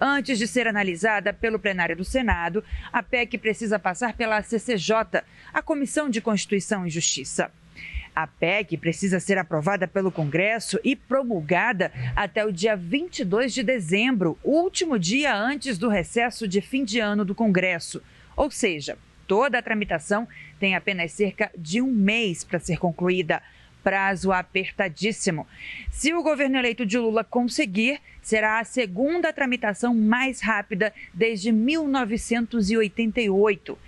[0.00, 5.22] Antes de ser analisada pelo plenário do Senado, a PEC precisa passar pela CCJ,
[5.52, 7.50] a Comissão de Constituição e Justiça.
[8.14, 14.38] A PEC precisa ser aprovada pelo Congresso e promulgada até o dia 22 de dezembro,
[14.44, 18.00] último dia antes do recesso de fim de ano do Congresso.
[18.36, 18.96] Ou seja,
[19.26, 20.28] toda a tramitação
[20.60, 23.42] tem apenas cerca de um mês para ser concluída.
[23.82, 25.46] prazo apertadíssimo.
[25.90, 33.78] Se o governo eleito de Lula conseguir, será a segunda tramitação mais rápida desde 1988.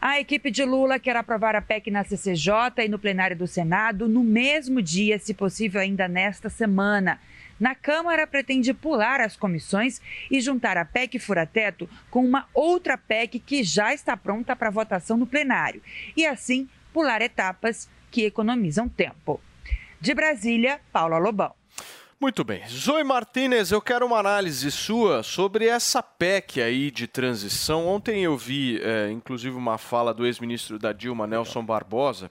[0.00, 4.08] A equipe de Lula quer aprovar a PEC na CCJ e no plenário do Senado
[4.08, 7.18] no mesmo dia, se possível, ainda nesta semana.
[7.58, 10.00] Na Câmara, pretende pular as comissões
[10.30, 15.16] e juntar a PEC Fura-Teto com uma outra PEC que já está pronta para votação
[15.16, 15.80] no plenário.
[16.14, 19.40] E assim, pular etapas que economizam tempo.
[19.98, 21.54] De Brasília, Paula Lobão.
[22.18, 22.66] Muito bem.
[22.66, 27.86] Zoe Martinez, eu quero uma análise sua sobre essa PEC aí de transição.
[27.86, 32.30] Ontem eu vi, é, inclusive, uma fala do ex-ministro da Dilma, Nelson Barbosa,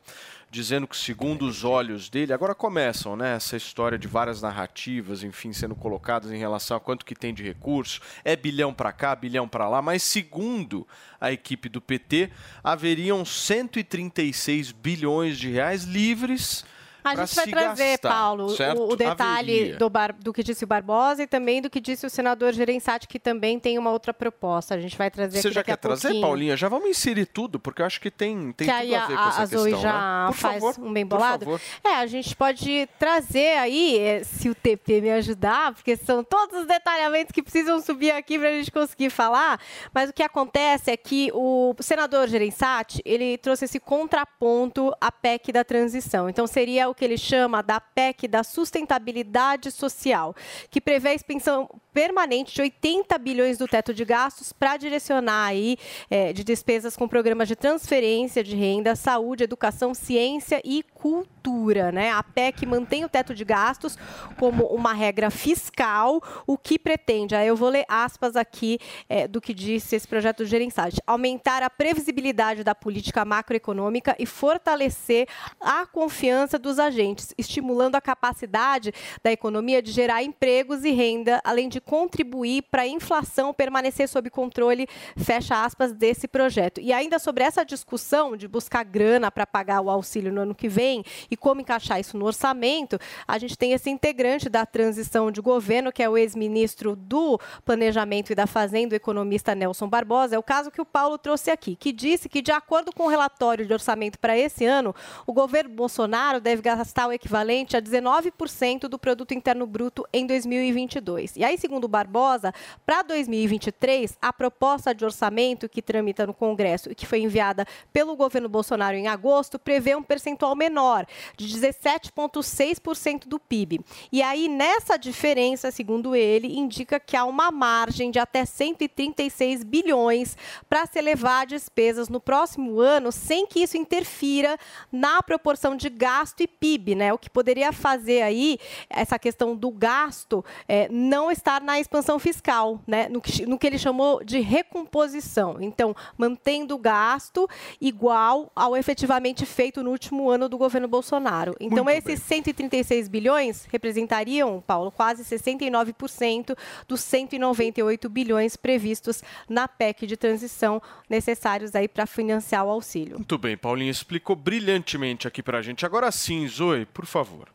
[0.49, 5.53] dizendo que, segundo os olhos dele, agora começam, né, essa história de várias narrativas, enfim,
[5.53, 9.47] sendo colocadas em relação a quanto que tem de recurso, é bilhão para cá, bilhão
[9.47, 10.87] para lá, mas segundo
[11.21, 12.31] a equipe do PT,
[12.63, 16.65] haveriam 136 bilhões de reais livres
[17.05, 19.77] A gente vai trazer, gastar, Paulo, o, o detalhe Haveria.
[19.77, 23.07] do, Bar- do que disse o Barbosa e também do que disse o senador Gerençati,
[23.07, 24.75] que também tem uma outra proposta.
[24.75, 26.19] A gente vai trazer Você já quer trazer.
[26.21, 26.55] Paulinha?
[26.57, 29.21] Já vamos inserir tudo, porque eu acho que tem, tem que tudo a ver com
[29.21, 30.33] a, essa a Zoe questão, já né?
[30.33, 31.59] Faz favor, um bem bolado.
[31.83, 36.61] É, a gente pode trazer aí, eh, se o TP me ajudar, porque são todos
[36.61, 39.59] os detalhamentos que precisam subir aqui para a gente conseguir falar.
[39.93, 45.51] Mas o que acontece é que o senador Gerençati, ele trouxe esse contraponto à PEC
[45.51, 46.29] da transição.
[46.29, 50.35] Então, seria o que ele chama da PEC da sustentabilidade social,
[50.69, 55.77] que prevê a expensão permanente de 80 bilhões do teto de gastos para direcionar aí
[56.11, 62.11] eh, de despesas com programas de transferência de renda, saúde, educação, ciência e cultura, né?
[62.11, 63.97] A PEC mantém o teto de gastos
[64.37, 68.77] como uma regra fiscal, o que pretende, aí eu vou ler aspas aqui
[69.07, 74.25] eh, do que disse esse projeto do Gerençade, aumentar a previsibilidade da política macroeconômica e
[74.25, 75.29] fortalecer
[75.61, 78.93] a confiança dos agentes, estimulando a capacidade
[79.23, 84.29] da economia de gerar empregos e renda, além de contribuir para a inflação permanecer sob
[84.29, 86.81] controle, fecha aspas, desse projeto.
[86.81, 90.67] E ainda sobre essa discussão de buscar grana para pagar o auxílio no ano que
[90.67, 95.41] vem e como encaixar isso no orçamento, a gente tem esse integrante da transição de
[95.41, 100.35] governo, que é o ex-ministro do Planejamento e da Fazenda, o economista Nelson Barbosa.
[100.35, 103.09] É o caso que o Paulo trouxe aqui, que disse que, de acordo com o
[103.09, 104.93] relatório de orçamento para esse ano,
[105.25, 111.35] o governo Bolsonaro deve gastar o equivalente a 19% do produto interno bruto em 2022.
[111.35, 112.53] E aí, segundo o Barbosa,
[112.85, 118.15] para 2023, a proposta de orçamento que tramita no Congresso e que foi enviada pelo
[118.15, 123.81] governo Bolsonaro em agosto prevê um percentual menor, de 17,6% do PIB.
[124.11, 130.37] E aí, nessa diferença, segundo ele, indica que há uma margem de até 136 bilhões
[130.69, 134.57] para se elevar despesas no próximo ano, sem que isso interfira
[134.91, 137.13] na proporção de gasto e PIB, né?
[137.13, 138.57] O que poderia fazer aí
[138.89, 143.09] essa questão do gasto é, não estar na expansão fiscal, né?
[143.09, 145.57] No que, no que ele chamou de recomposição.
[145.59, 147.49] Então, mantendo o gasto
[147.81, 151.55] igual ao efetivamente feito no último ano do governo Bolsonaro.
[151.59, 156.55] Então, Muito esses 136 bilhões representariam, Paulo, quase 69%
[156.87, 163.17] dos 198 bilhões previstos na PEC de transição necessários aí para financiar o auxílio.
[163.17, 165.85] Muito bem, Paulinha explicou brilhantemente aqui pra gente.
[165.85, 167.49] Agora sim, Zoe, por favor.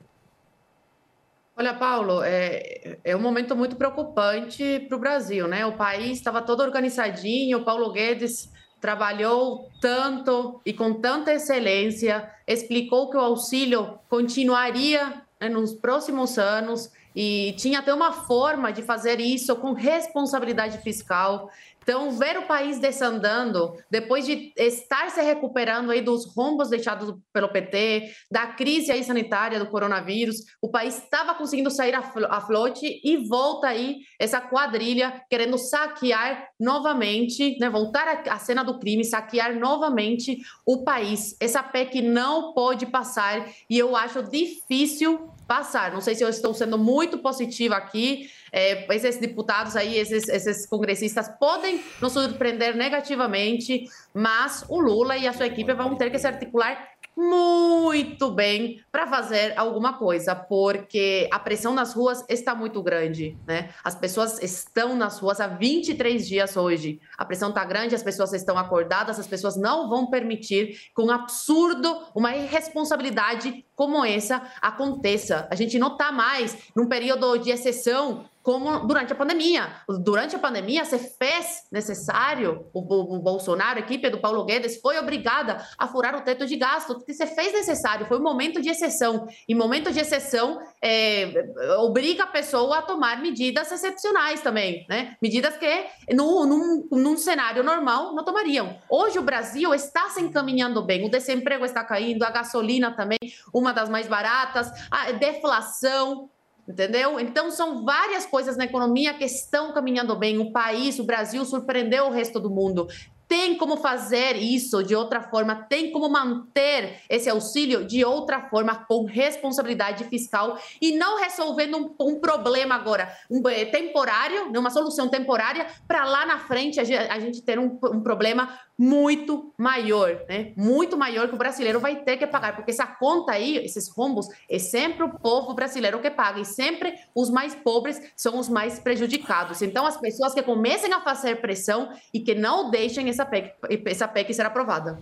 [1.60, 5.66] Olha, Paulo, é, é um momento muito preocupante para o Brasil, né?
[5.66, 8.50] O país estava todo organizadinho, o Paulo Guedes
[8.80, 16.90] trabalhou tanto e com tanta excelência, explicou que o auxílio continuaria né, nos próximos anos
[17.14, 21.50] e tinha até uma forma de fazer isso com responsabilidade fiscal.
[21.90, 27.48] Então, ver o país desandando, depois de estar se recuperando aí dos rombos deixados pelo
[27.48, 32.40] PT, da crise aí sanitária do coronavírus, o país estava conseguindo sair a flo- a
[32.40, 39.04] flote e volta aí essa quadrilha querendo saquear novamente, né, voltar à cena do crime,
[39.04, 41.34] saquear novamente o país.
[41.40, 45.90] Essa PEC não pode passar e eu acho difícil passar.
[45.90, 48.30] Não sei se eu estou sendo muito positiva aqui.
[48.52, 55.26] É, esses deputados aí, esses, esses congressistas podem nos surpreender negativamente, mas o Lula e
[55.26, 61.28] a sua equipe vão ter que se articular muito bem para fazer alguma coisa, porque
[61.30, 63.70] a pressão nas ruas está muito grande, né?
[63.84, 67.00] As pessoas estão nas ruas há 23 dias hoje.
[67.18, 71.10] A pressão está grande, as pessoas estão acordadas, as pessoas não vão permitir que um
[71.10, 75.46] absurdo, uma irresponsabilidade como essa aconteça.
[75.50, 79.68] A gente não está mais num período de exceção como durante a pandemia.
[80.02, 84.98] Durante a pandemia, se fez necessário, o, o, Bolsonaro, a equipe do Paulo Guedes, foi
[84.98, 88.68] obrigada a furar o teto de gasto, porque se fez necessário, foi um momento de
[88.68, 89.26] exceção.
[89.46, 91.32] E momento de exceção é,
[91.78, 95.16] obriga a pessoa a tomar medidas excepcionais também, né?
[95.20, 98.78] Medidas que no, num, num cenário normal não tomariam.
[98.88, 103.18] Hoje o Brasil está se encaminhando bem, o desemprego está caindo, a gasolina também,
[103.52, 106.30] uma das mais baratas, a deflação,
[106.70, 107.18] entendeu?
[107.18, 110.38] Então são várias coisas na economia que estão caminhando bem.
[110.38, 112.86] O país, o Brasil surpreendeu o resto do mundo
[113.30, 118.74] tem como fazer isso de outra forma, tem como manter esse auxílio de outra forma,
[118.74, 124.68] com responsabilidade fiscal e não resolvendo um, um problema agora um, é, temporário, né, uma
[124.68, 129.52] solução temporária, para lá na frente a gente, a gente ter um, um, problema muito
[129.58, 130.54] maior, né?
[130.56, 134.26] Muito maior que o brasileiro vai ter que pagar, porque essa conta aí, esses rombos,
[134.48, 138.78] é sempre o povo brasileiro que paga e sempre os mais pobres são os mais
[138.78, 139.60] prejudicados.
[139.60, 143.52] Então, as pessoas que comecem a fazer pressão e que não deixem essa PEC,
[143.84, 144.98] essa PEC ser aprovada.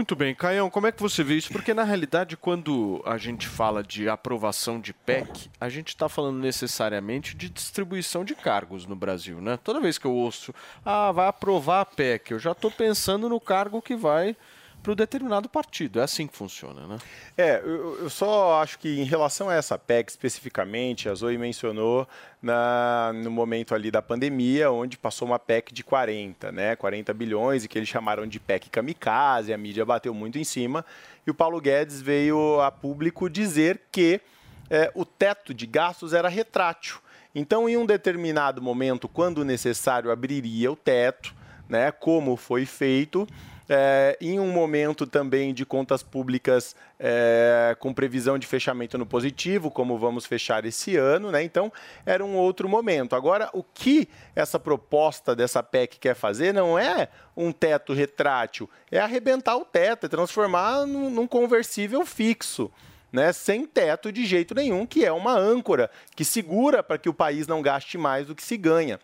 [0.00, 1.52] Muito bem, Caião, como é que você vê isso?
[1.52, 6.38] Porque na realidade, quando a gente fala de aprovação de PEC, a gente está falando
[6.38, 9.58] necessariamente de distribuição de cargos no Brasil, né?
[9.62, 10.54] Toda vez que eu ouço,
[10.86, 14.34] ah, vai aprovar a PEC, eu já estou pensando no cargo que vai
[14.82, 16.00] para o determinado partido.
[16.00, 16.98] É assim que funciona, né?
[17.36, 22.08] É, eu, eu, só acho que em relação a essa PEC especificamente, a Zoe mencionou
[22.42, 26.76] na, no momento ali da pandemia, onde passou uma PEC de 40, né?
[26.76, 30.84] 40 bilhões, e que eles chamaram de PEC kamikaze, a mídia bateu muito em cima,
[31.26, 34.20] e o Paulo Guedes veio a público dizer que
[34.70, 36.98] é, o teto de gastos era retrátil.
[37.34, 41.34] Então, em um determinado momento, quando necessário, abriria o teto,
[41.68, 43.26] né, como foi feito,
[43.72, 49.70] é, em um momento também de contas públicas é, com previsão de fechamento no positivo,
[49.70, 51.44] como vamos fechar esse ano, né?
[51.44, 51.72] Então,
[52.04, 53.14] era um outro momento.
[53.14, 58.98] Agora, o que essa proposta dessa PEC quer fazer não é um teto retrátil, é
[58.98, 62.70] arrebentar o teto, é transformar num, num conversível fixo.
[63.12, 67.12] Né, sem teto de jeito nenhum, que é uma âncora que segura para que o
[67.12, 69.00] país não gaste mais do que se ganha.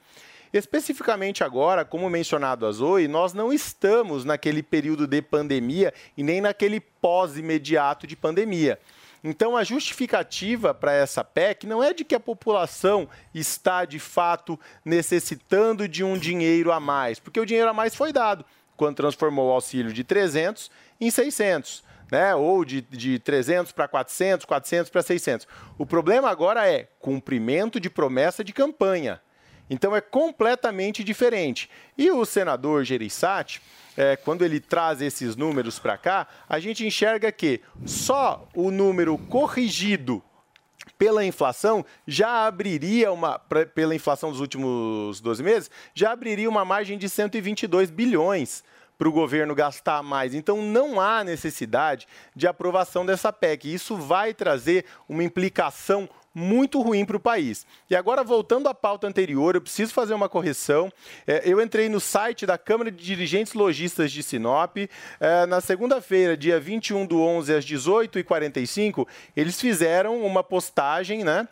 [0.57, 6.41] Especificamente agora, como mencionado a Zoe, nós não estamos naquele período de pandemia e nem
[6.41, 8.78] naquele pós-imediato de pandemia.
[9.23, 14.59] Então, a justificativa para essa PEC não é de que a população está, de fato,
[14.83, 18.43] necessitando de um dinheiro a mais, porque o dinheiro a mais foi dado
[18.78, 21.85] quando transformou o auxílio de 300 em 600.
[22.09, 22.33] Né?
[22.37, 25.49] ou de, de 300 para 400, 400 para 600.
[25.77, 29.20] O problema agora é cumprimento de promessa de campanha.
[29.68, 31.68] Então é completamente diferente.
[31.98, 33.60] E o senador Gereissati,
[33.97, 39.18] é, quando ele traz esses números para cá, a gente enxerga que só o número
[39.18, 40.22] corrigido
[40.98, 46.97] pela inflação já abriria uma pela inflação dos últimos 12 meses, já abriria uma margem
[46.97, 48.64] de 122 bilhões
[48.97, 50.34] para o governo gastar mais.
[50.34, 53.72] Então não há necessidade de aprovação dessa PEC.
[53.72, 57.66] Isso vai trazer uma implicação muito ruim para o país.
[57.88, 60.92] E agora, voltando à pauta anterior, eu preciso fazer uma correção.
[61.26, 64.76] É, eu entrei no site da Câmara de Dirigentes Logistas de Sinop.
[65.18, 71.48] É, na segunda-feira, dia 21 do 11, às 18h45, eles fizeram uma postagem né,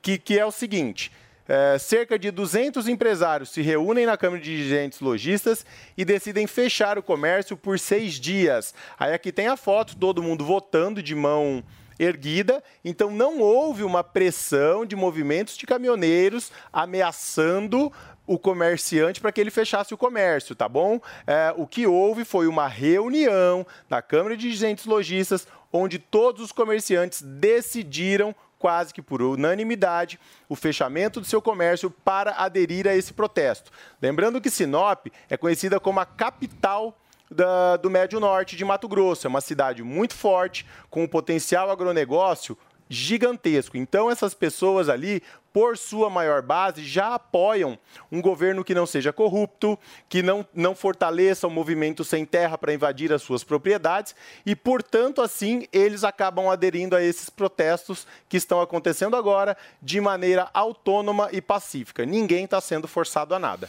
[0.00, 1.10] que, que é o seguinte.
[1.48, 5.66] É, cerca de 200 empresários se reúnem na Câmara de Dirigentes Logistas
[5.96, 8.72] e decidem fechar o comércio por seis dias.
[8.96, 11.64] Aí aqui tem a foto, todo mundo votando de mão
[11.98, 17.92] erguida, então não houve uma pressão de movimentos de caminhoneiros ameaçando
[18.26, 21.00] o comerciante para que ele fechasse o comércio, tá bom?
[21.26, 26.52] É, o que houve foi uma reunião da Câmara de Dirigentes Logistas, onde todos os
[26.52, 30.18] comerciantes decidiram quase que por unanimidade,
[30.48, 33.70] o fechamento do seu comércio para aderir a esse protesto.
[34.02, 36.98] Lembrando que Sinop é conhecida como a capital
[37.30, 39.26] da, do Médio Norte de Mato Grosso.
[39.26, 42.56] É uma cidade muito forte, com um potencial agronegócio
[42.88, 43.76] gigantesco.
[43.76, 45.22] Então, essas pessoas ali,
[45.52, 47.78] por sua maior base, já apoiam
[48.10, 49.78] um governo que não seja corrupto,
[50.08, 54.14] que não, não fortaleça o movimento sem terra para invadir as suas propriedades
[54.46, 60.48] e, portanto, assim, eles acabam aderindo a esses protestos que estão acontecendo agora de maneira
[60.54, 62.06] autônoma e pacífica.
[62.06, 63.68] Ninguém está sendo forçado a nada.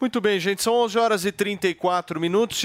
[0.00, 2.64] Muito bem, gente, são 11 horas e 34 minutos.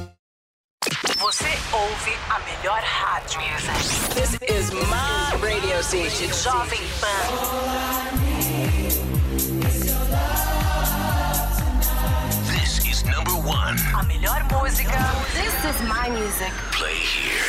[1.81, 3.41] Você ouve a melhor rádio.
[4.13, 7.27] This is my radio station, Jovem Pan.
[12.45, 13.77] This is number one.
[13.97, 14.99] A melhor música.
[15.33, 16.53] This is my music.
[16.71, 17.41] Play here.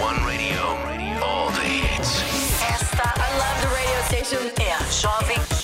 [0.00, 0.62] One radio,
[1.22, 2.22] all the hits.
[2.62, 5.55] Esta, I love the radio station, é a Jovem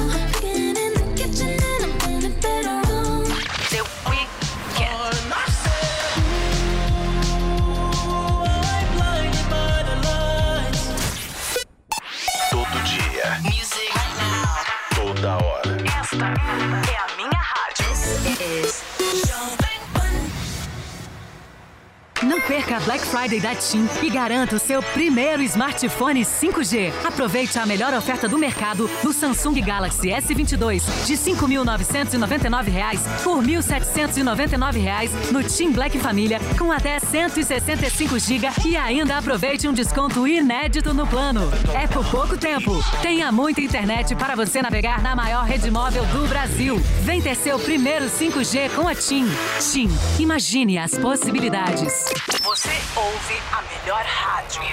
[22.51, 26.91] perca a Black Friday da TIM e garanta o seu primeiro smartphone 5G.
[27.05, 34.81] Aproveite a melhor oferta do mercado no Samsung Galaxy S22 de 5.999 reais por 1.799
[34.81, 40.93] reais no TIM Black Família com até 165 GB e ainda aproveite um desconto inédito
[40.93, 41.49] no plano.
[41.73, 42.83] É por pouco tempo.
[43.01, 46.77] Tenha muita internet para você navegar na maior rede móvel do Brasil.
[47.03, 49.25] Vem ter seu primeiro 5G com a TIM.
[49.71, 52.40] TIM, imagine as possibilidades.
[52.43, 54.63] Você ouve a melhor rádio.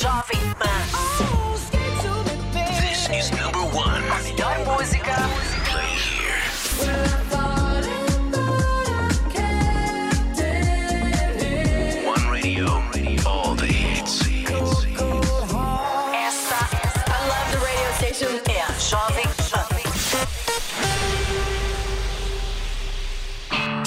[0.00, 0.84] Jovem Pan.
[2.80, 4.02] This is number one.
[4.10, 5.12] A melhor música.
[5.70, 7.23] Play here.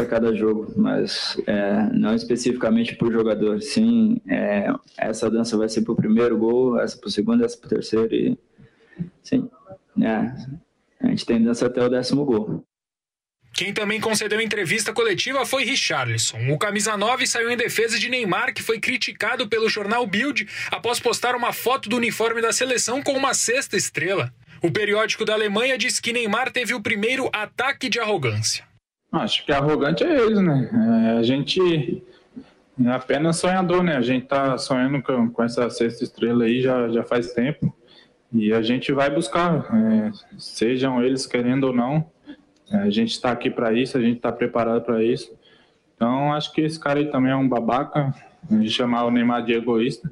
[0.00, 3.60] Para cada jogo, mas é, não especificamente por jogador.
[3.60, 7.56] Sim, é, essa dança vai ser para o primeiro gol, essa para o segundo, essa
[7.56, 8.38] para o terceiro e
[9.22, 9.50] sim,
[10.02, 10.32] é,
[11.00, 12.64] a gente tem dança até o décimo gol.
[13.52, 16.38] Quem também concedeu entrevista coletiva foi Richarlison.
[16.50, 21.00] O camisa 9 saiu em defesa de Neymar, que foi criticado pelo jornal Bild após
[21.00, 24.32] postar uma foto do uniforme da seleção com uma sexta estrela.
[24.62, 28.69] O periódico da Alemanha diz que Neymar teve o primeiro ataque de arrogância.
[29.12, 30.70] Acho que arrogante é eles, né?
[30.72, 32.02] É, a gente
[32.84, 33.96] é apenas sonhador, né?
[33.96, 37.74] A gente tá sonhando com, com essa sexta estrela aí já, já faz tempo.
[38.32, 42.08] E a gente vai buscar, é, sejam eles querendo ou não.
[42.70, 45.36] É, a gente está aqui para isso, a gente está preparado para isso.
[45.96, 48.14] Então, acho que esse cara aí também é um babaca,
[48.48, 50.10] a gente chamar o Neymar de egoísta.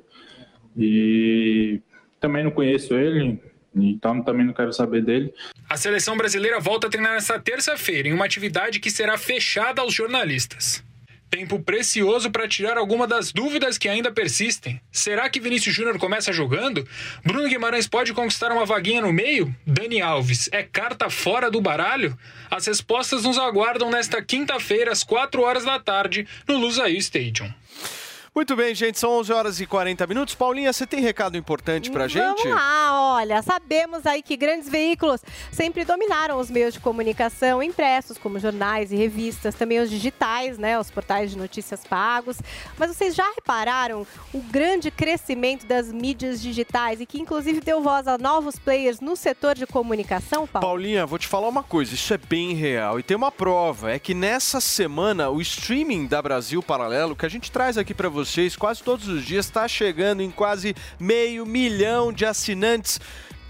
[0.76, 1.80] E
[2.20, 3.40] também não conheço ele,
[3.86, 5.32] então também não quero saber dele.
[5.68, 9.94] A seleção brasileira volta a treinar nesta terça-feira em uma atividade que será fechada aos
[9.94, 10.82] jornalistas.
[11.30, 14.80] Tempo precioso para tirar alguma das dúvidas que ainda persistem.
[14.90, 16.88] Será que Vinícius Júnior começa jogando?
[17.22, 19.54] Bruno Guimarães pode conquistar uma vaguinha no meio?
[19.66, 22.16] Dani Alves é carta fora do baralho?
[22.50, 27.52] As respostas nos aguardam nesta quinta-feira, às 4 horas da tarde, no Lusail Stadium.
[28.38, 30.32] Muito bem, gente, são 11 horas e 40 minutos.
[30.32, 32.44] Paulinha, você tem recado importante pra gente?
[32.44, 35.20] Vamos lá, olha, sabemos aí que grandes veículos
[35.50, 40.78] sempre dominaram os meios de comunicação impressos, como jornais e revistas, também os digitais, né,
[40.78, 42.38] os portais de notícias pagos.
[42.78, 48.06] Mas vocês já repararam o grande crescimento das mídias digitais e que inclusive deu voz
[48.06, 50.64] a novos players no setor de comunicação, Paulo?
[50.64, 53.00] Paulinha, vou te falar uma coisa, isso é bem real.
[53.00, 57.28] E tem uma prova, é que nessa semana o streaming da Brasil Paralelo, que a
[57.28, 58.27] gente traz aqui pra vocês
[58.58, 63.00] quase todos os dias, está chegando em quase meio milhão de assinantes.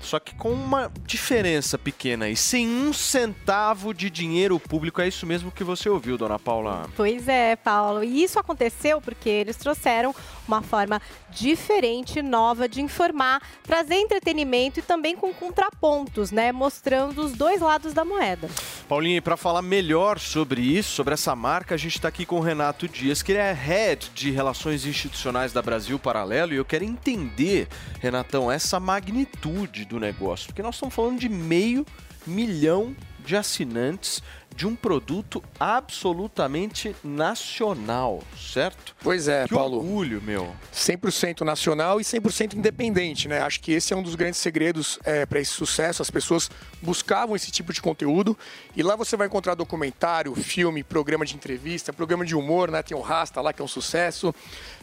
[0.01, 5.01] Só que com uma diferença pequena aí, sem um centavo de dinheiro público.
[5.01, 6.89] É isso mesmo que você ouviu, dona Paula.
[6.97, 8.05] Pois é, Paulo.
[8.05, 10.15] E isso aconteceu porque eles trouxeram
[10.49, 11.01] uma forma
[11.31, 16.51] diferente, nova de informar, trazer entretenimento e também com contrapontos, né?
[16.51, 18.49] Mostrando os dois lados da moeda.
[18.89, 22.41] Paulinha, para falar melhor sobre isso, sobre essa marca, a gente está aqui com o
[22.41, 27.69] Renato Dias, que é Head de Relações Institucionais da Brasil Paralelo, e eu quero entender,
[28.01, 31.85] Renatão, essa magnitude do negócio, porque nós estamos falando de meio
[32.27, 32.95] milhão
[33.25, 34.23] de assinantes
[34.59, 38.93] de um produto absolutamente nacional, certo?
[39.01, 39.77] Pois é, que Paulo.
[39.77, 40.53] orgulho, meu.
[40.75, 43.41] 100% nacional e 100% independente, né?
[43.41, 46.03] Acho que esse é um dos grandes segredos é, para esse sucesso.
[46.03, 46.51] As pessoas
[46.83, 48.37] buscavam esse tipo de conteúdo
[48.75, 52.83] e lá você vai encontrar documentário, filme, programa de entrevista, programa de humor, né?
[52.83, 54.35] Tem o Rasta lá que é um sucesso.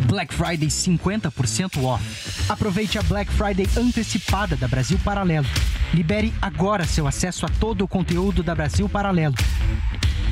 [0.06, 2.50] Black Friday 50% off.
[2.50, 5.46] Aproveite a Black Friday antecipada da Brasil Paralelo.
[5.92, 9.34] Libere agora seu acesso a todo o conteúdo da Brasil Paralelo.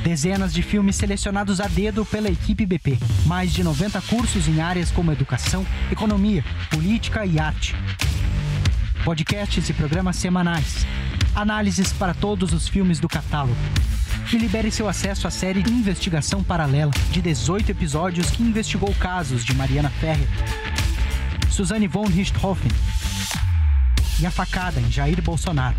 [0.03, 2.97] Dezenas de filmes selecionados a dedo pela equipe BP.
[3.25, 7.75] Mais de 90 cursos em áreas como educação, economia, política e arte.
[9.03, 10.85] Podcasts e programas semanais.
[11.35, 13.57] Análises para todos os filmes do catálogo.
[14.31, 19.55] E libere seu acesso à série Investigação Paralela, de 18 episódios que investigou casos de
[19.55, 20.27] Mariana Ferrer,
[21.49, 22.69] Suzanne von Richthofen
[24.19, 25.77] e a facada em Jair Bolsonaro.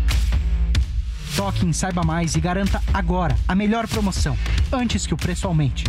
[1.35, 4.35] Toque em Saiba Mais e garanta agora a melhor promoção,
[4.73, 5.83] antes que o preço aumente.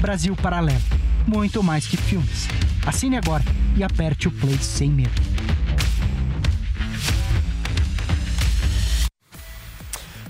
[0.00, 0.80] Brasil Paralelo.
[1.26, 2.48] Muito mais que filmes.
[2.86, 3.44] Assine agora
[3.76, 5.20] e aperte o play sem medo.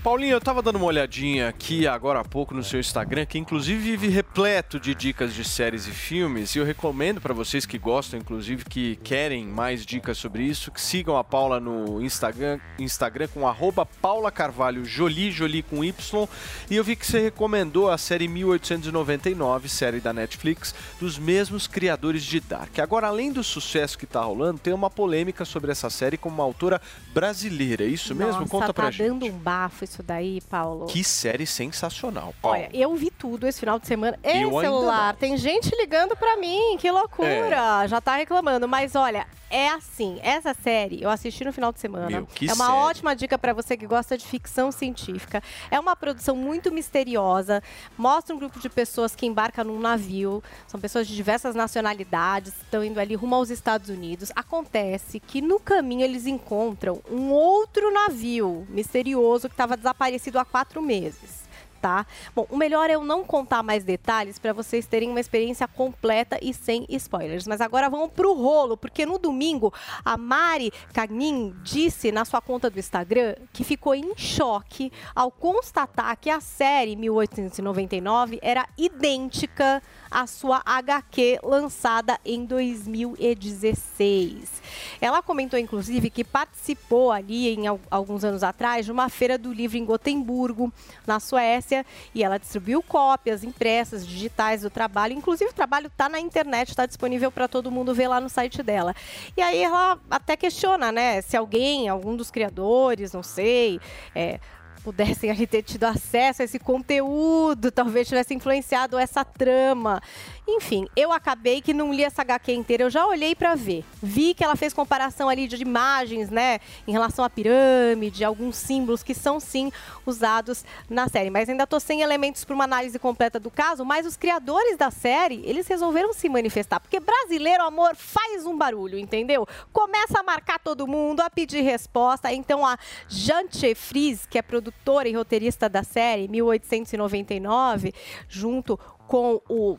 [0.02, 3.78] Paulinho, eu tava dando uma olhadinha aqui agora há pouco no seu Instagram, que inclusive
[3.80, 8.18] vive repleto de dicas de séries e filmes, e eu recomendo para vocês que gostam,
[8.18, 13.46] inclusive que querem mais dicas sobre isso, que sigam a Paula no Instagram, Instagram com
[13.46, 16.28] arroba Paula Carvalho Jolie, Jolie com Y,
[16.68, 22.24] e eu vi que você recomendou a série 1899, série da Netflix, dos mesmos criadores
[22.24, 22.76] de Dark.
[22.80, 26.42] Agora, além do sucesso que tá rolando, tem uma polêmica sobre essa série com uma
[26.42, 26.80] autora
[27.14, 28.32] brasileira, é isso mesmo?
[28.32, 29.08] Nossa, Conta pra tá gente.
[29.08, 30.86] dando um bafo isso daí, Paulo.
[30.86, 32.58] Que série sensacional, Paulo.
[32.58, 34.18] Olha, eu vi tudo esse final de semana.
[34.22, 37.86] Eu Ei, ainda celular, tem gente ligando pra mim, que loucura.
[37.86, 42.08] Já tá reclamando, mas olha, é assim, essa série eu assisti no final de semana.
[42.08, 42.78] Meu, é uma série.
[42.78, 45.42] ótima dica pra você que gosta de ficção científica.
[45.70, 47.62] É uma produção muito misteriosa,
[47.96, 52.82] mostra um grupo de pessoas que embarca num navio, são pessoas de diversas nacionalidades, estão
[52.82, 54.32] indo ali rumo aos Estados Unidos.
[54.34, 60.80] Acontece que no caminho eles encontram um outro navio misterioso que estava desaparecido há quatro
[60.80, 61.41] meses
[61.82, 62.06] tá?
[62.34, 66.38] Bom, o melhor é eu não contar mais detalhes para vocês terem uma experiência completa
[66.40, 67.44] e sem spoilers.
[67.48, 72.70] Mas agora vamos pro rolo, porque no domingo a Mari Cagnin disse na sua conta
[72.70, 80.26] do Instagram que ficou em choque ao constatar que a série 1899 era idêntica à
[80.26, 84.62] sua HQ lançada em 2016.
[85.00, 89.52] Ela comentou inclusive que participou ali em al- alguns anos atrás de uma feira do
[89.52, 90.72] livro em Gotemburgo,
[91.06, 91.84] na Suécia,
[92.14, 95.14] e ela distribuiu cópias impressas, digitais do trabalho.
[95.14, 98.62] Inclusive o trabalho está na internet, está disponível para todo mundo ver lá no site
[98.62, 98.94] dela.
[99.36, 103.80] E aí ela até questiona, né, se alguém, algum dos criadores, não sei,
[104.14, 104.38] é,
[104.82, 110.02] pudessem ter tido acesso a esse conteúdo, talvez tivesse influenciado essa trama.
[110.46, 113.84] Enfim, eu acabei que não li essa HQ inteira, eu já olhei pra ver.
[114.02, 119.04] Vi que ela fez comparação ali de imagens, né, em relação à pirâmide, alguns símbolos
[119.04, 119.70] que são sim
[120.04, 124.04] usados na série, mas ainda tô sem elementos para uma análise completa do caso, mas
[124.04, 129.46] os criadores da série, eles resolveram se manifestar, porque brasileiro, amor, faz um barulho, entendeu?
[129.72, 135.08] Começa a marcar todo mundo, a pedir resposta, então a Jante Fries, que é produtora
[135.08, 137.94] e roteirista da série 1899,
[138.28, 139.78] junto com o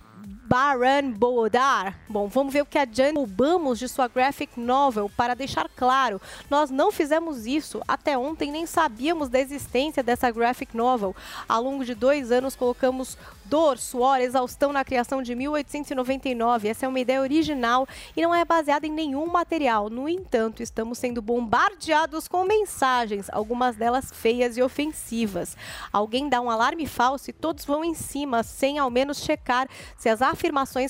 [0.54, 1.98] Baran Bodar.
[2.08, 6.22] Bom, vamos ver o que adianta roubamos de sua graphic novel para deixar claro.
[6.48, 7.82] Nós não fizemos isso.
[7.88, 11.16] Até ontem nem sabíamos da existência dessa graphic novel.
[11.50, 16.68] Ao longo de dois anos colocamos dor, suor, exaustão na criação de 1899.
[16.68, 19.90] Essa é uma ideia original e não é baseada em nenhum material.
[19.90, 25.58] No entanto, estamos sendo bombardeados com mensagens, algumas delas feias e ofensivas.
[25.92, 29.68] Alguém dá um alarme falso e todos vão em cima, sem ao menos checar
[29.98, 30.43] se as afirmações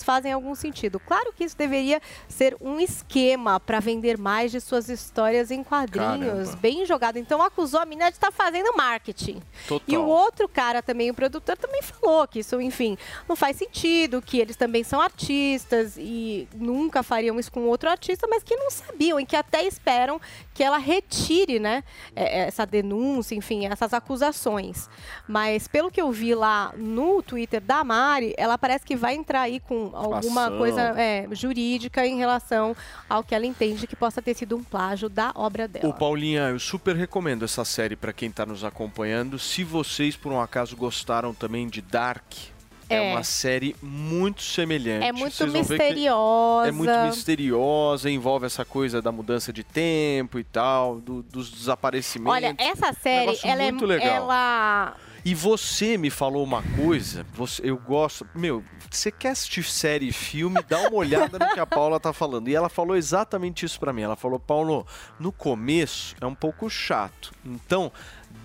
[0.04, 1.00] fazem algum sentido.
[1.00, 6.50] Claro que isso deveria ser um esquema para vender mais de suas histórias em quadrinhos,
[6.50, 6.58] Caramba.
[6.62, 7.18] bem jogado.
[7.18, 9.42] Então acusou a menina de estar fazendo marketing.
[9.68, 9.86] Total.
[9.88, 12.98] E o outro cara também, o produtor, também falou que isso, enfim,
[13.28, 18.28] não faz sentido, que eles também são artistas e nunca fariam isso com outro artista,
[18.30, 20.20] mas que não sabiam e que até esperam
[20.54, 21.84] que ela retire, né,
[22.16, 24.90] é, essa denúncia, enfim, essas acusações.
[25.28, 29.33] Mas pelo que eu vi lá no Twitter da Mari, ela parece que vai entrar
[29.42, 30.58] aí com alguma Ação.
[30.58, 32.76] coisa é, jurídica em relação
[33.10, 35.88] ao que ela entende que possa ter sido um plágio da obra dela.
[35.90, 39.38] Ô, Paulinha, eu super recomendo essa série pra quem tá nos acompanhando.
[39.40, 42.24] Se vocês, por um acaso, gostaram também de Dark,
[42.90, 43.14] é, É.
[43.14, 45.06] uma série muito semelhante.
[45.08, 46.68] É muito misteriosa.
[46.68, 52.34] É muito misteriosa, envolve essa coisa da mudança de tempo e tal, do- dos desaparecimentos.
[52.34, 54.08] Olha, essa série, negócio ela muito é, legal.
[54.16, 58.28] ela E você me falou uma coisa, você- eu gosto.
[58.36, 62.12] Meu, você quer assistir série e filme, dá uma olhada no que a Paula tá
[62.12, 62.50] falando.
[62.50, 64.02] E ela falou exatamente isso pra mim.
[64.02, 64.86] Ela falou, Paulo,
[65.18, 67.32] no começo é um pouco chato.
[67.46, 67.90] Então,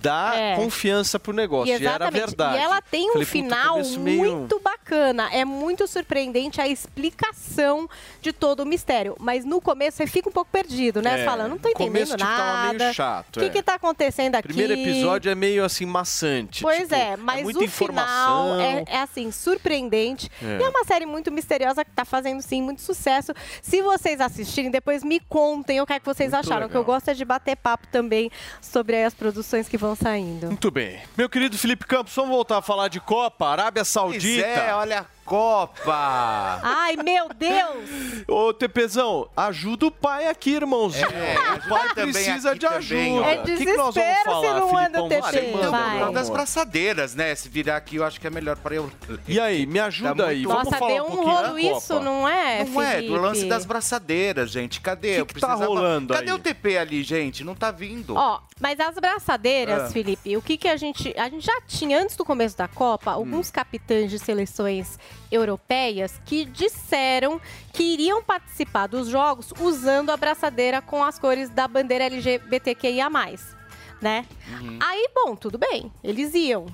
[0.02, 0.56] dá É.
[0.56, 1.68] confiança pro negócio.
[1.70, 2.14] E, era Exatamente.
[2.26, 2.56] verdade.
[2.56, 5.28] E ela tem um Falei, final meio- muito bacana.
[5.32, 7.88] É muito surpreendente a explicação
[8.22, 9.16] de todo o mistério.
[9.18, 11.14] Mas no começo você fica um pouco perdido, né?
[11.14, 12.78] É, Você fala, não tô entendendo começo, tipo, tava nada.
[12.78, 13.50] meio chato, O que é.
[13.50, 14.48] que tá acontecendo aqui?
[14.48, 16.62] Primeiro episódio é meio assim maçante.
[16.62, 18.56] Pois tipo, é, mas muita o informação.
[18.56, 20.30] final é, é, assim, surpreendente.
[20.42, 20.58] É.
[20.58, 23.32] E é uma série muito misteriosa que tá fazendo, sim, muito sucesso.
[23.62, 26.68] Se vocês assistirem, depois me contem o que é que vocês Muito acharam.
[26.68, 26.94] Que eu legal.
[26.96, 28.30] gosto é de bater papo também
[28.60, 30.46] sobre as produções que vão saindo.
[30.46, 31.00] Muito bem.
[31.16, 34.46] Meu querido Felipe Campos, vamos voltar a falar de Copa, Arábia Saudita.
[34.46, 36.60] é, olha Copa.
[36.62, 38.24] Ai, meu Deus!
[38.26, 41.06] Ô, Tepezão, ajuda o pai aqui, irmãozinho.
[41.08, 41.34] É,
[41.64, 43.26] o pai também precisa de também, ajuda.
[43.26, 43.30] ó.
[43.30, 47.14] É O que, que nós vamos desespero falar, se não anda o Uma das braçadeiras,
[47.14, 47.34] né?
[47.34, 48.90] Se virar aqui, eu acho que é melhor para eu.
[49.26, 50.36] E aí, me ajuda Tá aí.
[50.38, 53.18] muito- Vamos Nossa, falar deu um um rolo isso, não é, Não é, do Felipe?
[53.18, 54.80] lance das braçadeiras, gente.
[54.80, 55.20] Cadê?
[55.20, 56.36] Eu que tá precisava- rolando Cadê aí?
[56.36, 57.44] o TP ali, gente?
[57.44, 58.14] Não tá vindo.
[58.16, 59.90] Ó, mas as braçadeiras, Ah.
[59.90, 61.14] Felipe, o que que a gente...
[61.18, 63.14] A gente já tinha, antes do começo da Copa, Hum.
[63.14, 64.98] alguns capitães de seleções
[65.30, 67.40] europeias que disseram
[67.72, 73.08] que iriam participar dos jogos usando a braçadeira com as cores da bandeira LGBTQIA+,
[74.00, 74.26] né?
[74.60, 74.78] Uhum.
[74.80, 76.66] Aí, bom, tudo bem, eles iam.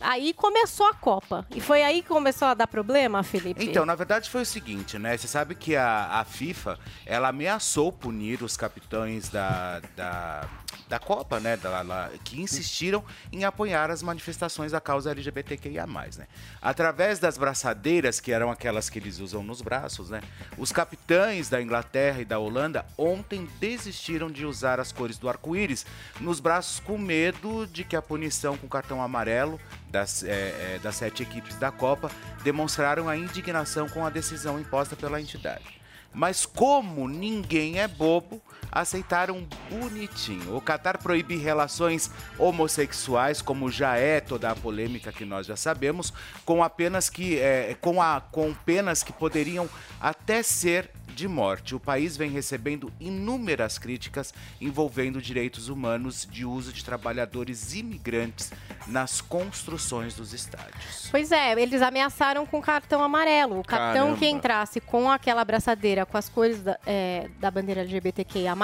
[0.00, 1.46] Aí começou a Copa.
[1.54, 3.64] E foi aí que começou a dar problema, Felipe?
[3.64, 5.16] Então, na verdade foi o seguinte, né?
[5.16, 10.46] Você sabe que a, a FIFA, ela ameaçou punir os capitães da, da,
[10.88, 11.56] da Copa, né?
[11.56, 16.26] Da, que insistiram em apoiar as manifestações da causa LGBTQIA+, né?
[16.60, 20.20] Através das braçadeiras, que eram aquelas que eles usam nos braços, né?
[20.58, 25.86] Os capitães da Inglaterra e da Holanda ontem desistiram de usar as cores do arco-íris
[26.20, 30.28] nos braços com medo de que a punição com cartão amarelo das, é,
[30.74, 32.10] é, das sete equipes da Copa
[32.42, 35.83] demonstraram a indignação com a decisão imposta pela entidade.
[36.14, 40.56] Mas como ninguém é bobo, aceitaram bonitinho.
[40.56, 46.12] O Catar proíbe relações homossexuais, como já é toda a polêmica que nós já sabemos,
[46.44, 49.68] com apenas que é, com, a, com penas que poderiam
[50.00, 51.74] até ser de morte.
[51.74, 58.52] O país vem recebendo inúmeras críticas envolvendo direitos humanos de uso de trabalhadores imigrantes
[58.86, 61.08] nas construções dos estádios.
[61.10, 63.60] Pois é, eles ameaçaram com cartão amarelo.
[63.60, 64.16] O capitão Caramba.
[64.18, 68.54] que entrasse com aquela abraçadeira com as cores da, é, da bandeira LGBTQIA+,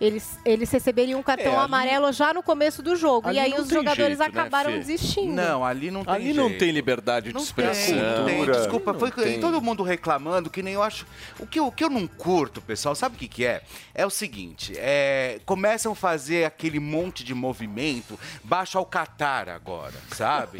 [0.00, 3.30] eles, eles receberiam um cartão É, ali- amarelo já no começo do jogo.
[3.30, 4.78] E aí não os jogadores jeito, né, acabaram Fê?
[4.78, 5.32] desistindo.
[5.32, 6.58] Não, ali não tem Ali não jeito.
[6.60, 7.94] tem liberdade de Não expressão.
[7.94, 8.52] tem, não tem.
[8.52, 9.40] Desculpa, Não foi tem.
[9.40, 11.06] todo mundo reclamando que nem eu acho.
[11.38, 13.62] O que, eu- o que eu não curto, pessoal, sabe o que, que é?
[13.94, 19.94] É o seguinte: é, começam a fazer aquele monte de movimento, baixa ao Catar agora,
[20.14, 20.58] sabe?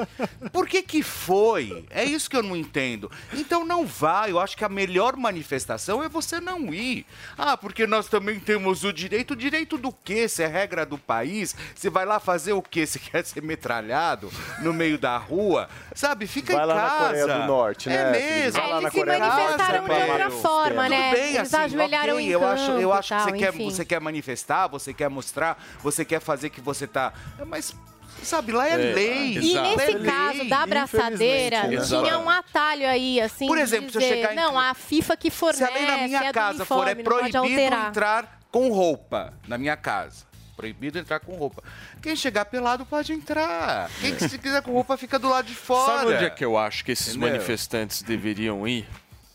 [0.52, 1.84] Por que que foi?
[1.90, 3.10] É isso que eu não entendo.
[3.32, 7.04] Então não vá, eu acho que a melhor manifestação é você não ir.
[7.36, 9.32] Ah, porque nós também temos o direito.
[9.32, 10.28] O direito do quê?
[10.28, 12.86] Se é regra do país, você vai lá fazer o quê?
[12.86, 14.30] Você quer ser metralhado
[14.60, 15.68] no meio da rua?
[15.94, 16.26] Sabe?
[16.26, 17.04] Fica Vai em lá na casa.
[17.06, 18.32] Coreia do Norte, É né, mesmo.
[18.32, 18.50] Felipe?
[18.52, 20.91] Vai lá Eles se manifestaram de outra forma, né?
[20.96, 23.38] Tudo bem, Eles assim, ajoelharam ok, em eu acho, eu acho e que você tal,
[23.38, 27.12] quer, você quer manifestar, você quer mostrar, você quer fazer que você tá.
[27.46, 27.74] Mas
[28.22, 29.38] Sabe, lá é, É, lei.
[29.38, 29.68] E Exato.
[29.76, 32.16] nesse É lei, caso da abraçadeira, tinha né?
[32.18, 35.16] um atalho aí, assim, Por de exemplo, se eu dizer, chegar em- não, a FIFA
[35.16, 37.74] que fornece, Se a lei na minha é casa for é uniforme, não pode proibido
[37.74, 40.26] entrar com roupa na minha casa.
[40.54, 41.64] Proibido entrar com roupa.
[42.02, 43.90] Quem chegar pelado pode entrar.
[44.00, 46.00] Quem que se quiser com roupa fica do lado de fora.
[46.00, 47.30] Sabe onde é que eu acho que esses Entendeu?
[47.30, 48.86] manifestantes deveriam ir?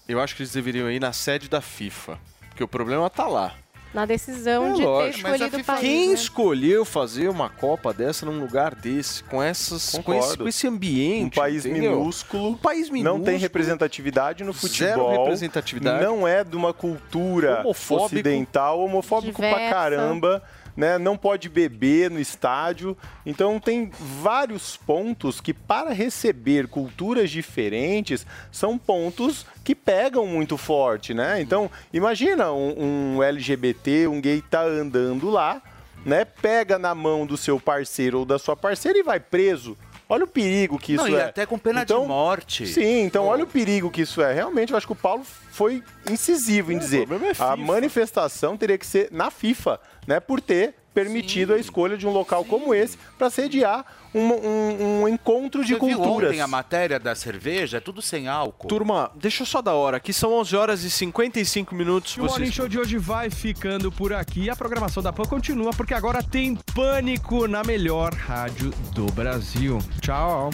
[0.08, 2.18] Eu acho que eles deveriam ir na sede da FIFA.
[2.50, 3.54] Porque o problema tá lá.
[3.94, 5.82] Na decisão É de ter lógico, mas a escolhido o FIFA- país.
[5.82, 6.14] Quem né?
[6.14, 11.40] escolheu fazer uma Copa dessa num lugar desse, com essas, com esse, com esse ambiente?
[11.40, 11.98] Um país entendeu?
[11.98, 13.18] minúsculo, Um país minúsculo.
[13.18, 15.12] não tem representatividade no Zero futebol.
[15.24, 16.04] representatividade.
[16.04, 18.06] Não é de uma cultura Homofóbico.
[18.08, 19.74] ocidental, homofóbico pra Diversa.
[19.74, 20.44] caramba.
[20.78, 22.96] Né, não pode beber no estádio.
[23.26, 23.92] Então tem
[24.22, 31.42] vários pontos que, para receber culturas diferentes, são pontos que pegam muito forte, né?
[31.42, 35.64] Então, imagina um, um LGBT, um gay tá andando lá,
[36.06, 36.24] né?
[36.24, 39.76] Pega na mão do seu parceiro ou da sua parceira e vai preso.
[40.10, 41.26] Olha o perigo que isso Não, e é.
[41.26, 42.66] até com pena de morte.
[42.66, 44.34] Sim, então olha o perigo que isso é.
[44.34, 48.78] Realmente, eu acho que o Paulo foi incisivo em dizer problema é a manifestação teria
[48.78, 50.20] que ser na FIFA, né?
[50.20, 53.86] Por ter permitido a escolha de um local como esse para sediar
[54.16, 56.30] um, um- um encontro de Você viu culturas.
[56.32, 57.78] ontem a matéria da cerveja?
[57.78, 58.68] É tudo sem álcool.
[58.68, 59.98] Turma, deixa eu só dar hora.
[59.98, 62.18] Aqui são 11 horas e 55 minutos.
[62.18, 64.46] E o Morning Show de hoje vai ficando por aqui.
[64.46, 69.78] E a programação da PAN continua, porque agora tem Pânico na melhor rádio do Brasil.
[70.02, 70.50] Tchau.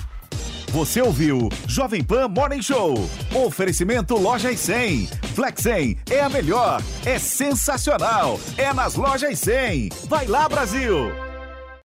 [0.74, 2.96] Você ouviu Jovem Pan Morning Show.
[3.32, 5.06] Oferecimento Loja e 100.
[5.36, 9.90] Flex 100 é a melhor, é sensacional, é nas lojas 100.
[10.10, 11.33] Vai lá, Brasil!